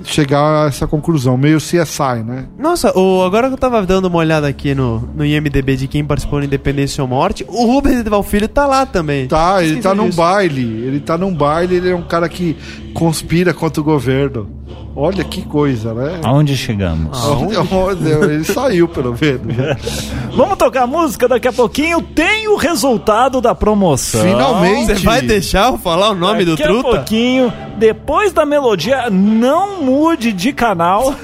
chegar 0.03 0.65
a 0.65 0.67
essa 0.67 0.85
conclusão, 0.87 1.37
meio 1.37 1.59
CSI, 1.59 2.23
né? 2.25 2.45
Nossa, 2.57 2.97
o, 2.97 3.23
agora 3.23 3.47
que 3.47 3.53
eu 3.53 3.57
tava 3.57 3.85
dando 3.85 4.05
uma 4.05 4.17
olhada 4.17 4.47
aqui 4.47 4.75
no, 4.75 4.99
no 5.15 5.25
IMDB 5.25 5.75
de 5.75 5.87
quem 5.87 6.03
participou 6.03 6.39
do 6.39 6.45
Independência 6.45 7.01
ou 7.01 7.07
Morte, 7.07 7.45
o 7.47 7.65
Rubens 7.65 7.99
Edval 7.99 8.23
Filho 8.23 8.47
tá 8.47 8.65
lá 8.65 8.85
também. 8.85 9.27
Tá, 9.27 9.59
ele 9.59 9.77
Esqueci 9.77 9.83
tá 9.87 9.95
num 9.95 10.05
disso. 10.05 10.17
baile. 10.17 10.61
Ele 10.61 10.99
tá 10.99 11.17
num 11.17 11.33
baile, 11.33 11.75
ele 11.75 11.89
é 11.89 11.95
um 11.95 12.03
cara 12.03 12.27
que 12.27 12.57
conspira 12.93 13.53
contra 13.53 13.81
o 13.81 13.83
governo. 13.83 14.49
Olha 14.99 15.23
que 15.23 15.43
coisa, 15.43 15.93
né? 15.93 16.19
Aonde 16.23 16.57
chegamos? 16.57 17.23
Onde- 17.23 17.55
onde- 17.57 18.09
Ele 18.09 18.43
saiu, 18.43 18.87
pelo 18.87 19.15
menos. 19.21 20.09
Vamos 20.35 20.57
tocar 20.57 20.87
música 20.87 21.27
daqui 21.27 21.47
a 21.47 21.53
pouquinho. 21.53 22.01
Tem 22.01 22.47
o 22.47 22.55
resultado 22.55 23.39
da 23.39 23.53
promoção. 23.53 24.21
Finalmente. 24.23 24.95
Você 24.95 25.05
vai 25.05 25.21
deixar 25.21 25.67
eu 25.71 25.77
falar 25.77 26.09
o 26.09 26.15
nome 26.15 26.43
do 26.43 26.51
Daqui 26.51 26.63
a 26.63 26.67
truta? 26.67 26.89
pouquinho, 26.89 27.53
depois 27.77 28.33
da 28.33 28.43
melodia, 28.43 29.07
não 29.11 29.83
mude 29.83 30.33
de 30.33 30.51
canal. 30.51 31.13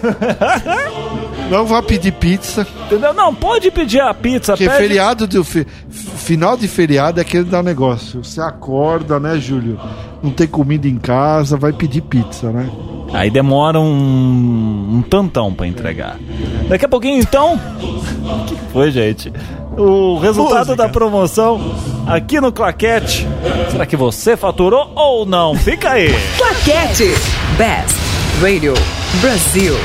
Não 1.49 1.65
vá 1.65 1.83
pedir 1.83 2.13
pizza, 2.13 2.65
Entendeu? 2.85 3.13
Não, 3.13 3.35
pode 3.35 3.69
pedir 3.69 3.99
a 3.99 4.13
pizza. 4.13 4.53
porque 4.53 4.65
pede- 4.65 4.77
feriado 4.77 5.27
do 5.27 5.43
fi- 5.43 5.67
final 5.89 6.55
de 6.55 6.67
feriado 6.69 7.19
é 7.19 7.21
aquele 7.21 7.43
da 7.43 7.61
negócio. 7.61 8.23
Você 8.23 8.39
acorda, 8.41 9.19
né, 9.19 9.37
Júlio? 9.37 9.77
Não 10.23 10.31
tem 10.31 10.47
comida 10.47 10.87
em 10.87 10.97
casa, 10.97 11.57
vai 11.57 11.73
pedir 11.73 12.01
pizza, 12.01 12.49
né? 12.49 12.69
Aí 13.13 13.29
demora 13.29 13.79
um, 13.79 14.97
um 14.97 15.01
tantão 15.07 15.53
pra 15.53 15.67
entregar. 15.67 16.17
Daqui 16.67 16.85
a 16.85 16.89
pouquinho, 16.89 17.19
então. 17.19 17.53
O 17.79 18.43
que 18.45 18.55
foi, 18.71 18.91
gente? 18.91 19.31
O 19.77 20.17
resultado 20.19 20.67
Música. 20.67 20.75
da 20.75 20.89
promoção 20.89 21.59
aqui 22.07 22.39
no 22.41 22.51
Claquete. 22.51 23.27
Será 23.71 23.85
que 23.85 23.95
você 23.95 24.35
faturou 24.35 24.91
ou 24.95 25.25
não? 25.25 25.55
Fica 25.55 25.91
aí. 25.91 26.09
Claquete. 26.37 27.09
Best 27.57 27.95
Radio 28.41 28.73
Brasil. 29.21 29.75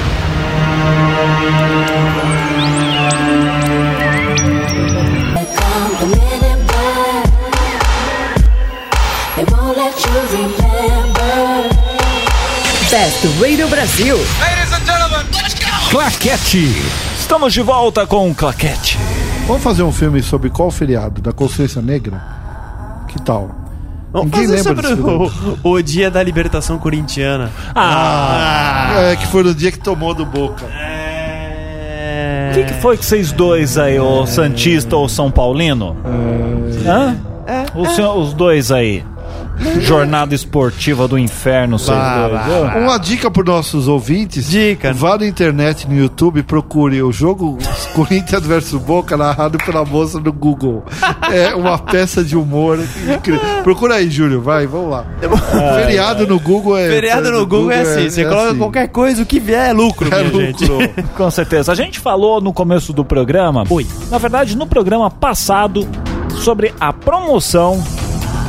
Best 12.91 13.26
Radio 13.41 13.68
Brasil. 13.68 14.16
Claquete. 15.91 16.74
Estamos 17.18 17.53
de 17.53 17.61
volta 17.61 18.07
com 18.07 18.30
o 18.30 18.34
Claquete. 18.34 18.99
Vamos 19.47 19.62
fazer 19.62 19.82
um 19.82 19.93
filme 19.93 20.22
sobre 20.22 20.49
qual 20.51 20.70
feriado? 20.70 21.20
Da 21.20 21.32
consciência 21.32 21.82
negra? 21.82 22.20
Que 23.09 23.20
tal? 23.22 23.51
Vamos 24.12 24.30
Ninguém 24.30 24.49
fazer 24.57 24.68
lembra 24.70 24.89
sobre 24.89 25.03
o, 25.64 25.70
o 25.72 25.82
dia 25.82 26.11
da 26.11 26.22
libertação 26.22 26.78
corintiana. 26.78 27.51
É, 29.12 29.16
que 29.16 29.26
foi 29.26 29.43
no 29.43 29.55
dia 29.55 29.70
que 29.70 29.78
tomou 29.78 30.14
do 30.14 30.24
Boca. 30.24 30.64
É... 30.66 32.51
O 32.51 32.55
que, 32.55 32.64
que 32.64 32.74
foi 32.80 32.97
que 32.97 33.05
vocês 33.05 33.32
dois 33.32 33.76
aí, 33.76 34.01
o 34.01 34.26
Santista 34.26 34.97
ou 34.97 35.09
São 35.09 35.30
Paulino? 35.30 35.97
Hã? 36.86 37.16
É, 37.47 37.64
O 37.74 37.86
senhor- 37.86 38.16
os 38.18 38.32
dois 38.32 38.70
aí. 38.72 39.05
Jornada 39.81 40.35
esportiva 40.35 41.09
do 41.09 41.19
inferno. 41.19 41.79
vá. 41.79 42.77
Uma 42.79 42.99
dica 42.99 43.31
para 43.31 43.45
nossos 43.45 43.89
ouvintes: 43.89 44.49
Dica. 44.51 44.93
vá 44.93 45.19
na 45.19 45.27
internet, 45.27 45.89
no 45.89 45.97
YouTube, 45.97 46.43
procure 46.43 47.03
o 47.03 47.13
jogo 47.13 47.59
Corinthians 47.95 48.47
versus 48.47 48.81
Boca 48.81 49.17
narrado 49.17 49.59
pela 49.59 49.85
moça 49.85 50.21
no 50.21 50.33
Google. 50.33 50.85
É 51.33 51.55
uma 51.55 51.79
peça 51.79 52.23
de 52.23 52.37
humor 52.37 52.79
incrível. 53.13 53.41
Procura 53.63 53.97
aí, 53.97 54.11
Júlio, 54.11 54.41
vai, 54.41 54.67
vamos 54.67 54.91
lá. 54.91 55.05
Feriado 55.77 56.27
no 56.27 56.39
Google 56.39 56.77
é. 56.77 56.89
Feriado 56.89 57.31
no 57.31 57.47
Google 57.47 57.73
é 57.73 57.81
assim, 57.81 58.11
você 58.11 58.25
coloca 58.25 58.49
assim. 58.51 58.59
qualquer 58.59 58.89
coisa, 58.89 59.23
o 59.23 59.27
que 59.27 59.41
vier 59.41 59.71
é 59.71 59.73
lucro, 59.73 60.09
É 60.15 60.23
lucro. 60.23 60.79
Com 61.17 61.31
certeza. 61.31 61.73
A 61.73 61.75
gente 61.75 61.99
falou 61.99 62.41
no 62.41 62.53
começo 62.53 62.93
do 62.93 63.05
programa. 63.05 63.65
Oi. 63.69 63.87
Na 64.11 64.19
verdade, 64.19 64.57
no 64.57 64.67
programa 64.67 65.11
passado, 65.11 65.87
sobre 66.39 66.73
a 66.81 66.93
promoção. 66.93 67.83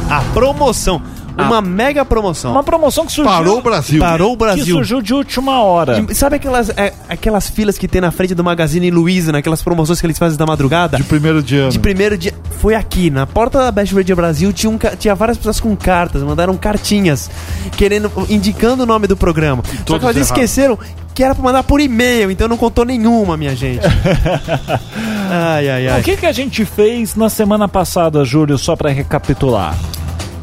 A 0.09 0.21
promoção. 0.33 1.01
Uma 1.37 1.61
mega 1.61 2.03
promoção. 2.03 2.51
Uma 2.51 2.63
promoção 2.63 3.05
que 3.05 3.13
surgiu. 3.13 3.31
Parou 3.31 3.59
o 3.59 3.61
Brasil. 3.61 3.99
Parou 4.01 4.29
o 4.33 4.37
Que 4.37 4.43
Brasil. 4.43 4.75
surgiu 4.75 5.01
de 5.01 5.13
última 5.13 5.61
hora. 5.63 6.05
E 6.09 6.13
sabe 6.13 6.35
aquelas, 6.35 6.69
é, 6.71 6.91
aquelas 7.07 7.49
filas 7.49 7.77
que 7.77 7.87
tem 7.87 8.01
na 8.01 8.11
frente 8.11 8.35
do 8.35 8.43
Magazine 8.43 8.91
Luiza, 8.91 9.31
naquelas 9.31 9.61
promoções 9.63 10.01
que 10.01 10.05
eles 10.05 10.17
fazem 10.19 10.37
da 10.37 10.45
madrugada? 10.45 10.97
De 10.97 11.03
primeiro 11.03 11.37
ano. 11.37 11.69
De 11.69 11.79
primeiro 11.79 12.17
dia. 12.17 12.33
Foi 12.59 12.75
aqui, 12.75 13.09
na 13.09 13.25
porta 13.25 13.57
da 13.59 13.71
Best 13.71 13.95
Radio 13.95 14.17
Brasil, 14.17 14.51
tinha, 14.51 14.69
um 14.69 14.77
tinha 14.97 15.15
várias 15.15 15.37
pessoas 15.37 15.61
com 15.61 15.73
cartas, 15.77 16.21
mandaram 16.23 16.57
cartinhas, 16.57 17.31
querendo, 17.77 18.11
indicando 18.29 18.83
o 18.83 18.85
nome 18.85 19.07
do 19.07 19.15
programa. 19.15 19.63
Só 19.87 19.97
que 19.97 20.03
elas 20.03 20.17
esqueceram 20.17 20.77
que 21.15 21.23
era 21.23 21.33
pra 21.33 21.43
mandar 21.43 21.63
por 21.63 21.79
e-mail, 21.79 22.31
então 22.31 22.47
não 22.49 22.57
contou 22.57 22.83
nenhuma, 22.83 23.37
minha 23.37 23.55
gente. 23.55 23.85
ai, 25.31 25.69
ai, 25.69 25.87
O 25.87 25.93
ai. 25.93 26.01
que, 26.01 26.17
que 26.17 26.25
a 26.25 26.31
gente 26.31 26.65
fez 26.65 27.15
na 27.15 27.29
semana 27.29 27.67
passada, 27.67 28.23
Júlio, 28.25 28.57
só 28.57 28.75
pra 28.75 28.89
recapitular? 28.89 29.75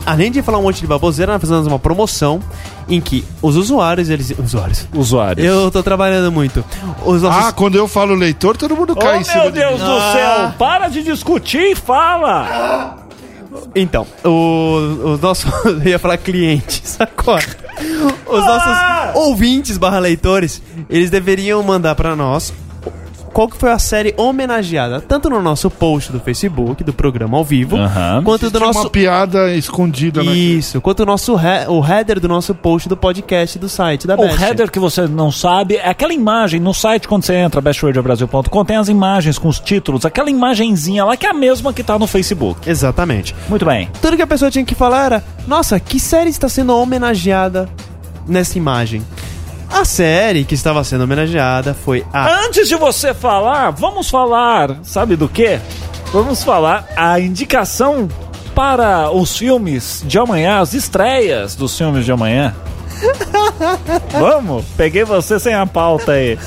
Além 0.07 0.31
de 0.31 0.41
falar 0.41 0.59
um 0.59 0.63
monte 0.63 0.81
de 0.81 0.87
baboseira, 0.87 1.33
nós 1.33 1.41
fizemos 1.41 1.67
uma 1.67 1.79
promoção 1.81 2.41
em 2.89 3.01
que 3.01 3.25
os 3.43 3.57
usuários, 3.57 4.09
eles. 4.09 4.33
Usuários. 4.39 4.87
Usuários. 4.95 5.45
Eu 5.45 5.69
tô 5.71 5.83
trabalhando 5.83 6.31
muito. 6.31 6.65
Os 7.05 7.23
nossos. 7.23 7.45
Ah, 7.47 7.53
quando 7.53 7.75
eu 7.77 7.89
falo 7.89 8.15
leitor, 8.15 8.57
todo 8.57 8.77
mundo 8.77 8.93
Oh, 8.97 9.01
cai 9.01 9.19
em 9.21 9.25
cima 9.25 9.43
meu 9.43 9.51
de 9.51 9.59
Deus 9.59 9.73
mim. 9.81 9.87
do 9.87 9.93
Ah. 9.97 10.13
céu! 10.13 10.55
Para 10.57 10.89
de 10.89 11.03
discutir 11.03 11.73
e 11.73 11.75
fala! 11.75 12.99
Então, 13.75 14.07
o, 14.25 15.13
os 15.15 15.21
nossos. 15.21 15.51
Eu 15.65 15.83
ia 15.83 15.99
falar 15.99 16.19
clientes 16.19 16.97
agora. 17.01 17.45
Os 18.27 18.45
Ah! 18.45 19.11
nossos 19.13 19.27
ouvintes 19.27 19.77
barra 19.77 19.99
leitores, 19.99 20.63
eles 20.89 21.11
deveriam 21.11 21.63
mandar 21.63 21.95
pra 21.97 22.15
nós 22.15 22.53
qual 23.37 23.49
que 23.49 23.57
foi 23.59 23.71
a 23.71 23.79
série 23.79 24.15
homenageada, 24.17 24.99
tanto 24.99 25.29
no 25.29 25.43
nosso 25.43 25.69
post 25.71 26.11
do 26.11 26.19
Facebook, 26.19 26.83
do 26.83 26.91
programa 26.95 27.37
ao 27.37 27.45
vivo, 27.45 27.77
Aham. 27.77 28.23
quanto 28.25 28.49
do 28.49 28.59
Tinha 28.59 28.67
nosso. 28.69 28.81
uma 28.81 28.89
piada 28.89 29.53
escondida 29.55 30.23
na 30.25 30.33
Isso, 30.33 30.81
quanto 30.81 31.01
o 31.03 31.07
nosso 31.07 31.35
he- 31.37 31.69
o 31.69 31.85
header 31.85 32.19
do 32.19 32.29
nosso 32.29 32.55
post 32.55 32.89
do 32.89 32.97
podcast 32.97 33.59
do 33.59 33.69
site 33.69 34.07
da 34.07 34.15
O 34.15 34.23
Best. 34.23 34.43
header 34.43 34.71
que 34.71 34.79
você 34.79 35.07
não 35.07 35.31
sabe 35.31 35.77
é 35.77 35.87
aquela 35.91 36.15
imagem 36.15 36.59
no 36.61 36.73
site 36.73 37.07
quando 37.07 37.25
você 37.25 37.35
entra, 37.35 37.61
bestradiobrasil.com, 37.61 38.65
tem 38.65 38.79
as 38.79 38.89
imagens 38.89 39.37
com 39.39 39.49
os 39.49 39.61
títulos, 39.61 40.07
aquela 40.07 40.31
imagenzinha 40.31 41.05
lá 41.05 41.15
que 41.15 41.27
é 41.27 41.29
a 41.31 41.35
mesma 41.35 41.75
que 41.75 41.83
tá 41.83 41.99
no 41.99 42.07
Facebook. 42.07 42.67
Exatamente. 42.67 43.37
Muito 43.51 43.67
bem. 43.67 43.91
Tudo 44.01 44.17
que 44.17 44.23
a 44.23 44.27
pessoa 44.27 44.51
tinha 44.51 44.65
que 44.65 44.75
falar 44.75 45.05
era: 45.05 45.25
Nossa, 45.47 45.79
que 45.79 46.01
série 46.01 46.31
está 46.31 46.49
sendo 46.49 46.75
homenageada 46.75 47.69
nessa 48.27 48.57
imagem? 48.57 49.03
A 49.71 49.85
série 49.85 50.45
que 50.45 50.55
estava 50.55 50.83
sendo 50.85 51.05
homenageada 51.05 51.75
foi 51.75 52.05
a 52.13 52.45
Antes 52.45 52.69
de 52.69 52.77
você 52.77 53.13
falar, 53.13 53.71
vamos 53.71 54.09
falar, 54.09 54.79
sabe 54.83 55.17
do 55.17 55.29
quê? 55.29 55.61
Vamos 56.13 56.43
falar 56.43 56.87
a 56.97 57.19
indicação 57.21 58.09
para 58.55 59.11
os 59.11 59.37
filmes 59.37 60.03
de 60.07 60.19
amanhã, 60.19 60.61
as 60.61 60.73
estreias 60.73 61.55
dos 61.55 61.77
filmes 61.77 62.05
de 62.05 62.13
amanhã. 62.13 62.55
Vamos? 64.19 64.65
Peguei 64.77 65.05
você 65.05 65.39
sem 65.39 65.55
a 65.55 65.67
pauta 65.67 66.13
aí. 66.13 66.39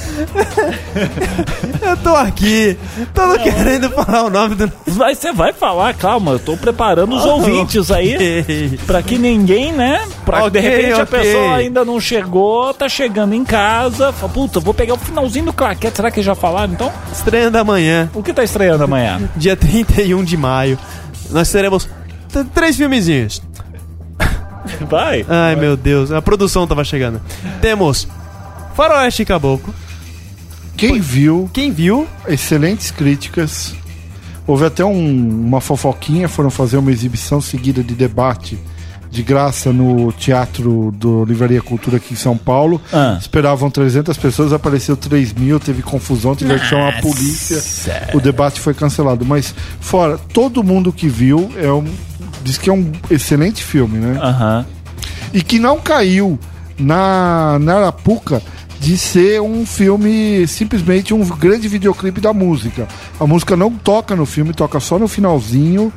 Eu 1.81 1.97
tô 1.97 2.15
aqui, 2.15 2.77
tô 3.13 3.37
querendo 3.39 3.89
falar 3.91 4.23
o 4.23 4.29
nome 4.29 4.55
do. 4.55 4.71
Vai, 4.87 5.15
você 5.15 5.31
vai 5.31 5.53
falar, 5.53 5.93
calma, 5.93 6.31
eu 6.31 6.39
tô 6.39 6.57
preparando 6.57 7.15
os 7.15 7.25
ouvintes 7.25 7.89
aí. 7.91 8.77
Pra 8.85 9.01
que 9.01 9.17
ninguém, 9.17 9.71
né? 9.71 10.01
Pra 10.25 10.43
que 10.43 10.49
de 10.51 10.59
repente 10.59 10.93
a 10.99 11.03
ok. 11.03 11.19
pessoa 11.19 11.55
ainda 11.55 11.85
não 11.85 11.99
chegou, 11.99 12.73
tá 12.73 12.89
chegando 12.89 13.33
em 13.33 13.43
casa. 13.43 14.11
Fala, 14.11 14.31
puta, 14.31 14.59
vou 14.59 14.73
pegar 14.73 14.95
o 14.95 14.97
finalzinho 14.97 15.45
do 15.45 15.53
claquete. 15.53 15.95
Será 15.97 16.11
que 16.11 16.21
já 16.21 16.35
falaram 16.35 16.73
então? 16.73 16.91
Estreando 17.11 17.57
amanhã, 17.57 18.09
O 18.13 18.21
que 18.23 18.33
tá 18.33 18.43
estreando 18.43 18.83
amanhã? 18.83 19.21
dia 19.35 19.55
31 19.55 20.23
de 20.23 20.37
maio, 20.37 20.77
nós 21.31 21.51
teremos 21.51 21.87
três 22.53 22.75
filmezinhos. 22.75 23.41
Vai. 24.89 25.25
Ai 25.27 25.55
meu 25.55 25.75
Deus, 25.77 26.11
a 26.11 26.21
produção 26.21 26.67
tava 26.67 26.83
chegando. 26.83 27.21
Temos 27.61 28.07
Faroeste 28.75 29.25
Caboclo. 29.25 29.73
Quem 30.77 30.99
viu, 30.99 31.49
Quem 31.53 31.71
viu? 31.71 32.07
excelentes 32.27 32.89
críticas. 32.91 33.75
Houve 34.47 34.65
até 34.65 34.83
um- 34.83 35.45
uma 35.45 35.61
fofoquinha, 35.61 36.27
foram 36.29 36.49
fazer 36.49 36.77
uma 36.77 36.91
exibição 36.91 37.39
seguida 37.41 37.83
de 37.83 37.93
debate 37.93 38.57
de 39.11 39.23
graça 39.23 39.73
no 39.73 40.11
Teatro 40.11 40.91
do 40.95 41.25
Livraria 41.25 41.61
Cultura 41.61 41.97
aqui 41.97 42.13
em 42.13 42.17
São 42.17 42.37
Paulo. 42.37 42.79
Ah. 42.93 43.17
Esperavam 43.19 43.69
300 43.69 44.17
pessoas, 44.17 44.53
apareceu 44.53 44.95
3 44.95 45.33
mil, 45.33 45.59
teve 45.59 45.81
confusão, 45.81 46.35
tiveram 46.35 46.59
que 46.59 46.67
chamar 46.67 46.97
a 46.97 47.01
polícia. 47.01 47.57
O 48.13 48.19
debate 48.19 48.59
foi 48.59 48.73
cancelado. 48.73 49.25
Mas, 49.25 49.53
fora, 49.79 50.17
todo 50.17 50.63
mundo 50.63 50.93
que 50.93 51.07
viu 51.07 51.51
é 51.57 51.71
um, 51.71 51.85
diz 52.43 52.57
que 52.57 52.69
é 52.69 52.73
um 52.73 52.91
excelente 53.09 53.63
filme, 53.63 53.97
né? 53.97 54.19
Aham. 54.21 54.65
e 55.33 55.41
que 55.41 55.59
não 55.59 55.79
caiu 55.79 56.37
na, 56.77 57.57
na 57.59 57.75
Arapuca 57.77 58.41
de 58.89 58.97
ser 58.97 59.39
um 59.39 59.67
filme 59.67 60.47
simplesmente 60.47 61.13
um 61.13 61.23
grande 61.23 61.67
videoclipe 61.67 62.19
da 62.19 62.33
música. 62.33 62.87
A 63.19 63.27
música 63.27 63.55
não 63.55 63.69
toca 63.71 64.15
no 64.15 64.25
filme, 64.25 64.51
toca 64.51 64.79
só 64.79 64.97
no 64.97 65.07
finalzinho 65.07 65.93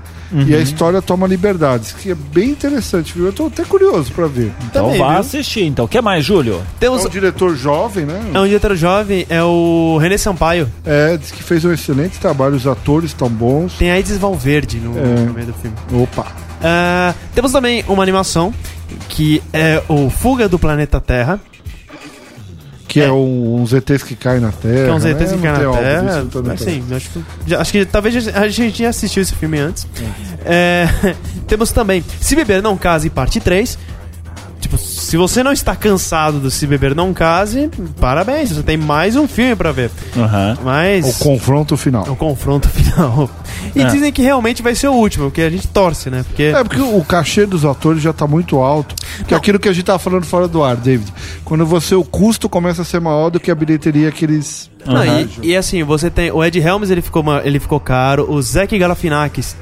e 0.47 0.55
a 0.55 0.59
história 0.59 1.01
toma 1.01 1.27
liberdades, 1.27 1.93
que 1.93 2.11
é 2.11 2.15
bem 2.15 2.51
interessante, 2.51 3.15
viu? 3.15 3.25
Eu 3.27 3.33
tô 3.33 3.47
até 3.47 3.65
curioso 3.65 4.13
pra 4.13 4.27
ver. 4.27 4.53
Então 4.67 4.85
Também, 4.85 4.99
vá 4.99 5.13
viu? 5.13 5.21
assistir. 5.21 5.65
Então, 5.65 5.87
o 5.87 5.89
que 5.89 5.99
mais, 6.03 6.23
Júlio? 6.23 6.57
É 6.57 6.81
Temos. 6.81 7.03
um 7.03 7.09
diretor 7.09 7.57
jovem, 7.57 8.05
né? 8.05 8.21
É 8.35 8.39
um 8.41 8.45
diretor 8.47 8.77
jovem, 8.77 9.25
é 9.31 9.43
o 9.43 9.97
René 9.99 10.19
Sampaio. 10.19 10.71
É, 10.85 11.17
diz 11.17 11.31
que 11.31 11.43
fez 11.43 11.65
um 11.65 11.73
excelente 11.73 12.19
trabalho, 12.19 12.57
os 12.57 12.67
atores 12.67 13.11
estão 13.11 13.29
bons. 13.31 13.73
Tem 13.79 13.91
a 13.91 13.99
Isis 13.99 14.19
Valverde 14.19 14.77
no, 14.79 14.99
É. 14.99 15.03
no 15.25 15.33
meio 15.33 15.47
do 15.47 15.55
filme. 15.55 15.77
Opa! 15.95 16.27
Ah, 16.63 17.15
temos 17.35 17.53
também 17.53 17.83
uma 17.89 18.03
animação 18.03 18.53
que 19.09 19.43
é 19.51 19.83
o 19.89 20.11
Fuga 20.11 20.47
do 20.47 20.59
Planeta 20.59 21.01
Terra. 21.01 21.41
Que 22.93 23.01
é, 23.01 23.11
um, 23.11 23.55
uns 23.63 23.73
ETs 23.73 24.03
que 24.03 24.15
caem 24.15 24.41
na 24.41 24.53
Terra. 24.53 24.85
Que 24.85 24.91
é 24.91 24.93
um 24.93 24.99
ZT 25.01 25.07
né? 25.09 25.15
que 25.25 25.25
tem 25.31 25.39
na 26.43 26.55
Terra. 26.55 26.55
disso. 26.55 26.69
Assim, 26.69 26.95
acho 26.95 27.11
que, 27.11 27.25
já- 27.47 27.61
acho 27.61 27.73
que 27.73 27.85
talvez 27.87 28.29
a 28.29 28.49
gente 28.49 28.83
já 28.83 28.89
assistiu 28.91 29.23
esse 29.23 29.35
filme 29.35 29.59
antes. 29.59 29.87
É, 30.45 30.87
temos 31.49 31.73
também 31.73 32.05
Se 32.21 32.37
Beber 32.37 32.61
Não 32.63 32.77
Case, 32.77 33.09
parte 33.09 33.41
3. 33.41 33.79
Tipo, 34.73 34.79
se 34.79 35.17
você 35.19 35.43
não 35.43 35.53
está 35.53 35.77
cansado 35.77 36.41
do 36.41 36.51
Se 36.51 36.67
Beber 36.67 36.95
Não 36.95 37.13
Case, 37.13 37.69
parabéns, 38.01 38.51
você 38.51 38.63
tem 38.63 38.77
mais 38.77 39.17
um 39.17 39.29
filme 39.29 39.55
pra 39.55 39.71
ver. 39.71 39.91
Aham. 40.17 40.57
Mas. 40.65 41.21
O 41.21 41.25
confronto 41.25 41.77
final. 41.77 42.05
o 42.09 42.17
confronto 42.17 42.69
final. 42.73 43.29
E 43.75 43.83
É. 43.83 43.85
dizem 43.87 44.11
que 44.13 44.23
realmente 44.23 44.63
vai 44.63 44.75
ser 44.75 44.89
o 44.89 44.93
último, 44.95 45.31
que 45.31 45.43
a 45.43 45.51
gente 45.51 45.67
torce, 45.69 46.09
né? 46.09 46.25
Porque. 46.27 46.45
É, 46.45 46.65
porque 46.65 46.81
o 46.81 47.05
cachê 47.05 47.45
dos 47.45 47.65
atores 47.65 48.03
já 48.03 48.13
tá 48.13 48.27
muito 48.27 48.59
alto. 48.59 48.95
Que 49.27 49.35
é 49.35 49.37
aquilo 49.37 49.59
que 49.59 49.69
a 49.69 49.73
gente 49.73 49.85
tava 49.85 49.99
falando 49.99 50.25
fora 50.25 50.49
do 50.49 50.63
ar, 50.63 50.77
David. 50.77 51.13
Quando 51.45 51.67
você, 51.67 51.95
o 51.95 52.05
custo 52.05 52.49
começa 52.49 52.83
a 52.83 52.85
ser 52.85 53.01
maior 53.01 53.31
do 53.31 53.39
que 53.39 53.51
a 53.51 53.55
bilheteria 53.55 54.11
que 54.11 54.25
eles. 54.25 54.71
Não, 54.87 55.05
e, 55.05 55.29
e 55.51 55.57
assim, 55.57 55.83
você 55.85 56.09
tem. 56.11 56.31
O 56.31 56.43
Ed 56.43 56.59
Helms 56.59 56.91
ele 56.91 57.03
ficou, 57.03 57.23
ele 57.45 57.61
ficou 57.61 57.79
caro, 57.79 58.27
o 58.31 58.41
Zack 58.41 58.77
Galifianakis 58.79 59.55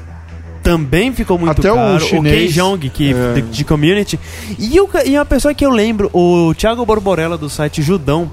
também 0.63 1.11
ficou 1.13 1.37
muito 1.37 1.59
Até 1.59 1.71
o 1.71 1.75
caro. 1.75 1.99
chinês, 1.99 2.35
Kei 2.35 2.47
Jong, 2.49 2.89
que, 2.89 3.13
é. 3.13 3.33
de, 3.33 3.41
de 3.41 3.63
community. 3.65 4.19
E, 4.59 4.79
o, 4.79 4.87
ca- 4.87 5.03
e 5.03 5.17
uma 5.17 5.25
pessoa 5.25 5.53
que 5.53 5.65
eu 5.65 5.71
lembro, 5.71 6.09
o 6.13 6.53
Thiago 6.55 6.85
Borborella 6.85 7.37
do 7.37 7.49
site 7.49 7.81
Judão, 7.81 8.31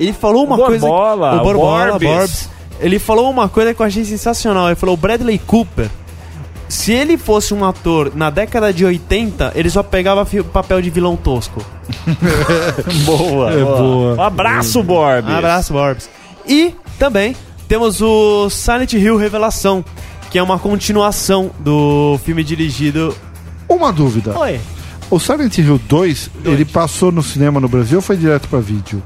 ele 0.00 0.12
falou 0.12 0.44
uma 0.44 0.56
O 0.56 0.64
coisa. 0.64 0.86
Borbola, 0.86 1.34
o 1.40 1.42
Borbola, 1.44 1.86
Borbs. 1.90 2.08
Borbs. 2.08 2.50
Ele 2.80 2.98
falou 2.98 3.30
uma 3.30 3.48
coisa 3.48 3.72
que 3.72 3.80
eu 3.80 3.86
achei 3.86 4.04
sensacional. 4.04 4.66
Ele 4.68 4.76
falou: 4.76 4.94
o 4.94 4.98
Bradley 4.98 5.38
Cooper. 5.38 5.88
Se 6.68 6.90
ele 6.92 7.16
fosse 7.16 7.54
um 7.54 7.64
ator 7.64 8.10
na 8.14 8.28
década 8.28 8.72
de 8.72 8.84
80, 8.84 9.52
ele 9.54 9.70
só 9.70 9.84
pegava 9.84 10.26
papel 10.52 10.82
de 10.82 10.90
vilão 10.90 11.14
tosco. 11.16 11.64
Boa, 13.04 13.52
É 13.52 13.62
boa. 13.64 14.14
Um 14.16 14.20
abraço, 14.22 14.82
Borb. 14.82 15.24
Um 15.28 15.36
abraço, 15.36 15.72
Borbs. 15.72 16.08
E 16.46 16.74
também 16.98 17.36
temos 17.68 18.00
o 18.00 18.48
Silent 18.50 18.92
Hill 18.94 19.16
Revelação, 19.16 19.84
que 20.30 20.38
é 20.38 20.42
uma 20.42 20.58
continuação 20.58 21.50
do 21.60 22.18
filme 22.24 22.42
dirigido. 22.44 23.14
Uma 23.68 23.92
dúvida. 23.92 24.38
Oi. 24.38 24.60
O 25.10 25.18
Silent 25.20 25.58
Hill 25.58 25.80
2, 25.88 26.30
ele 26.44 26.64
passou 26.64 27.12
no 27.12 27.22
cinema 27.22 27.60
no 27.60 27.68
Brasil 27.68 27.98
ou 27.98 28.02
foi 28.02 28.16
direto 28.16 28.48
pra 28.48 28.58
vídeo? 28.58 29.02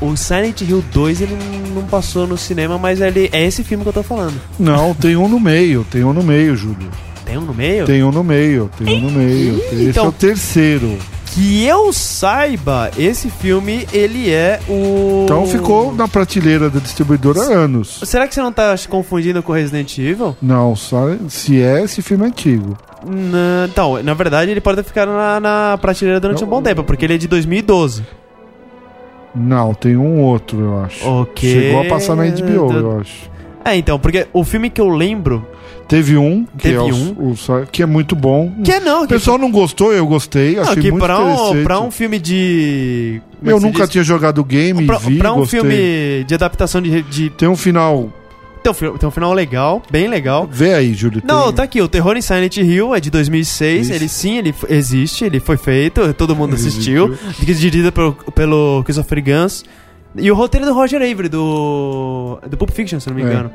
O 0.00 0.16
Silent 0.16 0.62
Hill 0.62 0.82
2 0.92 1.20
ele 1.20 1.38
não 1.74 1.82
passou 1.84 2.26
no 2.26 2.36
cinema, 2.36 2.76
mas 2.78 3.00
ele 3.00 3.28
é 3.32 3.44
esse 3.46 3.62
filme 3.62 3.84
que 3.84 3.88
eu 3.90 3.92
tô 3.92 4.02
falando. 4.02 4.34
Não, 4.58 4.94
tem 4.96 5.16
um 5.16 5.28
no 5.28 5.38
meio, 5.38 5.86
tem 5.90 6.02
um 6.04 6.12
no 6.12 6.22
meio, 6.22 6.56
Júlio. 6.56 6.88
Tem 7.24 7.38
um 7.38 7.42
no 7.42 7.54
meio? 7.54 7.86
Tem 7.86 8.02
um 8.02 8.10
no 8.10 8.24
meio, 8.24 8.68
tem 8.76 8.96
um 8.96 9.00
no 9.02 9.10
meio. 9.10 9.56
Esse 9.72 9.90
Então- 9.90 10.06
é 10.06 10.08
o 10.08 10.12
terceiro. 10.12 10.98
Que 11.34 11.64
eu 11.64 11.94
saiba, 11.94 12.90
esse 12.98 13.30
filme, 13.30 13.88
ele 13.90 14.30
é 14.30 14.60
o... 14.68 15.22
Então 15.24 15.46
ficou 15.46 15.94
na 15.94 16.06
prateleira 16.06 16.68
da 16.68 16.78
distribuidora 16.78 17.40
há 17.40 17.44
anos. 17.44 18.00
Será 18.04 18.28
que 18.28 18.34
você 18.34 18.42
não 18.42 18.52
tá 18.52 18.76
se 18.76 18.86
confundindo 18.86 19.42
com 19.42 19.52
Resident 19.52 19.96
Evil? 19.96 20.36
Não, 20.42 20.76
só 20.76 21.06
se 21.28 21.58
é 21.62 21.82
esse 21.82 22.02
filme 22.02 22.26
antigo. 22.26 22.76
Não, 23.06 23.64
então, 23.64 24.02
na 24.02 24.12
verdade, 24.12 24.50
ele 24.50 24.60
pode 24.60 24.76
ter 24.76 24.84
ficado 24.84 25.10
na, 25.10 25.40
na 25.40 25.78
prateleira 25.78 26.20
durante 26.20 26.44
um 26.44 26.46
bom 26.46 26.60
tempo, 26.60 26.84
porque 26.84 27.06
ele 27.06 27.14
é 27.14 27.18
de 27.18 27.26
2012. 27.28 28.04
Não, 29.34 29.72
tem 29.72 29.96
um 29.96 30.20
outro, 30.20 30.60
eu 30.60 30.84
acho. 30.84 31.08
Ok. 31.08 31.50
Chegou 31.50 31.80
a 31.80 31.84
passar 31.86 32.14
na 32.14 32.24
HBO, 32.26 32.72
eu 32.74 33.00
acho. 33.00 33.30
É, 33.64 33.74
então, 33.74 33.98
porque 33.98 34.26
o 34.34 34.44
filme 34.44 34.68
que 34.68 34.80
eu 34.80 34.88
lembro... 34.90 35.46
Teve 35.92 36.16
um, 36.16 36.46
que, 36.56 36.62
Teve 36.70 36.76
é, 36.76 36.80
o- 36.80 36.86
um. 36.86 37.30
o 37.32 37.36
só- 37.36 37.66
que 37.66 37.82
é 37.82 37.86
muito 37.86 38.16
bom. 38.16 38.50
Que 38.64 38.72
é 38.72 38.80
não, 38.80 39.00
O 39.00 39.06
que, 39.06 39.12
pessoal 39.12 39.36
não 39.36 39.50
gostou, 39.50 39.92
eu 39.92 40.06
gostei, 40.06 40.56
não, 40.56 40.62
achei 40.62 40.76
que 40.84 40.90
muito 40.90 41.04
pra, 41.04 41.18
um, 41.22 41.62
pra 41.62 41.80
um 41.80 41.90
filme 41.90 42.18
de... 42.18 43.20
é 43.44 43.50
eu 43.52 43.58
que 43.58 43.62
nunca 43.66 43.82
diz? 43.82 43.90
tinha 43.90 44.02
jogado 44.02 44.38
o 44.38 44.44
game, 44.44 44.86
Pra, 44.86 44.96
vi, 44.96 45.18
pra 45.18 45.34
um 45.34 45.40
gostei. 45.40 45.60
filme 45.60 46.24
de 46.24 46.34
adaptação 46.34 46.80
de... 46.80 47.02
de 47.02 47.28
Tem 47.28 47.46
um 47.46 47.54
final... 47.56 48.10
tem, 48.62 48.72
um, 48.72 48.96
tem 48.96 49.06
um 49.06 49.12
final 49.12 49.34
legal, 49.34 49.82
bem 49.90 50.08
legal. 50.08 50.48
Vê 50.50 50.72
aí, 50.72 50.94
Júlio. 50.94 51.20
Não, 51.26 51.48
tem- 51.48 51.54
tá 51.56 51.62
aqui, 51.64 51.82
o 51.82 51.86
Terror 51.88 52.16
em 52.16 52.22
Silent 52.22 52.56
Hill 52.56 52.94
é 52.94 52.98
de 52.98 53.10
2006, 53.10 53.82
Isso. 53.88 53.92
ele 53.92 54.08
sim, 54.08 54.38
ele 54.38 54.54
existe, 54.70 55.26
ele 55.26 55.40
foi 55.40 55.58
feito, 55.58 56.10
todo 56.14 56.34
mundo 56.34 56.54
assistiu, 56.54 57.14
dirigido 57.38 57.92
pelo, 57.92 58.14
pelo 58.34 58.82
Christopher 58.84 59.22
Gans. 59.22 59.62
E 60.16 60.30
o 60.30 60.34
roteiro 60.34 60.64
do 60.64 60.72
Roger 60.72 61.02
Avery, 61.02 61.28
do, 61.28 62.38
do 62.48 62.56
Pulp 62.56 62.70
Fiction, 62.70 62.98
se 62.98 63.08
não 63.10 63.14
me 63.16 63.22
É. 63.22 63.26
engano. 63.26 63.50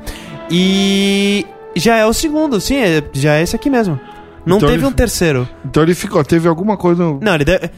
E 0.50 1.44
já 1.78 1.96
é 1.96 2.06
o 2.06 2.12
segundo, 2.12 2.60
sim, 2.60 2.76
é- 2.76 3.02
já 3.12 3.34
é 3.34 3.42
esse 3.42 3.54
aqui 3.56 3.68
mesmo. 3.70 3.98
Não 4.46 4.56
Então 4.56 4.68
teve 4.70 4.80
ele- 4.80 4.86
um 4.86 4.92
terceiro. 4.92 5.46
Então 5.64 5.82
ele 5.82 5.94
ficou, 5.94 6.24
teve 6.24 6.48
alguma 6.48 6.76
coisa... 6.76 7.02
no- 7.04 7.20
Não, 7.20 7.34
ele 7.34 7.44
deve- 7.44 7.68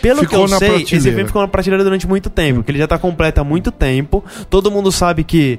pelo 0.00 0.20
Ficou 0.20 0.28
que 0.28 0.34
eu 0.44 0.48
na 0.48 0.58
sei, 0.58 0.68
esse 0.68 0.76
prateleira. 0.78 1.10
filme 1.12 1.26
ficou 1.26 1.42
na 1.42 1.48
prateleira 1.48 1.82
durante 1.84 2.06
muito 2.06 2.30
tempo, 2.30 2.56
porque 2.60 2.70
ele 2.70 2.78
já 2.78 2.86
tá 2.86 2.98
completo 2.98 3.40
há 3.40 3.44
muito 3.44 3.72
tempo. 3.72 4.22
Todo 4.48 4.70
mundo 4.70 4.92
sabe 4.92 5.24
que 5.24 5.58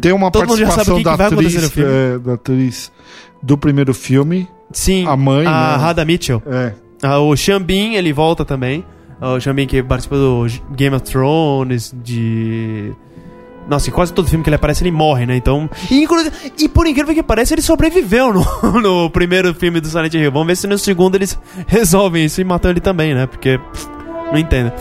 Tem 0.00 0.12
uma 0.12 0.30
Todo 0.30 0.46
mundo 0.48 0.58
já 0.58 0.66
sabe 0.70 0.86
participação 0.86 0.94
o 0.94 0.98
que 0.98 1.04
da, 1.04 1.10
que 1.12 1.16
vai 1.16 1.26
acontecer 1.28 1.56
atriz, 1.58 1.62
no 1.64 1.70
filme. 1.70 1.92
é, 1.92 2.18
da 2.18 2.34
atriz 2.34 2.92
do 3.42 3.58
primeiro 3.58 3.92
filme. 3.94 4.48
sim, 4.72 5.06
A 5.06 5.16
mãe, 5.16 5.46
a 5.46 5.50
né? 5.50 5.82
Radha 5.82 6.04
Mitchell. 6.04 6.42
É. 6.46 6.72
Ah, 7.02 7.18
o 7.18 7.34
Xambin, 7.36 7.94
ele 7.94 8.12
volta 8.12 8.44
também. 8.44 8.84
Ah, 9.20 9.32
O 9.34 9.40
Xambin 9.40 9.66
que 9.66 9.82
participa 9.82 10.16
do 10.16 10.46
G- 10.48 10.60
Game 10.76 10.94
of 10.94 11.04
Thrones, 11.04 11.92
de... 12.02 12.92
Nossa, 13.68 13.88
em 13.88 13.92
quase 13.92 14.12
todo 14.12 14.28
filme 14.28 14.42
que 14.42 14.50
ele 14.50 14.56
aparece, 14.56 14.82
ele 14.82 14.90
morre, 14.90 15.26
né? 15.26 15.36
Então... 15.36 15.68
E, 15.90 16.06
e 16.58 16.68
por 16.68 16.86
incrível 16.86 17.14
que 17.14 17.22
pareça, 17.22 17.54
ele 17.54 17.62
sobreviveu 17.62 18.32
no, 18.32 18.44
no 18.80 19.10
primeiro 19.10 19.54
filme 19.54 19.80
do 19.80 19.88
Silent 19.88 20.14
Hill. 20.14 20.32
Vamos 20.32 20.46
ver 20.48 20.56
se 20.56 20.66
no 20.66 20.78
segundo 20.78 21.14
eles 21.14 21.38
resolvem 21.66 22.24
isso 22.24 22.40
e 22.40 22.44
matam 22.44 22.70
ele 22.70 22.80
também, 22.80 23.14
né? 23.14 23.26
Porque... 23.26 23.58
pff, 23.58 23.88
Não 24.30 24.38
entendo. 24.38 24.72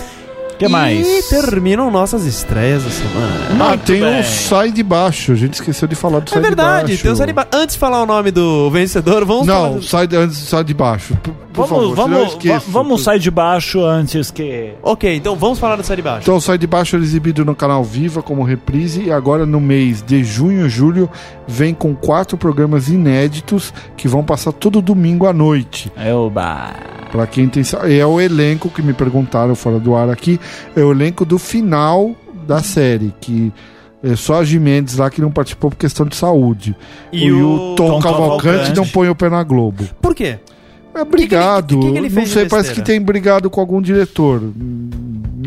Que 0.66 0.72
mais? 0.72 1.08
E 1.08 1.30
terminam 1.30 1.90
nossas 1.92 2.26
estreias 2.26 2.84
da 2.84 2.90
semana. 2.90 3.34
Ah, 3.52 3.70
Muito 3.70 3.86
tem 3.86 4.02
bem. 4.02 4.20
um 4.20 4.24
Sai 4.24 4.72
de 4.72 4.84
Baixo. 4.84 5.32
A 5.32 5.36
gente 5.36 5.54
esqueceu 5.56 5.88
de 5.88 5.96
falar 5.96 6.20
do 6.20 6.30
É 6.30 6.34
Sai 6.34 6.42
verdade, 6.42 6.86
de 6.86 6.92
Baixo. 6.94 7.04
tem 7.04 7.12
o 7.12 7.16
Sai 7.16 7.28
de 7.28 7.34
Ba- 7.34 7.48
Antes 7.54 7.76
de 7.76 7.80
falar 7.80 8.02
o 8.02 8.06
nome 8.06 8.32
do 8.32 8.70
vencedor, 8.72 9.26
vamos 9.26 9.48
falar 9.48 9.70
Não, 9.70 9.76
do... 9.78 9.84
sai 9.84 10.08
de, 10.08 10.16
antes 10.16 10.38
sai 10.38 10.64
de 10.64 10.74
baixo. 10.74 11.16
Por, 11.22 11.34
por 11.34 11.68
Vamos, 11.68 11.70
favor, 11.70 11.96
vamos, 11.96 12.28
esqueço. 12.34 12.54
va- 12.68 12.72
vamos 12.72 13.04
sair 13.04 13.20
de 13.20 13.30
baixo 13.32 13.84
antes 13.86 14.32
que. 14.32 14.72
Ok, 14.82 15.16
então 15.16 15.36
vamos 15.36 15.60
falar 15.60 15.76
do 15.76 15.84
Sai 15.84 15.98
de 15.98 16.02
Baixo. 16.02 16.22
Então, 16.24 16.40
Sai 16.40 16.58
de 16.58 16.66
Baixo 16.66 16.96
é 16.96 17.00
exibido 17.00 17.44
no 17.44 17.54
canal 17.54 17.84
Viva 17.84 18.22
como 18.24 18.42
reprise 18.44 19.04
e 19.04 19.12
agora 19.12 19.46
no 19.46 19.60
mês 19.60 20.02
de 20.02 20.24
junho 20.24 20.66
e 20.66 20.70
julho 20.70 21.10
vem 21.48 21.74
com 21.74 21.94
quatro 21.94 22.38
programas 22.38 22.88
inéditos 22.88 23.74
que 23.98 24.08
vão 24.08 24.24
passar 24.24 24.54
todo 24.54 24.82
domingo 24.82 25.26
à 25.28 25.34
noite. 25.34 25.92
Euba. 25.98 26.70
Pra 27.12 27.28
quem 27.28 27.50
tem. 27.50 27.62
É 27.90 28.06
o 28.06 28.22
elenco 28.22 28.70
que 28.70 28.82
me 28.82 28.94
perguntaram 28.94 29.54
fora 29.54 29.78
do 29.78 29.94
ar 29.94 30.10
aqui. 30.10 30.40
É 30.76 30.82
o 30.82 30.92
elenco 30.92 31.26
do 31.26 31.38
final 31.38 32.16
da 32.48 32.62
série. 32.62 33.14
Que 33.20 33.52
é 34.04 34.16
só 34.16 34.40
a 34.40 34.44
Gimendes 34.44 34.98
lá 34.98 35.10
que 35.10 35.22
não 35.22 35.32
participou 35.32 35.70
por 35.70 35.78
questão 35.78 36.06
de 36.06 36.16
saúde. 36.16 36.76
E 37.12 37.26
e 37.26 37.32
o 37.32 37.76
Tom, 37.76 37.94
Tom 37.94 38.00
Cavalcante, 38.00 38.44
Cavalcante. 38.44 38.76
não 38.76 38.88
põe 38.88 39.10
o 39.10 39.16
pé 39.16 39.30
na 39.30 39.44
Globo. 39.44 39.84
Por 40.02 40.16
quê? 40.16 40.40
É 40.94 41.06
brigado. 41.06 41.80
que 41.80 41.92
que 41.92 41.98
ele 41.98 42.02
não 42.02 42.10
fez 42.10 42.28
de 42.28 42.34
sei, 42.34 42.46
parece 42.48 42.74
que 42.74 42.82
tem 42.82 43.02
brigado 43.02 43.50
com 43.50 43.62
algum 43.62 43.82
diretor. 43.82 44.42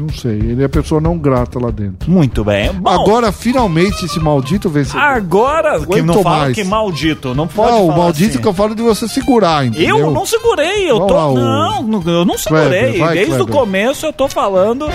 Não 0.06 0.14
sei. 0.14 0.32
Ele 0.32 0.62
é 0.62 0.66
a 0.66 0.68
pessoa 0.68 1.00
não 1.00 1.16
grata 1.18 1.58
lá 1.58 1.70
dentro. 1.70 2.10
Muito 2.10 2.44
bem. 2.44 2.72
Bom, 2.72 2.88
Agora, 2.90 3.32
finalmente, 3.32 4.04
esse 4.04 4.18
maldito 4.20 4.68
vencedor. 4.68 5.00
agora 5.00 5.80
que 5.84 6.02
não 6.02 6.22
fala 6.22 6.38
mais. 6.38 6.54
que 6.54 6.64
maldito, 6.64 7.34
não 7.34 7.46
pode 7.48 7.72
não, 7.72 7.86
o 7.88 7.96
maldito 7.96 8.30
assim. 8.30 8.38
que 8.40 8.46
eu 8.48 8.52
falo 8.54 8.74
de 8.74 8.82
você 8.82 9.08
segurar, 9.08 9.64
entendeu? 9.66 9.98
Eu 9.98 10.10
não 10.10 10.26
segurei, 10.26 10.90
eu 10.90 10.96
Vamos 10.98 11.08
tô. 11.12 11.14
lá, 11.18 11.28
o- 11.28 11.34
Não, 11.34 11.82
não, 11.82 12.02
eu 12.12 12.24
não 12.24 12.36
segurei. 12.38 12.68
Kleber, 12.68 12.98
vai, 12.98 13.14
Desde 13.16 13.40
o 13.40 13.46
começo 13.46 14.06
eu 14.06 14.12
tô 14.12 14.28
falando. 14.28 14.86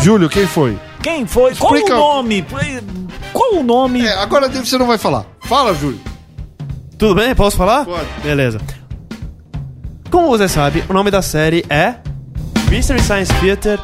Júlio, 0.00 0.28
quem 0.28 0.46
foi? 0.46 0.78
Quem 1.02 1.26
foi? 1.26 1.54
Qual 1.54 1.74
Explica- 1.74 1.96
o 1.96 1.98
nome? 1.98 2.44
Qual 3.32 3.54
o 3.56 3.62
nome? 3.62 4.06
É, 4.06 4.14
agora 4.14 4.48
você 4.48 4.78
não 4.78 4.86
vai 4.86 4.96
falar. 4.98 5.24
Fala, 5.42 5.74
Júlio. 5.74 6.00
Tudo 6.96 7.14
bem? 7.16 7.34
Posso 7.34 7.56
falar? 7.56 7.84
Pode. 7.84 8.06
Beleza. 8.22 8.60
Como 10.10 10.28
você 10.28 10.48
sabe, 10.48 10.84
o 10.88 10.92
nome 10.92 11.10
da 11.10 11.20
série 11.20 11.64
é 11.68 11.96
Mystery 12.70 13.00
Science 13.02 13.32
Theater 13.40 13.78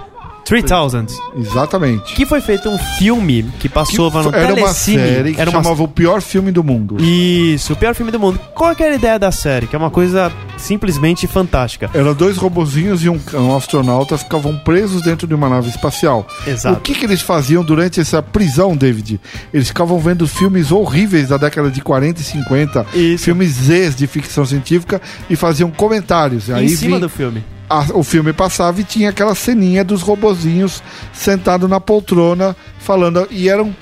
3000. 0.51 1.07
Exatamente. 1.37 2.13
Que 2.15 2.27
foi 2.27 2.41
feito 2.41 2.69
um 2.69 2.77
filme 2.99 3.45
que 3.61 3.69
passou 3.69 4.11
no 4.11 4.19
Era 4.35 4.49
uma 4.49 4.55
Telecine. 4.57 4.99
série 4.99 5.35
que 5.35 5.41
Era 5.41 5.49
uma 5.49 5.63
chamava 5.63 5.83
o 5.85 5.89
pior 5.89 6.21
filme 6.21 6.51
do 6.51 6.65
mundo. 6.65 6.97
Isso, 7.01 7.73
o 7.73 7.77
pior 7.77 7.95
filme 7.95 8.11
do 8.11 8.19
mundo. 8.19 8.39
Qual 8.53 8.75
que 8.75 8.83
era 8.83 8.93
a 8.93 8.97
ideia 8.97 9.19
da 9.19 9.31
série? 9.31 9.69
Que 9.69 9.77
é 9.77 9.79
uma 9.79 9.91
coisa 9.91 10.33
simplesmente 10.57 11.29
fantástica. 11.29 11.89
Eram 11.95 12.15
dois 12.15 12.37
robozinhos 12.37 13.05
e 13.05 13.09
um, 13.09 13.21
um 13.35 13.57
astronauta 13.57 14.19
ficavam 14.19 14.57
presos 14.59 15.03
dentro 15.03 15.27
de 15.29 15.35
uma 15.35 15.49
nave 15.49 15.69
espacial. 15.69 16.27
Exato. 16.45 16.79
O 16.79 16.81
que, 16.81 16.95
que 16.95 17.05
eles 17.05 17.23
faziam 17.23 17.63
durante 17.63 18.01
essa 18.01 18.21
prisão, 18.21 18.77
David? 18.77 19.21
Eles 19.55 19.69
ficavam 19.69 20.01
vendo 20.01 20.27
filmes 20.27 20.73
horríveis 20.73 21.29
da 21.29 21.37
década 21.37 21.71
de 21.71 21.81
40 21.81 22.21
e 22.21 22.25
50, 22.25 22.87
Isso. 22.95 23.25
filmes 23.25 23.53
Zs 23.53 23.95
de 23.95 24.07
ficção 24.09 24.45
científica 24.45 25.01
e 25.29 25.37
faziam 25.37 25.71
comentários. 25.71 26.49
E 26.49 26.53
em 26.53 26.55
Aí 26.57 26.69
cima 26.71 26.99
do 26.99 27.09
filme. 27.09 27.45
A- 27.71 27.87
o 27.95 28.03
filme 28.03 28.33
passava 28.33 28.81
e 28.81 28.85
tinha 28.85 29.09
aquela 29.11 29.35
ceninha 29.35 29.85
dos 29.85 30.03
robozinhos 30.03 30.83
sentado 31.13 31.67
na 31.69 31.79
poltrona 31.81 32.55
falando 32.81 33.27
e 33.31 33.49
eram 33.49 33.75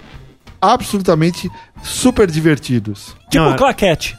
absolutamente 0.60 1.50
super 1.82 2.30
divertidos. 2.30 3.16
Tipo 3.30 3.44
Não, 3.44 3.56
claquete. 3.56 4.16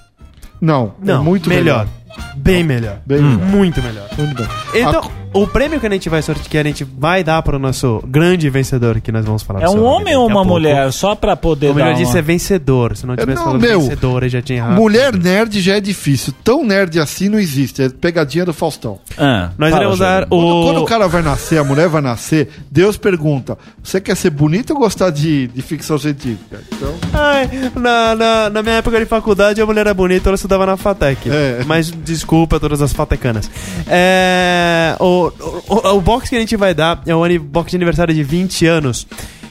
Não, 0.62 0.94
Não, 1.02 1.22
é 1.22 1.24
muito 1.24 1.48
melhor. 1.50 1.86
melhor. 1.86 2.36
Bem 2.36 2.64
melhor. 2.64 3.00
Bem 3.06 3.22
melhor. 3.22 3.46
Muito 3.46 3.82
melhor. 3.82 4.10
Muito 4.18 4.36
bem. 4.36 4.48
Então, 4.74 5.02
A- 5.29 5.29
o 5.34 5.46
prêmio 5.46 5.80
que 5.80 5.86
a 5.86 5.90
gente 5.90 6.10
vai 6.10 6.22
sortear, 6.22 6.48
que 6.50 6.58
a 6.58 6.64
gente 6.64 6.84
vai 6.84 7.24
dar 7.24 7.42
para 7.44 7.56
o 7.56 7.60
nosso 7.60 8.04
grande 8.08 8.50
vencedor 8.50 9.00
que 9.00 9.12
nós 9.12 9.24
vamos 9.24 9.44
falar 9.44 9.62
É 9.62 9.70
um 9.70 9.84
homem 9.84 10.16
ou 10.16 10.28
uma 10.28 10.44
mulher? 10.44 10.92
Só 10.92 11.14
pra 11.16 11.36
poder 11.36 11.70
O 11.70 11.76
melhor 11.76 11.94
dar 11.94 11.98
disso 11.98 12.12
uma... 12.12 12.20
é 12.20 12.22
vencedor. 12.22 12.98
Se 12.98 13.06
não 13.06 13.16
tivesse 13.16 13.38
não, 13.38 13.46
falado 13.46 13.62
meu, 13.62 13.82
vencedor, 13.82 14.28
já 14.28 14.42
tinha 14.42 14.60
errado. 14.60 14.76
Mulher 14.76 15.16
nerd 15.16 15.62
já 15.62 15.76
é 15.76 15.82
difícil. 15.82 16.34
Tão 16.44 16.64
nerd 16.64 17.00
assim 17.00 17.30
não 17.30 17.40
existe. 17.40 17.84
É 17.84 17.90
pegadinha 17.90 18.46
do 18.46 18.54
Faustão. 18.54 19.00
Ah, 19.18 19.52
Nós 19.58 19.70
fala, 19.70 19.84
iremos 19.84 20.00
dar 20.00 20.24
Júlio. 20.24 20.30
Quando, 20.30 20.62
o... 20.62 20.64
quando 20.66 20.82
o 20.82 20.86
cara 20.86 21.08
vai 21.08 21.22
nascer, 21.22 21.60
a 21.60 21.64
mulher 21.64 21.88
vai 21.88 22.02
nascer, 22.02 22.50
Deus 22.72 22.98
pergunta: 22.98 23.58
Você 23.84 24.02
quer 24.02 24.16
ser 24.16 24.32
bonita 24.32 24.74
ou 24.74 24.80
gostar 24.80 25.12
de, 25.12 25.48
de 25.48 25.62
ficção 25.62 25.98
científica? 26.00 26.60
Então, 26.74 26.94
Ai, 27.14 27.50
na, 27.76 28.16
na, 28.16 28.50
na 28.50 28.64
minha 28.64 28.76
época 28.76 29.00
de 29.00 29.06
faculdade, 29.06 29.62
a 29.62 29.66
mulher 29.66 29.82
era 29.82 29.94
bonita, 29.94 30.30
ela 30.30 30.36
estudava 30.36 30.66
na 30.66 30.78
FATEC. 30.78 31.30
É. 31.30 31.64
Mas 31.66 31.92
desculpa 31.92 32.58
a 32.58 32.60
todas 32.60 32.82
as 32.82 32.94
fatecanas. 32.94 33.50
É, 33.88 34.96
o, 35.00 35.19
o, 35.28 35.96
o 35.98 36.02
box 36.02 36.30
que 36.30 36.36
a 36.36 36.40
gente 36.40 36.56
vai 36.56 36.74
dar 36.74 37.02
é 37.06 37.16
o 37.16 37.24
ani- 37.24 37.38
box 37.40 37.72
de 37.72 37.78
aniversário 37.78 38.14
de 38.14 38.24
20 38.24 38.66
anos, 38.66 39.06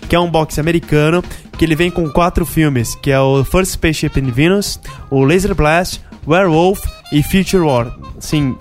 que 0.09 0.17
é 0.17 0.21
um 0.21 0.31
box 0.31 0.59
americano, 0.59 1.23
que 1.57 1.65
ele 1.65 1.77
vem 1.77 1.91
com 1.91 2.09
quatro 2.11 2.47
filmes, 2.47 2.95
que 2.97 3.11
é 3.11 3.21
o 3.21 3.45
First 3.45 3.73
Spaceship 3.73 4.13
in 4.19 4.31
Venus, 4.31 4.81
o 5.11 5.23
Laser 5.25 5.55
Blast, 5.55 6.01
Werewolf 6.27 6.81
e 7.13 7.23
Future 7.23 7.63
War. 7.63 7.95
Sim, 8.19 8.57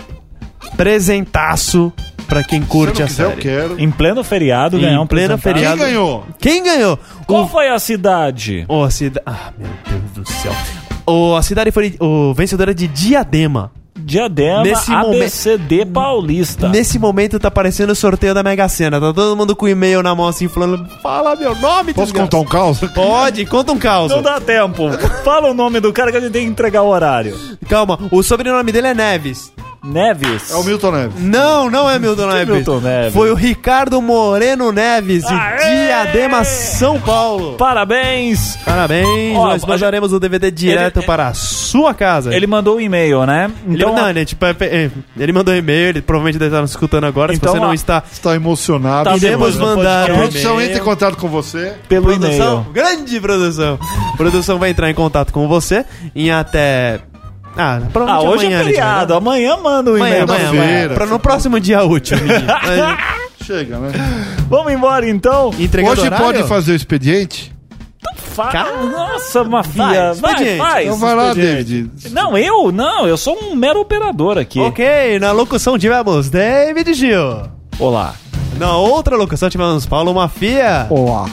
presentaço 0.75 1.91
pra 2.27 2.43
quem 2.43 2.61
curte 2.61 2.97
se 2.97 3.21
eu 3.21 3.27
a 3.27 3.29
não 3.29 3.37
quiser, 3.37 3.51
eu 3.51 3.59
série. 3.59 3.75
quero. 3.75 3.79
Em 3.81 3.89
pleno 3.91 4.23
feriado, 4.23 4.77
Em 4.77 4.81
ganhar 4.81 5.01
um 5.01 5.07
pleno 5.07 5.37
presentado. 5.37 5.77
feriado. 5.77 5.77
Quem 5.77 5.85
ganhou? 5.87 6.25
Quem 6.39 6.63
ganhou? 6.63 6.99
Qual 7.25 7.43
O 7.43 7.47
foi 7.47 7.69
a 7.69 7.79
cidade? 7.79 8.65
Oh, 8.67 8.83
a 8.83 8.89
cidade. 8.91 9.23
Ah, 9.25 9.51
meu 9.57 9.69
Deus 9.87 10.11
do 10.27 10.33
céu. 10.33 10.51
Oh, 11.05 11.35
a 11.35 11.41
cidade 11.41 11.71
foi 11.71 11.95
o 11.99 12.33
vencedora 12.33 12.73
de 12.73 12.87
Diadema. 12.87 13.71
Diadema 14.07 14.63
Nesse 14.63 14.89
ABCD 14.89 15.85
Paulista. 15.85 16.69
Nesse 16.69 16.97
momento 16.97 17.37
tá 17.37 17.49
aparecendo 17.49 17.89
o 17.89 17.95
sorteio 17.95 18.33
da 18.33 18.41
Mega 18.41 18.69
Sena. 18.69 19.01
Tá 19.01 19.13
todo 19.13 19.35
mundo 19.35 19.53
com 19.53 19.65
o 19.65 19.69
e-mail 19.69 20.01
na 20.01 20.15
mão 20.15 20.27
assim, 20.29 20.47
falando: 20.47 20.87
Fala 21.03 21.35
meu 21.35 21.53
nome, 21.55 21.93
Posso 21.93 22.13
desgraça." 22.13 22.31
contar 22.31 22.37
um 22.37 22.45
caos? 22.45 22.79
Pode, 22.95 23.45
conta 23.45 23.73
um 23.73 23.77
caos. 23.77 24.09
Não 24.09 24.21
dá 24.21 24.39
tempo. 24.39 24.89
Fala 25.25 25.51
o 25.51 25.53
nome 25.53 25.81
do 25.81 25.91
cara 25.91 26.09
que 26.09 26.17
a 26.17 26.21
gente 26.21 26.31
tem 26.31 26.45
que 26.45 26.51
entregar 26.51 26.83
o 26.83 26.87
horário. 26.87 27.37
Calma, 27.67 27.99
o 28.09 28.23
sobrenome 28.23 28.71
dele 28.71 28.87
é 28.87 28.93
Neves. 28.93 29.51
Neves. 29.87 30.51
É 30.51 30.55
o 30.55 30.63
Milton 30.63 30.91
Neves. 30.91 31.13
Não, 31.23 31.69
não 31.69 31.89
é 31.89 31.97
Milton 31.97 32.27
Neves. 32.27 32.55
Milton 32.55 32.79
Neves? 32.79 33.13
Foi 33.13 33.31
o 33.31 33.35
Ricardo 33.35 34.01
Moreno 34.01 34.71
Neves, 34.71 35.23
de 35.25 35.33
Aê! 35.33 35.85
Diadema, 35.87 36.43
São 36.43 36.99
Paulo. 36.99 37.53
Parabéns! 37.57 38.57
Parabéns, 38.65 39.35
Ó, 39.37 39.47
nós 39.47 39.63
a 39.63 39.67
mandaremos 39.67 40.11
o 40.13 40.19
DVD 40.19 40.51
direto 40.51 40.97
ele- 40.99 41.05
para 41.05 41.27
a 41.27 41.33
sua 41.33 41.93
casa. 41.93 42.35
Ele 42.35 42.47
mandou 42.47 42.77
um 42.77 42.81
e-mail, 42.81 43.25
né? 43.25 43.49
Ele, 43.67 43.85
não, 43.85 44.09
ele, 44.09 44.25
tipo, 44.25 44.45
é- 44.45 44.55
é- 44.61 44.91
ele 45.17 45.31
mandou 45.31 45.53
um 45.53 45.57
e-mail, 45.57 45.89
ele 45.89 46.01
provavelmente 46.01 46.37
deve 46.37 46.49
estar 46.49 46.61
nos 46.61 46.71
escutando 46.71 47.05
agora. 47.05 47.33
Então, 47.33 47.53
se 47.53 47.59
você 47.59 47.65
não 47.65 47.73
está 47.73 48.03
Está 48.11 48.35
emocionado. 48.35 49.09
Tá 49.09 49.15
Iremos 49.15 49.55
mandar 49.55 50.09
A 50.09 50.13
um 50.13 50.17
produção 50.17 50.53
e-mail. 50.55 50.69
entra 50.69 50.81
em 50.81 50.83
contato 50.85 51.17
com 51.17 51.27
você. 51.27 51.73
pelo 51.87 52.05
produção, 52.07 52.31
e-mail. 52.59 52.73
grande 52.73 53.19
produção. 53.19 53.79
produção 54.17 54.59
vai 54.59 54.69
entrar 54.71 54.89
em 54.89 54.93
contato 54.93 55.31
com 55.31 55.47
você 55.47 55.85
em 56.15 56.31
até. 56.31 56.99
Ah, 57.57 57.79
Ah, 58.07 58.21
hoje 58.21 58.45
amanhã, 58.45 58.59
é 58.59 58.63
vai 58.63 58.71
feriado. 58.73 59.07
dar. 59.07 59.15
Amanhã 59.17 59.57
manda 59.57 59.91
um 59.91 59.95
Amanhã, 59.95 60.09
e-mail. 60.13 60.25
pra 60.27 60.35
amanhã, 60.35 60.49
amanhã. 60.49 60.89
Pra 60.93 61.05
no 61.05 61.19
próximo 61.19 61.59
dia 61.59 61.83
útil, 61.83 62.17
Chega, 63.43 63.77
né? 63.77 63.91
Vamos 64.49 64.73
embora 64.73 65.07
então? 65.09 65.51
Entregando 65.57 65.93
Hoje 65.93 66.01
horário? 66.07 66.25
pode 66.25 66.43
fazer 66.43 66.73
o 66.73 66.75
expediente? 66.75 67.55
Cara, 68.51 68.83
Nossa, 68.83 69.43
Mafia. 69.43 69.73
vai, 69.83 69.95
Vai, 69.95 70.11
expediente. 70.13 70.57
faz. 70.59 70.85
Então 70.85 70.97
vai 70.99 71.15
lá. 71.15 71.33
David. 71.33 71.89
Não, 72.11 72.37
eu? 72.37 72.71
Não, 72.71 73.07
eu 73.07 73.17
sou 73.17 73.35
um 73.41 73.55
mero 73.55 73.79
operador 73.79 74.37
aqui. 74.37 74.59
Ok, 74.59 75.17
na 75.19 75.31
locução 75.31 75.77
tivemos 75.79 76.29
David 76.29 76.93
Gil. 76.93 77.43
Olá. 77.79 78.13
Na 78.59 78.75
outra 78.77 79.15
locução 79.15 79.49
tivemos 79.49 79.85
Paulo 79.87 80.13
Mafia. 80.13 80.85
Olá. 80.89 81.27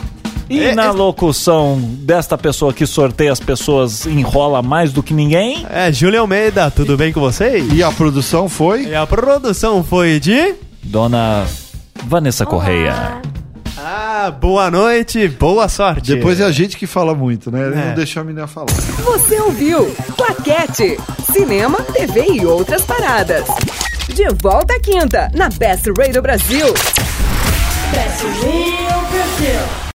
E 0.49 0.61
É, 0.63 0.75
na 0.75 0.85
é- 0.87 0.91
locução 0.91 1.79
desta 1.81 2.37
pessoa 2.37 2.73
que 2.73 2.87
sorteia 2.87 3.33
as 3.33 3.41
pessoas 3.41 4.05
enrola 4.07 4.61
mais 4.63 4.93
do 4.93 5.03
que 5.03 5.15
ninguém? 5.15 5.67
É, 5.71 5.91
Júlio 5.93 6.21
Almeida, 6.21 6.71
tudo 6.71 6.97
bem 6.97 7.13
com 7.13 7.21
vocês? 7.21 7.67
E 7.73 7.83
a 7.83 7.91
produção 7.91 8.49
foi? 8.49 8.85
E 8.87 8.95
a 8.95 9.07
produção 9.07 9.83
foi 9.83 10.21
de. 10.21 10.55
Dona 10.83 11.47
Vanessa 12.05 12.45
Correia. 12.45 13.23
Ah, 13.79 14.31
boa 14.31 14.71
noite, 14.71 15.27
boa 15.29 15.69
sorte. 15.69 16.15
Depois 16.15 16.41
é 16.41 16.45
a 16.45 16.51
gente 16.53 16.77
que 16.77 16.87
fala 16.87 17.15
muito, 17.15 17.51
né? 17.51 17.67
Ele 17.67 17.75
É. 17.81 17.85
não 17.89 17.95
deixou 17.95 18.21
a 18.21 18.25
menina 18.25 18.47
falar. 18.47 18.67
Você 19.05 19.41
ouviu 19.41 19.95
Claquete, 20.17 20.99
cinema, 21.33 21.79
TV 21.93 22.27
e 22.33 22.47
outras 22.47 22.83
paradas. 22.83 23.45
De 24.15 24.25
volta 24.43 24.75
à 24.75 24.81
quinta, 24.81 25.31
na 25.35 25.49
Best 25.49 25.87
Radio 25.99 26.23
Brasil. 26.23 26.67
Best 27.93 28.23
Radio 28.25 29.01
Brasil. 29.11 29.84